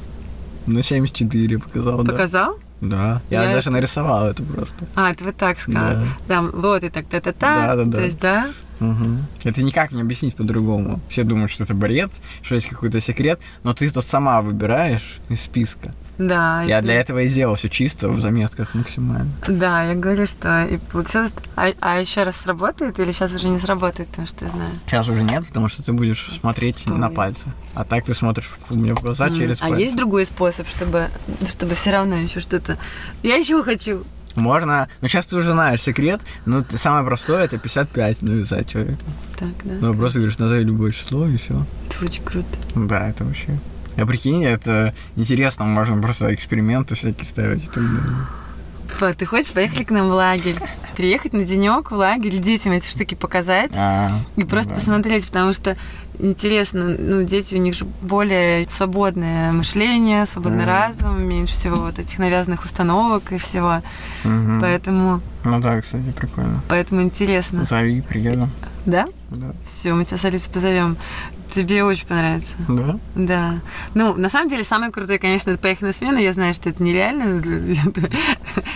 [0.65, 2.57] Ну, 74 показал, показал?
[2.81, 3.21] Да.
[3.29, 4.75] Я, Я даже это- нарисовал это просто.
[4.95, 5.81] А, ты вот так сказал.
[5.95, 6.03] Да.
[6.27, 7.67] Там, вот и так, та-та-та.
[7.67, 7.97] Да-да-да.
[7.97, 8.47] То есть, да?
[8.81, 9.25] Мгм.
[9.43, 10.99] Это никак не объяснить по-другому.
[11.09, 15.41] Все думают, что это бред, что есть какой-то секрет, но ты тут сама выбираешь из
[15.41, 15.93] списка.
[16.17, 16.63] Да.
[16.63, 19.31] Я это- для этого и сделал все чисто в заметках максимально.
[19.47, 21.33] Да, я говорю, что и получилось...
[21.55, 24.71] А, еще раз сработает или сейчас уже не сработает, потому что я знаю?
[24.87, 26.97] Сейчас уже нет, потому что ты будешь смотреть Стой.
[26.97, 27.47] на пальцы.
[27.73, 29.81] А так ты смотришь мне в глаза М, через а пальцы.
[29.81, 31.07] есть другой способ, чтобы,
[31.47, 32.77] чтобы все равно еще что-то...
[33.23, 34.03] Я еще хочу.
[34.35, 34.89] Можно.
[35.01, 36.21] Ну сейчас ты уже знаешь секрет.
[36.45, 39.03] Ну самое простое это 55 навязать человеку.
[39.37, 39.73] Так, да?
[39.81, 41.65] Ну просто говоришь, назови любое число и все.
[41.87, 42.47] Это очень круто.
[42.75, 43.59] Да, это вообще.
[43.97, 48.15] Я прикинь, это интересно, можно просто эксперименты всякие ставить и так далее.
[48.87, 50.55] Фу, ты хочешь поехали к нам в лагерь?
[50.95, 54.75] Приехать на денек в лагерь, детям эти штуки показать А, и просто да.
[54.75, 55.77] посмотреть, потому что
[56.19, 60.67] интересно, ну, дети, у них же более свободное мышление, свободный Мгм.
[60.69, 63.81] разум, меньше всего вот этих навязанных установок и всего.
[64.23, 64.59] Мгм.
[64.61, 66.61] Поэтому, Ну да, кстати, прикольно.
[66.67, 67.65] поэтому интересно.
[67.65, 68.49] Зови, приеду.
[68.85, 69.07] Да?
[69.29, 69.53] Да.
[69.65, 70.97] Все, мы тебя с Алисой позовем.
[71.53, 72.53] Тебе очень понравится.
[72.69, 72.97] Да?
[73.13, 73.53] Да.
[73.93, 76.17] Ну, на самом деле, самое крутое, конечно, это поехать на смену.
[76.17, 77.41] Я знаю, что это нереально.
[77.81, 78.09] Это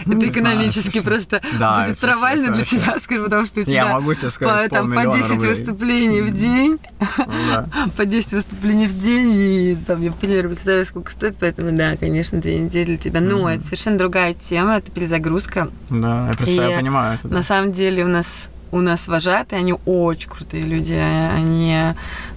[0.05, 4.27] Ну, экономически просто будет провально для тебя, скажу, потому что у Я тебя могу тебе
[4.27, 5.49] по, сказать там, по полмиллиона 10 рублей.
[5.49, 6.79] выступлений в день.
[7.17, 7.89] Ну.
[7.97, 9.31] По 10 выступлений в день.
[9.33, 11.37] И там я примерно представляю, сколько стоит.
[11.39, 13.21] Поэтому, да, конечно, две недели для тебя.
[13.21, 13.47] Но Мгм.
[13.47, 14.77] это совершенно другая тема.
[14.77, 15.69] Это перезагрузка.
[15.89, 17.19] Да, я просто понимаю.
[17.23, 21.77] На самом деле у нас у нас вожатые, они очень крутые люди, они,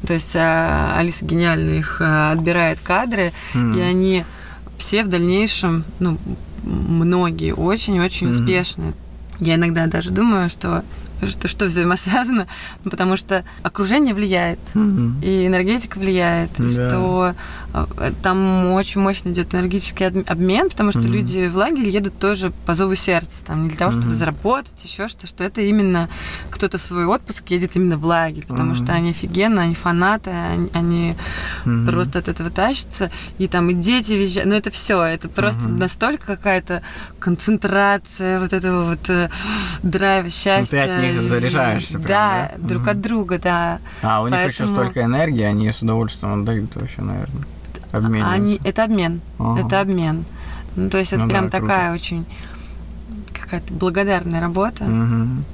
[0.06, 3.74] то есть а, Алиса гениально их а, отбирает кадры, М.
[3.77, 4.24] и они
[4.78, 6.16] все в дальнейшем, ну,
[6.62, 8.36] многие очень-очень Мгм.
[8.36, 8.93] успешные.
[9.40, 10.85] Я иногда даже думаю, что
[11.28, 12.46] что, что взаимосвязано,
[12.84, 15.20] потому что окружение влияет, Мгм.
[15.22, 16.88] и энергетика влияет, Да.
[16.88, 17.34] что
[17.74, 21.12] э, там очень мощно идет энергетический об- обмен, потому что Мгм.
[21.12, 24.14] люди в лагерь едут тоже по зову сердца, там не для того, чтобы Мгм.
[24.14, 26.08] заработать, еще что, что это именно
[26.50, 28.84] кто-то в свой отпуск едет именно в лагерь, потому Мгм.
[28.84, 31.14] что они офигенно, они фанаты, они, они
[31.64, 31.86] Мгм.
[31.86, 35.76] просто от этого тащатся, и там и дети визжают, ну это все, это просто Мгм.
[35.76, 36.82] настолько какая-то
[37.18, 39.28] концентрация вот этого вот э,
[39.82, 40.78] драйва, счастья.
[41.28, 42.68] Заряжаешься прям, да, да?
[42.68, 42.90] друг Мгм.
[42.90, 43.78] от друга, да.
[44.02, 47.43] А, у них еще Поэтому- столько энергии, они с удовольствием отдают вообще, наверное.
[47.93, 48.32] Обмениваются.
[48.35, 49.20] Они, это обмен.
[49.39, 49.66] Ага.
[49.66, 50.24] Это обмен.
[50.76, 51.66] Ну, то есть это Ну прям да, круто.
[51.72, 52.26] такая очень
[53.32, 54.85] какая-то благодарная работа.
[54.85, 55.44] Мгм.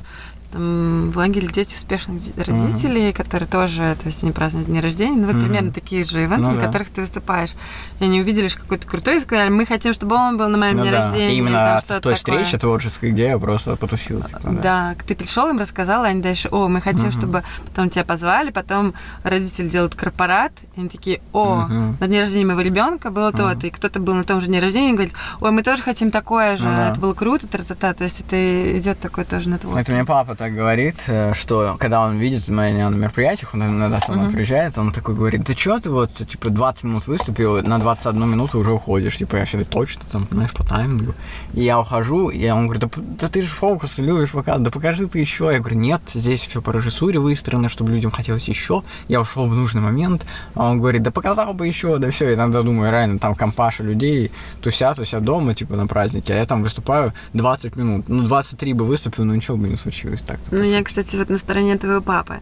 [0.54, 5.26] Там в лагере дети успешных родителей, которые тоже, то есть они празднуют день рождения, ну
[5.26, 5.44] вот Мгм.
[5.46, 6.66] примерно такие же ивенты, Ну на да.
[6.66, 7.50] которых ты выступаешь.
[7.98, 10.82] И они увидели какой-то крутой и сказали, мы хотим, чтобы он был на моем Ну
[10.82, 10.98] дне да.
[10.98, 11.34] рождения.
[11.34, 14.22] И там Именно что-то от той встречи творческой, где я просто потусил.
[14.22, 14.62] Типа, да.
[14.62, 17.10] Да, ты пришел, им рассказал, и они дальше, о, мы хотим, Мгм.
[17.10, 18.94] чтобы потом тебя позвали, потом
[19.24, 21.96] родители делают корпорат, и они такие, о, Мгм.
[21.98, 23.38] на дне рождения моего ребенка было Мгм.
[23.38, 26.12] то-то, и кто-то был на том же дне рождения и говорит, ой, мы тоже хотим
[26.12, 26.90] такое же, Ну да.
[26.90, 27.92] это было круто, тра-та-та.
[27.94, 32.02] то есть это идет такое тоже на Это мне папа так говорит, э, что когда
[32.02, 34.34] он видит меня на мероприятиях, он иногда со мной Мгм.
[34.34, 38.58] приезжает, он такой говорит, да что ты вот, типа, 20 минут выступил, на 21 минуту
[38.58, 39.16] уже уходишь.
[39.16, 41.14] Типа, я всегда точно там, знаешь, по таймингу.
[41.54, 42.90] И я ухожу, и он говорит, да,
[43.20, 45.50] да ты же фокус любишь пока, да покажи ты еще.
[45.50, 48.82] Я говорю, нет, здесь все по режиссуре выстроено, чтобы людям хотелось еще.
[49.08, 52.28] Я ушел в нужный момент, а он говорит, да показал бы еще, да все.
[52.30, 54.30] И иногда думаю, реально, там компаша людей
[54.60, 58.08] тусят, тусят дома, типа, на празднике, а я там выступаю 20 минут.
[58.08, 60.33] Ну, 23 бы выступил, но ничего бы не случилось так.
[60.50, 62.40] Ну, я, кстати, вот на стороне твоего папы.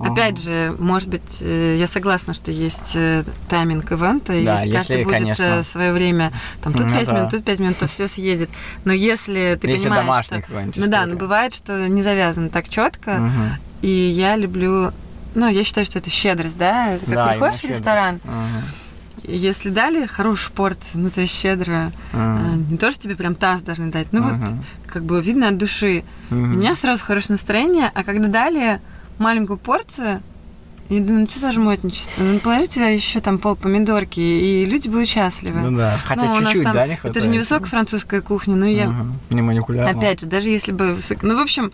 [0.00, 0.12] Ага.
[0.12, 4.76] Опять же, может быть, э, я согласна, что есть э, тайминг ивента, и Да, если
[4.76, 5.62] каждый будет конечно.
[5.64, 6.32] свое время,
[6.62, 7.12] там тут Ну 5 да.
[7.14, 8.48] минут, тут 5 минут, то все съедет.
[8.84, 10.42] Но если ты Если понимаешь, домашний
[10.72, 10.80] что...
[10.80, 13.50] Ну да, но бывает, что не завязано так четко, Мгм.
[13.82, 14.92] и я люблю...
[15.34, 16.96] Ну, я считаю, что это щедрость, да?
[17.00, 18.62] Как Да, приходишь в ресторан, Мгм.
[19.28, 22.38] Если дали хорошую порцию, ну, то есть щедрую, Мгм.
[22.38, 24.64] э, не то, что тебе прям таз должны дать, ну, вот Мгм.
[24.86, 26.04] как бы видно от души.
[26.30, 26.58] У Мгм.
[26.58, 28.80] меня сразу хорошее настроение, а когда дали
[29.18, 30.22] маленькую порцию,
[30.88, 32.22] я думаю, ну что за жмотничество?
[32.22, 35.60] Ну, положи тебя еще там пол помидорки, и люди будут счастливы.
[35.60, 37.16] Ну да, хотя Ну, у нас чуть-чуть, там- да, не хватает?
[37.16, 38.94] Это же не высокая французская кухня, но я...
[39.28, 39.90] Не манипулярно.
[39.98, 40.96] Опять же, даже если бы...
[41.20, 41.72] Ну, в общем,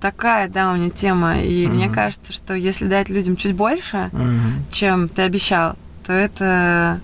[0.00, 1.40] такая, да, у меня тема.
[1.40, 1.76] И Мгм.
[1.76, 4.64] мне кажется, что если дать людям чуть больше, Мгм.
[4.70, 5.76] чем ты обещал,
[6.08, 7.00] то это,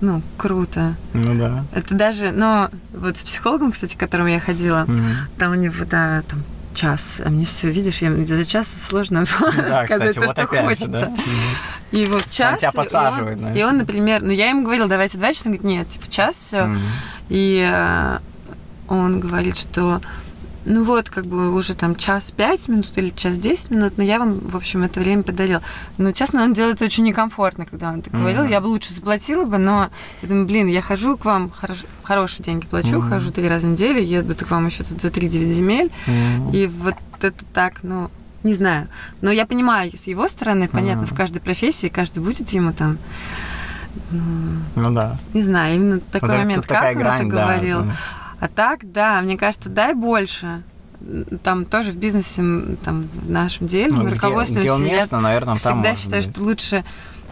[0.00, 0.94] ну, круто.
[1.12, 1.64] Ну да.
[1.74, 5.14] Это даже, но вот с психологом, кстати, к которому я ходила, Мгм.
[5.38, 6.42] там у него, да, там
[6.74, 9.24] час, а мне все, видишь, я, за час сложно
[9.68, 10.88] Да, сказать кстати, то, вот что опять хочется.
[10.90, 11.12] да.
[11.90, 15.18] И вот час, тебя и он- подсаживает, и, он, например, ну я ему говорила, давайте
[15.18, 16.80] два часа, он говорит, нет, типа час все, Мгм.
[17.28, 18.18] и э,
[18.88, 20.00] он говорит, что
[20.66, 24.18] ну вот, как бы уже там час пять минут или час десять минут, но я
[24.18, 25.60] вам, в общем, это время подарил.
[25.96, 28.42] Но, честно, он делает это очень некомфортно, когда он так говорил.
[28.42, 28.50] Мгм.
[28.50, 29.88] Я бы лучше заплатила бы, но
[30.22, 33.08] я думаю, блин, я хожу к вам, хорош- хорошие деньги плачу, Мгм.
[33.08, 36.50] хожу три раза в неделю, еду к вам еще тут за три девять земель, Мгм.
[36.52, 38.10] и вот это так, ну,
[38.42, 38.88] не знаю.
[39.22, 41.14] Но я понимаю, с его стороны, понятно, Мгм.
[41.14, 42.98] в каждой профессии каждый будет ему там,
[44.12, 45.16] м, Ну да.
[45.32, 47.84] не знаю, именно такой Вот это момент, тут такая как он это грань, да, говорил.
[47.84, 47.96] за-
[48.40, 50.62] А так, да, мне кажется, дай больше.
[51.42, 52.42] Там тоже в бизнесе,
[52.84, 56.32] там в нашем деле, Ну, мы где, где уместно, наверное, всегда считаю, быть.
[56.32, 56.84] что лучше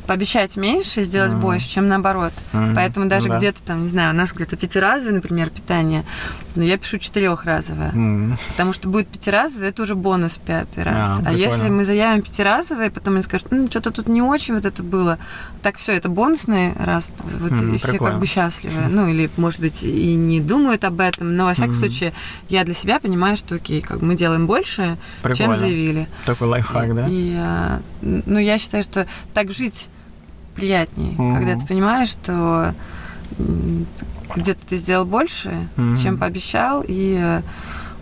[0.06, 1.40] пообещать меньше сделать mm-hmm.
[1.40, 2.32] больше, чем наоборот.
[2.52, 2.74] Mm-hmm.
[2.74, 3.38] Поэтому даже да.
[3.38, 6.04] где-то там, не знаю, у нас где-то пятиразовое, например, питание,
[6.54, 7.90] но я пишу четырехразовое.
[7.90, 8.38] Mm-hmm.
[8.48, 11.18] Потому что будет пятиразовое, это уже бонус пятый раз.
[11.18, 14.64] Yeah, а если мы заявим пятиразовое, потом они скажут, ну, что-то тут не очень вот
[14.64, 15.18] это было,
[15.62, 17.10] так все, это бонусный раз,
[17.40, 18.12] вот mm-hmm, и все прикольно.
[18.12, 18.82] как бы счастливы.
[18.90, 21.78] Ну, или, может быть, и не думают об этом, но, во всяком mm-hmm.
[21.78, 22.12] случае,
[22.48, 25.36] я для себя понимаю, что, окей, как мы делаем больше, прикольно.
[25.36, 26.08] чем заявили.
[26.26, 27.06] Такой лайфхак, и, да?
[27.08, 29.88] И, а, ну, я считаю, что так жить
[30.54, 31.36] приятнее, mm-hmm.
[31.36, 32.74] когда ты понимаешь, что
[34.34, 36.02] где-то ты сделал больше, mm-hmm.
[36.02, 37.42] чем пообещал, и э,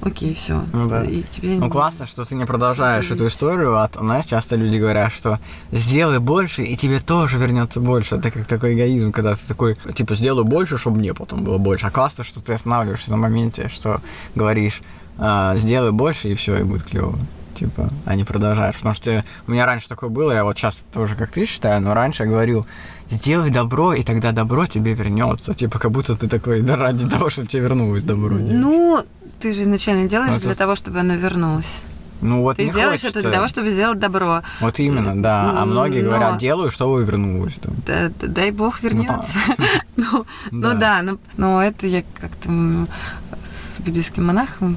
[0.01, 0.63] окей, все.
[0.73, 1.05] Ну да.
[1.05, 4.77] И тебе ну классно, что ты не продолжаешь эту историю, а то, знаешь, часто люди
[4.77, 5.39] говорят, что
[5.71, 8.17] сделай больше, и тебе тоже вернется больше.
[8.17, 11.87] Это как такой эгоизм, когда ты такой, типа, сделаю больше, чтобы мне потом было больше.
[11.87, 14.01] А классно, что ты останавливаешься на моменте, что
[14.35, 14.81] говоришь,
[15.19, 17.19] а, сделай больше, и все, и будет клево
[17.55, 18.77] типа, а не продолжаешь.
[18.77, 21.95] Потому что у меня раньше такое было, я вот сейчас тоже как ты считаю, но
[21.95, 22.67] раньше я говорил,
[23.11, 25.55] сделай добро, и тогда добро тебе вернется.
[25.55, 28.35] Типа, как будто ты такой, да ради того, чтобы тебе вернулось добро.
[28.35, 29.05] Ну,
[29.41, 30.47] ты же изначально делаешь ну, это...
[30.47, 31.83] для того, чтобы оно вернулось.
[32.23, 33.19] Ну вот Ты не делаешь хочется.
[33.19, 34.43] это для того, чтобы сделать добро.
[34.61, 35.61] Вот именно, да.
[35.61, 36.11] А многие Но...
[36.11, 37.55] говорят, делаю, чтобы вернулось.
[37.85, 39.33] Да, да, дай бог вернется.
[39.97, 41.05] Ну, ну да,
[41.37, 42.49] но это я как-то
[43.53, 44.77] с буддийским монахом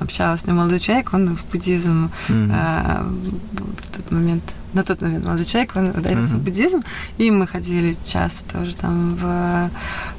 [0.00, 4.42] общалась, с ним молодой человек, он в буддизм а, в тот момент
[4.74, 6.40] на тот момент молодой человек, он ударился uh-huh.
[6.40, 6.84] в буддизм,
[7.16, 9.70] и мы ходили часто тоже там в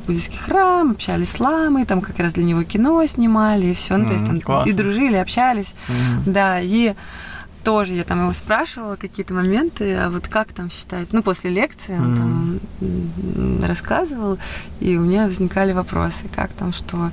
[0.08, 4.06] буддийский храм, общались с ламой, там как раз для него кино снимали, и все, ну,
[4.06, 4.08] uh-huh.
[4.08, 4.70] то есть там Классно.
[4.70, 6.24] и дружили, общались, uh-huh.
[6.26, 6.96] да, и
[7.64, 11.12] тоже я там его спрашивала какие-то моменты, а вот как там считать?
[11.14, 12.18] Ну, после лекции он mm.
[12.18, 14.38] там рассказывал,
[14.80, 17.12] и у меня возникали вопросы, как там, что,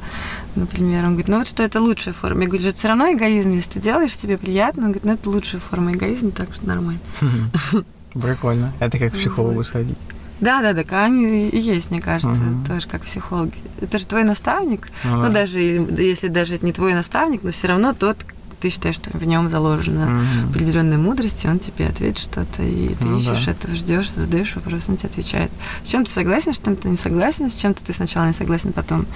[0.55, 2.43] например, он говорит, ну вот что это лучшая форма.
[2.43, 4.86] Я говорю, что все равно эгоизм, если ты делаешь, тебе приятно.
[4.86, 7.01] Он говорит, ну это лучшая форма эгоизма, так что нормально.
[8.14, 8.73] Прикольно.
[8.81, 9.98] Это как к психологу сходить.
[10.40, 12.66] Да, да, так они и есть, мне кажется, uh-huh.
[12.66, 13.55] тоже как психологи.
[13.81, 14.89] Это же твой наставник.
[15.02, 15.27] Uh-huh.
[15.27, 18.18] Ну, даже если даже это не твой наставник, но все равно тот,
[18.60, 20.50] ты считаешь, что в нем заложена mm-hmm.
[20.50, 23.52] определенная мудрость, и он тебе ответит что-то, и ты ну, ищешь да.
[23.52, 25.50] этого, ждешь, задаешь вопрос, он тебе отвечает.
[25.84, 28.72] С чем ты согласен, с чем ты не согласен, с чем-то ты сначала не согласен,
[28.72, 29.06] потом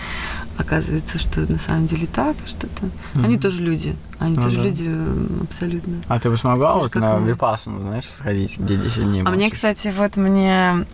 [0.56, 2.86] оказывается, что на самом деле так, что-то.
[2.86, 3.24] Mm-hmm.
[3.24, 3.96] Они тоже люди.
[4.20, 4.62] Они ну, тоже да.
[4.64, 4.90] люди
[5.42, 5.94] абсолютно.
[6.06, 9.92] А ты бы смогла вот на Випассану, знаешь, сходить, где 10 дней А мне, кстати,
[9.96, 10.86] вот мне...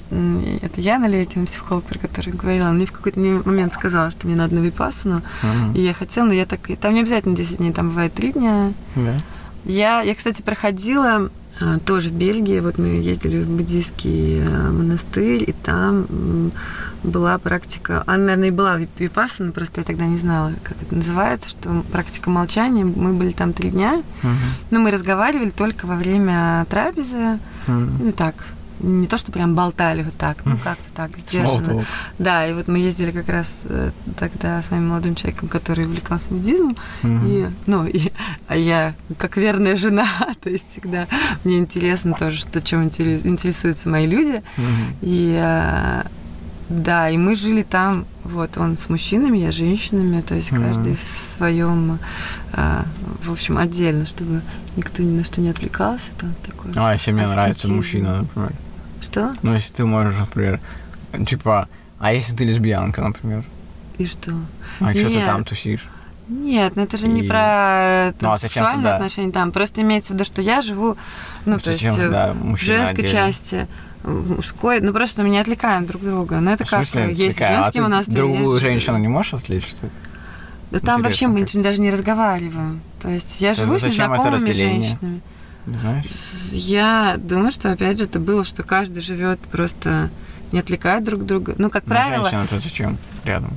[0.62, 4.36] Это Яна Левикина, психолог, про которую говорила, она мне в какой-то момент сказала, что мне
[4.36, 5.23] надо на Випассану.
[5.43, 5.77] Угу.
[5.77, 6.61] И я хотела, но я так...
[6.81, 8.73] Там не обязательно 10 дней, там бывает 3 дня.
[8.94, 9.16] Да.
[9.65, 11.28] Я, я, кстати, проходила
[11.85, 12.61] тоже в Бельгии.
[12.61, 16.53] Вот мы ездили в буддийский э, монастырь, и там
[17.03, 21.49] была практика, она, наверное, и была випассана, просто я тогда не знала, как это называется,
[21.49, 22.85] что практика молчания.
[22.85, 24.35] Мы были там три дня, uh-huh.
[24.70, 27.89] но мы разговаривали только во время трапезы, uh-huh.
[28.01, 28.35] ну так,
[28.81, 31.85] не то, что прям болтали вот так, ну как-то так, сдержанно.
[32.19, 36.27] Да, и вот мы ездили как раз э, тогда с моим молодым человеком, который увлекался
[36.28, 37.48] буддизмом, mm-hmm.
[37.48, 38.12] и, ну, и,
[38.48, 40.07] а я как верная жена,
[40.43, 41.07] то есть всегда
[41.44, 44.97] мне интересно тоже, что чем интересуются мои люди, mm-hmm.
[45.03, 46.03] и э,
[46.69, 50.66] да, и мы жили там, вот, он с мужчинами, я с женщинами, то есть mm-hmm.
[50.66, 51.98] каждый в своем,
[52.53, 52.85] а,
[53.23, 54.43] в общем, отдельно, чтобы
[54.77, 56.07] никто ни на что не отвлекался.
[56.19, 58.53] Там такой а, если мне нравится мужчина, например.
[59.07, 59.35] Что?
[59.43, 60.61] Ну, если ты можешь, например,
[61.27, 61.69] типа,
[61.99, 63.45] а если ты лесбиянка, например?
[63.99, 64.33] И что?
[64.81, 65.87] А что ты там тусишь?
[66.28, 67.11] Нет, ну это же и...
[67.11, 68.97] не про ну, а сексуальные да.
[68.97, 69.53] отношения там.
[69.53, 70.97] Просто имеется в виду, что я живу,
[71.45, 73.09] ну, ну то есть да, в женской отдельно.
[73.09, 73.69] части
[74.03, 76.41] мужской, ну просто мы не отвлекаем друг друга.
[76.41, 77.62] Ну это в как есть отвлекаю?
[77.62, 78.15] женский а монастырь.
[78.16, 79.93] Другую женщину не можешь отвлечь, что ли?
[80.73, 81.62] Да там вообще мы как...
[81.62, 82.81] даже не разговариваем.
[83.01, 85.20] То есть я живу с незнакомыми женщинами.
[85.67, 86.07] Знаешь?
[86.53, 90.11] Я думаю, что опять же это было, что каждый живет просто
[90.53, 91.55] не отвлекает друг друга.
[91.59, 92.31] Ну, как Но правило.
[92.31, 93.57] Женщина-то зачем рядом?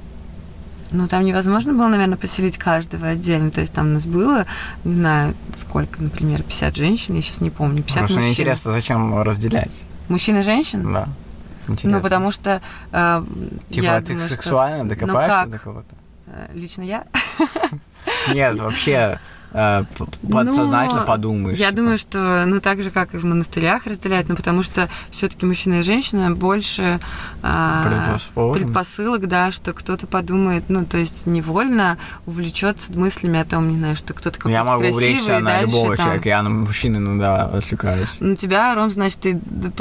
[0.92, 3.52] Ну, там невозможно было, наверное, поселить каждого отдельно.
[3.52, 4.48] То есть там у нас было,
[4.84, 8.24] не знаю, сколько, например, 50 женщин, я сейчас не помню, 50 Просто мужчин.
[8.24, 9.72] мне интересно, зачем разделять?
[10.08, 10.92] Мужчин и женщин?
[10.92, 11.08] Да.
[11.68, 11.98] Интересно.
[11.98, 12.62] Ну, потому что
[12.92, 13.24] э,
[13.70, 14.96] Типа я ты думаю, сексуально что...
[14.96, 15.96] докопаешься ну, до кого-то?
[16.26, 17.04] Э, лично я?
[18.34, 19.20] Нет, вообще
[19.52, 21.58] подсознательно ну, подумаешь.
[21.58, 21.78] Я типа.
[21.78, 25.80] думаю, что ну так же, как и в монастырях разделять, но потому что все-таки мужчина
[25.80, 27.00] и женщина больше
[27.42, 33.78] а, предпосылок, да, что кто-то подумает, ну то есть невольно увлечется мыслями о том, не
[33.78, 36.06] знаю, что кто-то какой-то Я могу красивый, увлечься на дальше, любого там...
[36.06, 38.10] человека, я на мужчины иногда отвлекаюсь.
[38.20, 39.36] Ну тебя, Ром, значит, ты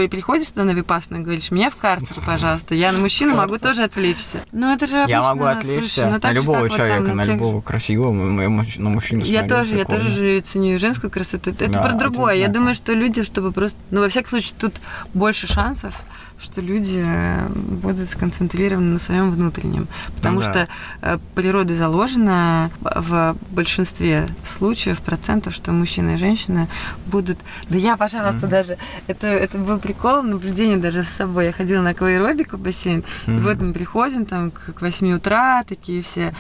[0.09, 3.83] приходишь туда на випасну и говоришь, меня в карцер, пожалуйста, я на мужчину могу тоже
[3.83, 4.41] отвлечься.
[4.53, 9.43] Ну это же Я могу отвлечься на любого человека, на любого красивого, на мужчину Я
[9.43, 11.51] тоже, я тоже же ценю женскую красоту.
[11.51, 12.35] Это да, про другое.
[12.35, 13.79] Я думаю, что люди, чтобы просто...
[13.91, 14.75] Ну, во всяком случае, тут
[15.15, 15.95] больше шансов
[16.41, 19.89] что люди э, будут сконцентрированы на своем внутреннем.
[20.15, 20.53] Потому ну, да.
[20.53, 20.69] что
[21.03, 26.69] э, природа заложена в большинстве случаев, процентов, что мужчина и женщина
[27.07, 27.39] будут...
[27.69, 28.51] Да я, пожалуйста, mm-hmm.
[28.51, 28.79] даже...
[29.09, 31.47] Это, это был прикол, наблюдение даже с собой.
[31.47, 33.37] Я ходила на клаэробику в бассейн, mm-hmm.
[33.37, 36.35] и вот мы приходим там к 8 утра, такие все.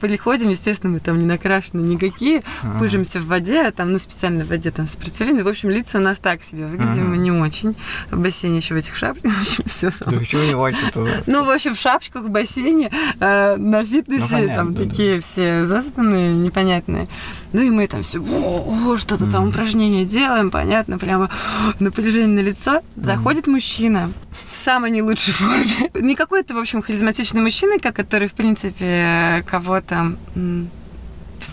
[0.00, 2.78] Приходим, естественно, мы там не накрашены никакие, mm-hmm.
[2.80, 5.42] пыжимся в воде, там, ну, специально в воде там с прицелами.
[5.42, 7.08] В общем, лица у нас так себе выглядим, mm-hmm.
[7.08, 7.76] мы не очень.
[8.10, 11.22] В бассейне еще в этих шапках в общем, все Да почему не очень-то?
[11.26, 12.90] Ну, в общем, в шапочках, в бассейне,
[13.20, 17.08] э, на фитнесе, ну, там такие все заспанные, непонятные.
[17.52, 21.30] Ну, и мы там все, о, что-то там упражнения делаем, понятно, прямо
[21.80, 22.82] напряжение на лицо.
[22.96, 24.12] Заходит мужчина
[24.50, 25.90] в самой не лучшей форме.
[25.94, 30.16] Не какой-то, в общем, харизматичный мужчина, который, в принципе, кого-то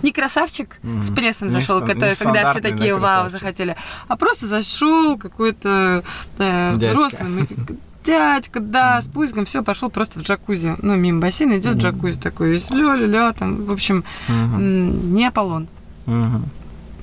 [0.04, 1.04] не красавчик mm-hmm.
[1.04, 3.76] с прессом не зашел, который, когда все такие вау захотели,
[4.08, 6.04] а просто зашел какой-то
[6.38, 7.48] э, взрослый
[8.04, 10.76] дядька, да, с пузиком, все, пошел просто в джакузи.
[10.82, 15.68] Ну, мимо бассейна идет джакузи такой весь ля-ля-ля, там, в общем, не Аполлон.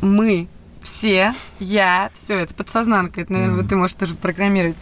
[0.02, 0.48] Мы
[0.82, 4.77] все, я, все это подсознанка, это, наверное, ты можешь тоже программировать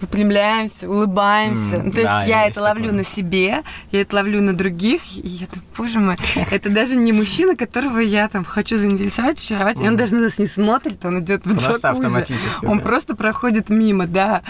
[0.00, 1.76] выпрямляемся, улыбаемся.
[1.76, 2.98] Mm, ну, то да, есть я это ловлю такое.
[2.98, 3.62] на себе,
[3.92, 6.16] я это ловлю на других, и я так, боже мой,
[6.50, 10.38] это даже не мужчина, которого я там хочу заинтересовать, очаровать, и он даже на нас
[10.38, 12.64] не смотрит, он идет в Просто автоматически.
[12.64, 14.42] Он просто проходит мимо, да.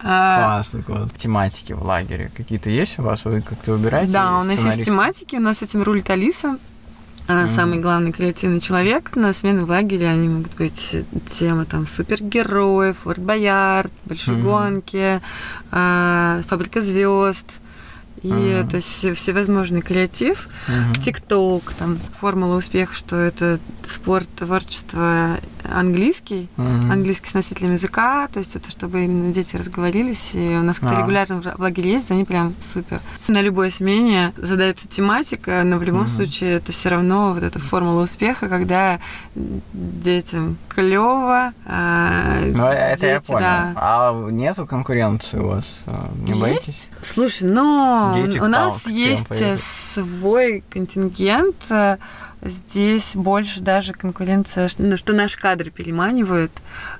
[0.00, 1.12] Классно, класс.
[1.12, 3.24] Тематики в лагере какие-то есть у вас?
[3.24, 4.12] Вы как-то выбираете?
[4.12, 6.58] Да, у нас есть тематики, у нас этим рулит Алиса.
[7.26, 7.54] Она mm-hmm.
[7.54, 9.16] самый главный креативный человек.
[9.16, 10.96] На смены в лагере они могут быть
[11.28, 14.42] тема там супергероев, Форт Боярд, Большие mm-hmm.
[14.42, 15.20] гонки,
[15.72, 17.58] э, Фабрика звезд.
[18.22, 18.64] И uh-huh.
[18.64, 20.48] это все, всевозможный креатив,
[21.04, 21.74] ТикТок, uh-huh.
[21.78, 25.38] там формула успеха, что это спорт, творчество,
[25.72, 26.92] английский, uh-huh.
[26.92, 30.30] английский с носителем языка, то есть это чтобы именно дети разговорились.
[30.34, 31.00] И у нас кто uh-huh.
[31.00, 33.00] регулярно в лагере есть, они прям супер.
[33.28, 36.16] На любой смене задается тематика, но в любом uh-huh.
[36.16, 39.00] случае это все равно вот эта формула успеха, когда
[39.34, 41.52] детям клево.
[41.66, 43.40] А ну, это дети, я понял.
[43.40, 43.72] Да.
[43.76, 45.80] А нету конкуренции у вас?
[46.22, 46.40] Не есть?
[46.40, 46.88] боитесь?
[47.02, 49.28] Слушай, ну Дети у нас есть
[49.94, 51.56] свой контингент.
[52.46, 56.52] Здесь больше даже конкуренция, что наши кадры переманивают.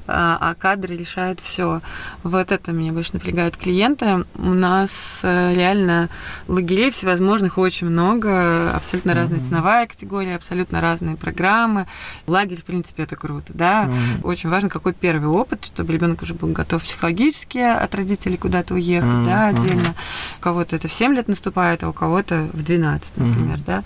[0.09, 1.81] А, а кадры решают все.
[2.23, 4.25] Вот это меня больше напрягает клиенты.
[4.37, 6.09] У нас э, реально
[6.49, 9.15] лагерей всевозможных очень много, абсолютно mm-hmm.
[9.15, 11.87] разная ценовая категория, абсолютно разные программы.
[12.27, 13.85] Лагерь, в принципе, это круто, да.
[13.85, 14.25] Mm-hmm.
[14.25, 19.09] Очень важно, какой первый опыт, чтобы ребенок уже был готов психологически от родителей куда-то уехать,
[19.09, 19.27] mm-hmm.
[19.27, 19.95] да, отдельно.
[20.39, 23.65] У кого-то это в 7 лет наступает, а у кого-то в 12, например, mm-hmm.
[23.67, 23.83] да.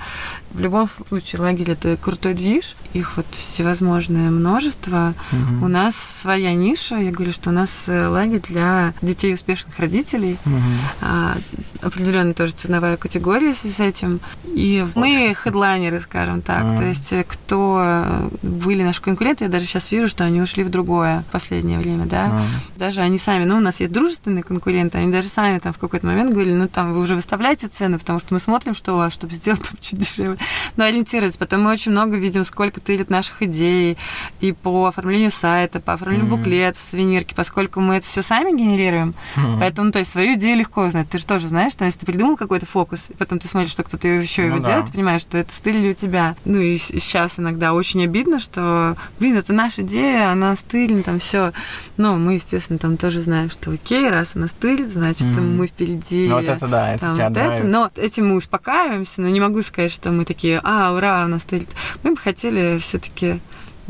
[0.53, 5.15] В любом случае, лагерь это крутой движ, их вот всевозможное множество.
[5.31, 5.65] Mm-hmm.
[5.65, 6.97] У нас своя ниша.
[6.97, 10.39] Я говорю, что у нас э, лагерь для детей успешных родителей.
[10.45, 10.63] Угу.
[11.03, 11.37] А,
[11.83, 14.21] определенно тоже ценовая категория с этим.
[14.45, 16.65] И мы хедлайнеры, скажем так.
[16.65, 16.77] Угу.
[16.77, 20.65] То есть э, кто э, были наши конкуренты, я даже сейчас вижу, что они ушли
[20.65, 22.27] в другое в последнее время, да.
[22.27, 22.45] Угу.
[22.77, 26.07] Даже они сами, ну, у нас есть дружественные конкуренты, они даже сами там в какой-то
[26.07, 29.13] момент говорили, ну, там, вы уже выставляете цены, потому что мы смотрим, что у вас,
[29.13, 30.39] чтобы сделать там чуть дешевле.
[30.77, 31.39] Но ориентируются.
[31.39, 33.97] Потом мы очень много видим, сколько тырит наших идей
[34.41, 36.37] и по оформлению сайта, по оформлению mm-hmm.
[36.37, 39.15] буклетов, сувенирки, поскольку мы это все сами генерируем.
[39.37, 39.59] Mm-hmm.
[39.61, 41.09] Поэтому, то есть, свою идею легко узнать.
[41.09, 43.83] Ты же тоже знаешь, что если ты придумал какой-то фокус, и потом ты смотришь, что
[43.83, 44.69] кто-то еще ну, его да.
[44.69, 46.37] делает, ты понимаешь, что это стыль у тебя.
[46.45, 51.53] Ну и сейчас иногда очень обидно, что, блин, это наша идея, она стыльна, там все.
[51.97, 55.57] Но мы, естественно, там тоже знаем, что окей, раз она стылит, значит, mm-hmm.
[55.57, 56.29] мы впереди.
[56.29, 57.67] Ну, вот это да, это там, тебя вот это.
[57.67, 61.69] Но этим мы успокаиваемся, но не могу сказать, что мы такие, а, ура, она стылит.
[62.03, 63.41] Мы бы хотели все-таки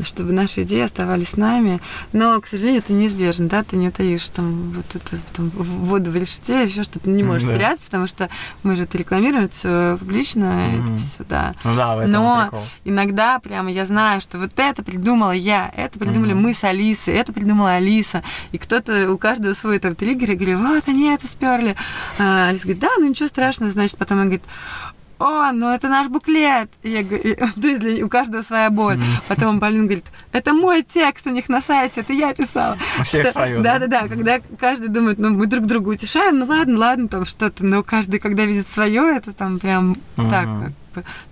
[0.03, 1.81] чтобы наши идеи оставались с нами.
[2.13, 6.15] Но, к сожалению, это неизбежно, да, ты не утаишь там вот это там, воду в
[6.15, 7.55] решете, еще что-то не можешь да.
[7.55, 8.29] спрятать, потому что
[8.63, 10.83] мы же это рекламируем все публично, mm-hmm.
[10.83, 11.55] это все, да.
[11.63, 12.65] Ну да, в этом Но прикол.
[12.85, 16.39] иногда прямо я знаю, что вот это придумала я, это придумали mm-hmm.
[16.39, 20.59] мы с Алисой, это придумала Алиса, и кто-то, у каждого свой там триггер, и говорю,
[20.59, 21.75] вот они это сперли.
[22.19, 24.43] А Алиса говорит, да, ну ничего страшного, значит, потом он говорит,
[25.21, 26.69] о, ну это наш буклет.
[26.83, 28.99] Я говорю, то есть для, у каждого своя боль.
[29.27, 32.77] Потом Полин говорит, это мой текст у них на сайте, это я писала.
[32.99, 33.59] У всех что, свое.
[33.59, 37.25] Да, да, да, когда каждый думает, ну мы друг друга утешаем, ну ладно, ладно, там
[37.25, 40.47] что-то, но каждый, когда видит свое, это там прям так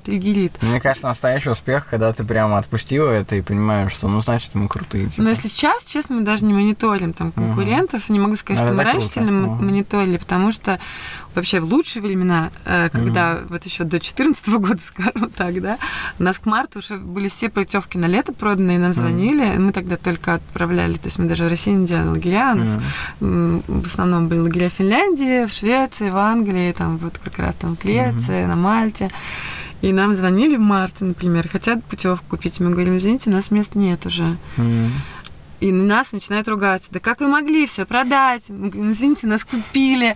[0.03, 0.61] триггерит.
[0.61, 4.67] Мне кажется, настоящий успех, когда ты прямо отпустила это и понимаешь, что, ну, значит, мы
[4.67, 5.07] крутые.
[5.07, 5.21] Типа.
[5.21, 8.05] Но сейчас, честно, мы даже не мониторим там конкурентов.
[8.05, 8.13] Угу.
[8.13, 9.13] Не могу сказать, это что мы раньше круто.
[9.13, 9.63] сильно угу.
[9.63, 10.79] мониторили, потому что
[11.35, 13.53] вообще в лучшие времена, э, когда угу.
[13.53, 15.77] вот еще до 2014 года, скажем так, да,
[16.19, 19.55] у нас к марту уже были все путевки на лето проданы, и нам звонили.
[19.55, 19.61] Угу.
[19.61, 22.51] Мы тогда только отправляли, то есть мы даже в России не делали лагеря.
[22.53, 22.69] У нас
[23.21, 23.63] угу.
[23.67, 27.75] в основном были лагеря в Финляндии, в Швеции, в Англии, там вот как раз там
[27.75, 28.49] в Греции, угу.
[28.49, 29.09] на Мальте.
[29.81, 32.59] И нам звонили в марте, например, хотят путевку купить.
[32.59, 34.35] Мы говорим, извините, у нас мест нет уже.
[34.57, 34.89] Mm.
[35.59, 36.87] И нас начинают ругаться.
[36.91, 38.43] Да как вы могли все продать?
[38.47, 40.15] Говорим, извините, нас купили.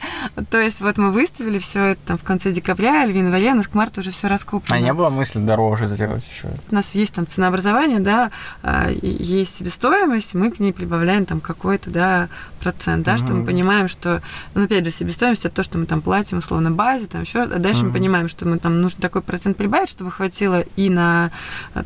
[0.50, 3.56] То есть вот мы выставили все это там в конце декабря или в январе, у
[3.56, 4.78] нас к марту уже все раскуплено.
[4.78, 6.50] А не было мысли дороже сделать еще?
[6.72, 11.90] У нас есть там ценообразование, да, а, есть себестоимость, мы к ней прибавляем там какой-то,
[11.90, 12.30] да,
[12.64, 14.22] процент, да, mm что мы понимаем, что,
[14.56, 17.60] ну, опять же, себестоимость это то, что мы там платим, условно, базе, там еще, а
[17.60, 21.32] дальше mm мы понимаем, что мы там нужно такой процент прибавить, чтобы хватило и на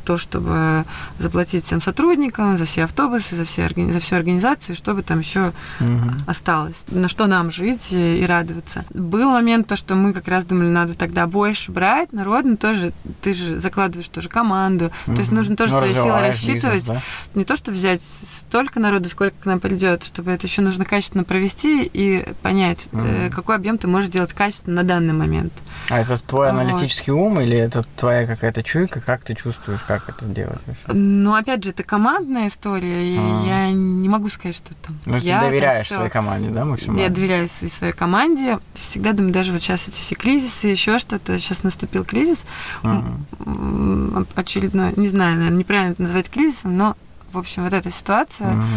[0.06, 0.86] то, чтобы
[1.18, 6.07] заплатить всем сотрудникам за все автобусы, за, все, за всю организацию, чтобы там еще mm
[6.26, 8.86] осталось, на что нам жить и радоваться.
[8.94, 12.94] Был момент то, что мы как раз думали, надо тогда больше брать, народ, но тоже
[13.22, 16.98] ты же закладываешь тоже команду, mm то есть нужно тоже ну, свои силы рассчитывать, бизнес,
[16.98, 17.02] да?
[17.34, 21.24] не то, что взять столько народу, сколько к нам придет, чтобы это еще нужно качественно
[21.24, 23.32] провести и понять, mm.
[23.32, 25.53] какой объем ты можешь делать качественно на данный момент.
[25.90, 26.60] А это твой вот.
[26.60, 29.02] аналитический ум или это твоя какая-то чуйка?
[29.02, 30.94] Как ты чувствуешь, как это делать вообще?
[30.94, 33.15] Ну, опять же, это командная история.
[33.15, 33.18] И.
[33.46, 34.98] Я не могу сказать, что там.
[35.06, 37.02] Ну, я, ты доверяешь своей команде, да, максимально?
[37.02, 38.60] Я доверяю своей команде.
[38.74, 41.38] Всегда думаю, даже вот сейчас эти все кризисы, еще что-то.
[41.40, 42.46] Сейчас наступил кризис.
[42.84, 44.28] Mm.
[44.36, 46.96] Очередной, не знаю, наверное, неправильно это называть кризисом, но
[47.32, 48.54] в общем, вот эта ситуация.
[48.54, 48.70] Mm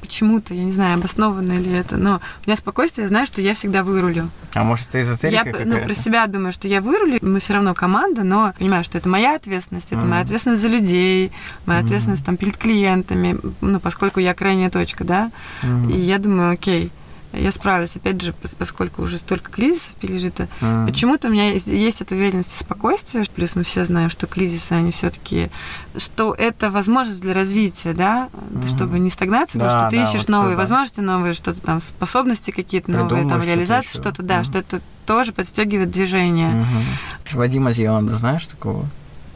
[0.00, 3.54] почему-то, я не знаю, обоснованно ли это, но у меня спокойствие, я знаю, что я
[3.54, 4.30] всегда вырулю.
[4.54, 7.74] А может, это эзотерика Я ну, про себя думаю, что я вырулю, мы все равно
[7.74, 10.06] команда, но понимаю, что это моя ответственность, это mm-hmm.
[10.06, 11.32] моя ответственность за людей,
[11.66, 11.84] моя mm-hmm.
[11.84, 15.30] ответственность там перед клиентами, ну, поскольку я крайняя точка, да,
[15.62, 15.92] mm-hmm.
[15.92, 16.90] и я думаю, окей,
[17.38, 20.48] я справлюсь, опять же, поскольку уже столько кризисов пережито.
[20.60, 20.86] Mm.
[20.86, 24.72] Почему-то у меня есть, есть эта уверенность и спокойствие, плюс мы все знаем, что кризисы,
[24.72, 25.50] они все таки
[25.96, 28.74] что это возможность для развития, да, mm.
[28.74, 31.80] чтобы не стагнация, да, что ты да, ищешь вот новые это, возможности, новые что-то там,
[31.80, 34.44] способности какие-то новые, там, реализации, что-то, что да, mm.
[34.44, 36.50] что это тоже подстегивает движение.
[36.50, 37.36] Mm-hmm.
[37.36, 38.86] Вадима Зеланда, знаешь такого?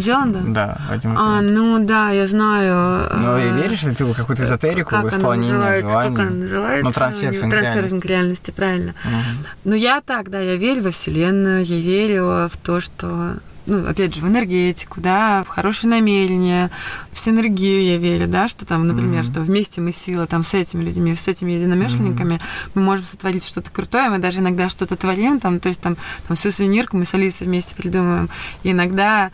[0.01, 0.41] Зеланда?
[0.47, 3.09] Да, Вадим А, ну да, я знаю.
[3.17, 6.17] Ну и веришь ли ты в какую-то эзотерику, как в исполнение желаний?
[6.17, 6.85] Как она называется?
[6.85, 8.51] Ну, трансерфинг, трансерфинг реальности.
[8.51, 8.95] правильно.
[9.05, 9.49] Угу.
[9.65, 13.37] Ну я так, да, я верю во Вселенную, я верю в то, что
[13.67, 16.71] ну, опять же, в энергетику, да, в хорошее намерение,
[17.13, 19.31] в синергию я верю, да, что там, например, mm-hmm.
[19.31, 22.71] что вместе мы сила там с этими людьми, с этими единомышленниками, mm-hmm.
[22.75, 25.97] мы можем сотворить что-то крутое, мы даже иногда что-то творим, там, то есть там,
[26.27, 28.29] там всю сувенирку мы с Алисой вместе придумываем,
[28.63, 29.31] и иногда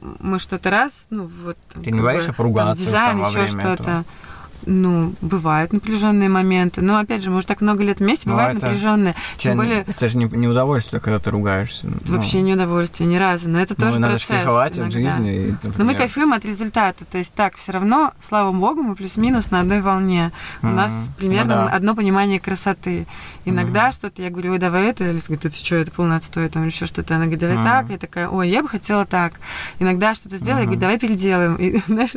[0.00, 1.56] мы что-то раз, ну вот.
[1.82, 2.90] Ты не боишься поругаться?
[2.90, 4.04] Там, дизайн, еще что-то.
[4.66, 6.82] Ну, бывают напряженные моменты.
[6.82, 9.14] Но опять же, мы уже так много лет вместе, Но бывают напряженные.
[9.38, 9.84] Тем более.
[9.86, 11.86] Это же не, не удовольствие, когда ты ругаешься.
[11.86, 11.96] Ну.
[12.14, 13.48] Вообще ну, не удовольствие, ни разу.
[13.48, 14.28] Но это ну, тоже надо процесс.
[14.28, 15.48] кайфовать от жизни.
[15.48, 17.04] И, Но мы кайфуем от результата.
[17.04, 20.32] То есть так, все равно, слава богу, мы плюс-минус на одной волне.
[20.62, 20.74] У mm-hmm.
[20.74, 21.74] нас примерно ну, да.
[21.74, 23.06] одно понимание красоты.
[23.44, 23.92] Иногда mm-hmm.
[23.92, 26.86] что-то я говорю, ой, давай это, или говорит, это что, это полный отстой, там еще
[26.86, 27.16] что-то.
[27.16, 27.64] Она говорит, давай mm-hmm.
[27.64, 27.90] так.
[27.90, 29.34] Я такая, ой, я бы хотела так.
[29.78, 30.60] Иногда что-то сделаю, mm-hmm.
[30.60, 31.54] я говорю, давай переделаем.
[31.56, 32.12] И знаешь,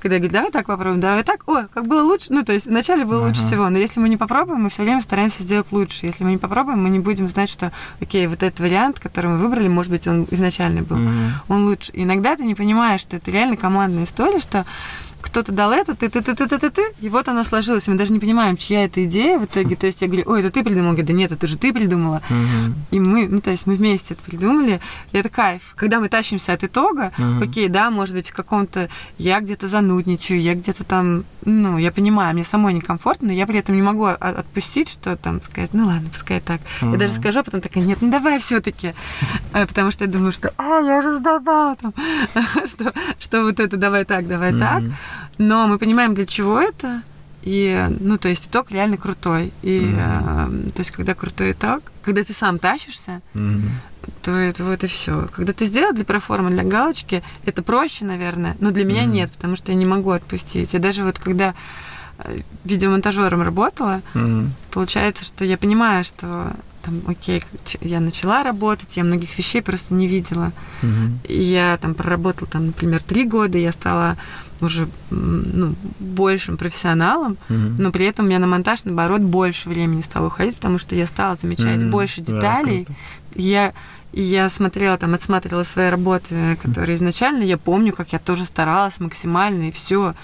[0.00, 2.28] когда я говорю, давай так попробуем, давай так, ой, как было лучше.
[2.30, 3.28] Ну, то есть вначале было uh-huh.
[3.28, 6.06] лучше всего, но если мы не попробуем, мы все время стараемся сделать лучше.
[6.06, 7.70] Если мы не попробуем, мы не будем знать, что,
[8.00, 11.30] окей, вот этот вариант, который мы выбрали, может быть, он изначально был, uh-huh.
[11.48, 11.92] он лучше.
[11.92, 14.64] И иногда ты не понимаешь, что это реально командная история, что
[15.26, 17.86] кто-то дал это, ты, ты, ты, ты, ты, ты, ты, и вот она сложилась.
[17.88, 19.76] Мы даже не понимаем, чья это идея в итоге.
[19.76, 22.22] То есть я говорю, ой, это ты придумал, говорит, да нет, это же ты придумала.
[22.28, 22.72] Mm-hmm.
[22.92, 24.80] И мы, ну то есть мы вместе это придумали.
[25.12, 25.62] И это кайф.
[25.74, 27.44] Когда мы тащимся от итога, mm-hmm.
[27.44, 28.88] окей, да, может быть, в каком-то
[29.18, 33.58] я где-то занудничаю, я где-то там, ну, я понимаю, мне самой некомфортно, но я при
[33.58, 36.60] этом не могу отпустить, что там сказать, ну ладно, пускай так.
[36.80, 36.92] Mm-hmm.
[36.92, 38.94] Я даже скажу, а потом такая, нет, ну давай все-таки.
[39.52, 41.92] Э, потому что я думаю, что, а, я уже сдавала там,
[42.66, 44.82] что, что вот это давай так, давай так.
[45.38, 47.02] Но мы понимаем, для чего это.
[47.42, 49.52] И, ну, то есть итог реально крутой.
[49.62, 50.68] И, mm-hmm.
[50.68, 53.68] э, то есть, когда крутой итог, когда ты сам тащишься, mm-hmm.
[54.22, 55.28] то это вот и все.
[55.32, 59.12] Когда ты сделал для проформы, для галочки, это проще, наверное, но для меня mm-hmm.
[59.12, 60.74] нет, потому что я не могу отпустить.
[60.74, 61.54] И даже вот когда
[62.18, 64.48] э, видеомонтажером работала, mm-hmm.
[64.72, 66.52] получается, что я понимаю, что
[66.86, 67.42] там, окей,
[67.80, 70.52] я начала работать, я многих вещей просто не видела.
[70.82, 71.18] Угу.
[71.28, 74.16] Я там проработала, там, например, три года, я стала
[74.60, 77.74] уже ну, большим профессионалом, mm-hmm.
[77.78, 81.06] но при этом у меня на монтаж, наоборот, больше времени стало уходить, потому что я
[81.06, 81.90] стала замечать mm-hmm.
[81.90, 82.82] больше деталей.
[82.82, 82.94] Yeah,
[83.34, 83.72] я,
[84.12, 87.00] я смотрела, там, отсматривала свои работы, которые mm-hmm.
[87.00, 90.14] изначально, я помню, как я тоже старалась максимально, и все.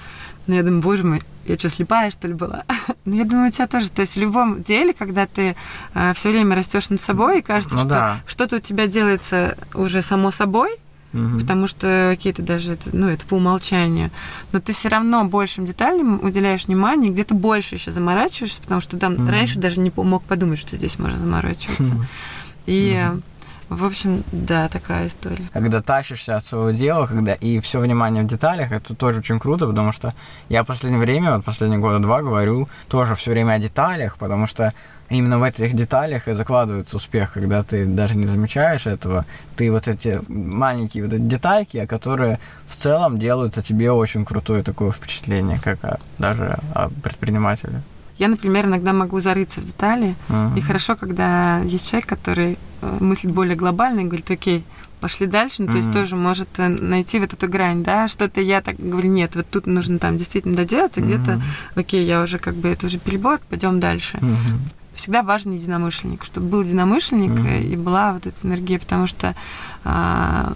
[0.47, 2.65] Но я думаю, боже мой, я что, слепая, что ли, была?
[3.05, 3.91] ну, я думаю, у тебя тоже.
[3.91, 5.57] То есть в любом деле, когда ты
[5.95, 8.21] э, все время растешь над собой, и кажется, ну, что да.
[8.27, 10.77] что-то у тебя делается уже само собой,
[11.13, 11.39] угу.
[11.41, 14.11] потому что какие-то даже, это, ну, это по умолчанию.
[14.53, 19.15] Но ты все равно большим деталям уделяешь внимание, где-то больше еще заморачиваешься, потому что там
[19.15, 19.31] угу.
[19.31, 21.95] раньше даже не мог подумать, что здесь можно заморачиваться.
[21.95, 22.05] Угу.
[22.67, 23.23] И угу.
[23.77, 25.45] В общем, да, такая история.
[25.53, 29.67] Когда тащишься от своего дела, когда и все внимание в деталях, это тоже очень круто,
[29.67, 30.15] потому что
[30.49, 34.47] я в последнее время, вот последние года два говорю тоже все время о деталях, потому
[34.47, 34.73] что
[35.09, 39.25] именно в этих деталях и закладывается успех, когда ты даже не замечаешь этого,
[39.57, 44.63] ты вот эти маленькие вот эти детальки, которые в целом делают о тебе очень крутое
[44.63, 47.83] такое впечатление, как о, даже о предпринимателе.
[48.23, 50.57] Я, например, иногда могу зарыться в детали, uh-huh.
[50.57, 54.65] и хорошо, когда есть человек, который э, мыслит более глобально и говорит, окей,
[55.01, 55.77] пошли дальше, ну, то mm-hmm.
[55.79, 59.49] есть тоже может э, найти вот эту грань, да, что-то я так говорю, нет, вот
[59.51, 61.05] тут нужно там действительно доделать, а mm-hmm.
[61.05, 61.43] где-то,
[61.75, 64.19] окей, я уже как бы, это уже перебор, пойдем дальше.
[64.19, 64.59] Mm-hmm
[64.95, 67.63] всегда важен единомышленник, чтобы был единомышленник mm-hmm.
[67.63, 69.35] и была вот эта энергия, потому что
[69.85, 70.53] а,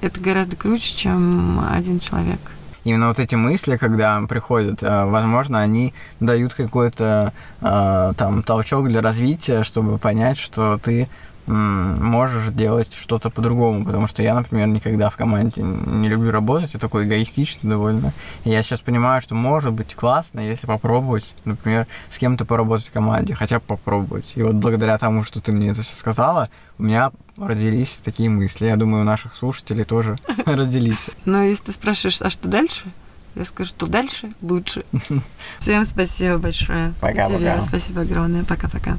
[0.00, 2.40] это гораздо круче, чем один человек.
[2.84, 9.02] Именно вот эти мысли, когда приходят, а, возможно, они дают какой-то а, там толчок для
[9.02, 11.08] развития, чтобы понять, что ты
[11.46, 16.80] можешь делать что-то по-другому, потому что я, например, никогда в команде не люблю работать, я
[16.80, 18.12] такой эгоистичный довольно.
[18.44, 22.92] И я сейчас понимаю, что может быть классно, если попробовать, например, с кем-то поработать в
[22.92, 24.26] команде, хотя бы попробовать.
[24.34, 26.48] И вот благодаря тому, что ты мне это все сказала,
[26.78, 28.66] у меня родились такие мысли.
[28.66, 31.06] Я думаю, у наших слушателей тоже родились.
[31.24, 32.92] Ну, если ты спрашиваешь, а что дальше?
[33.34, 34.82] Я скажу, что дальше лучше.
[35.58, 36.92] Всем спасибо большое.
[37.00, 37.62] Пока-пока.
[37.62, 38.44] Спасибо огромное.
[38.44, 38.98] Пока-пока.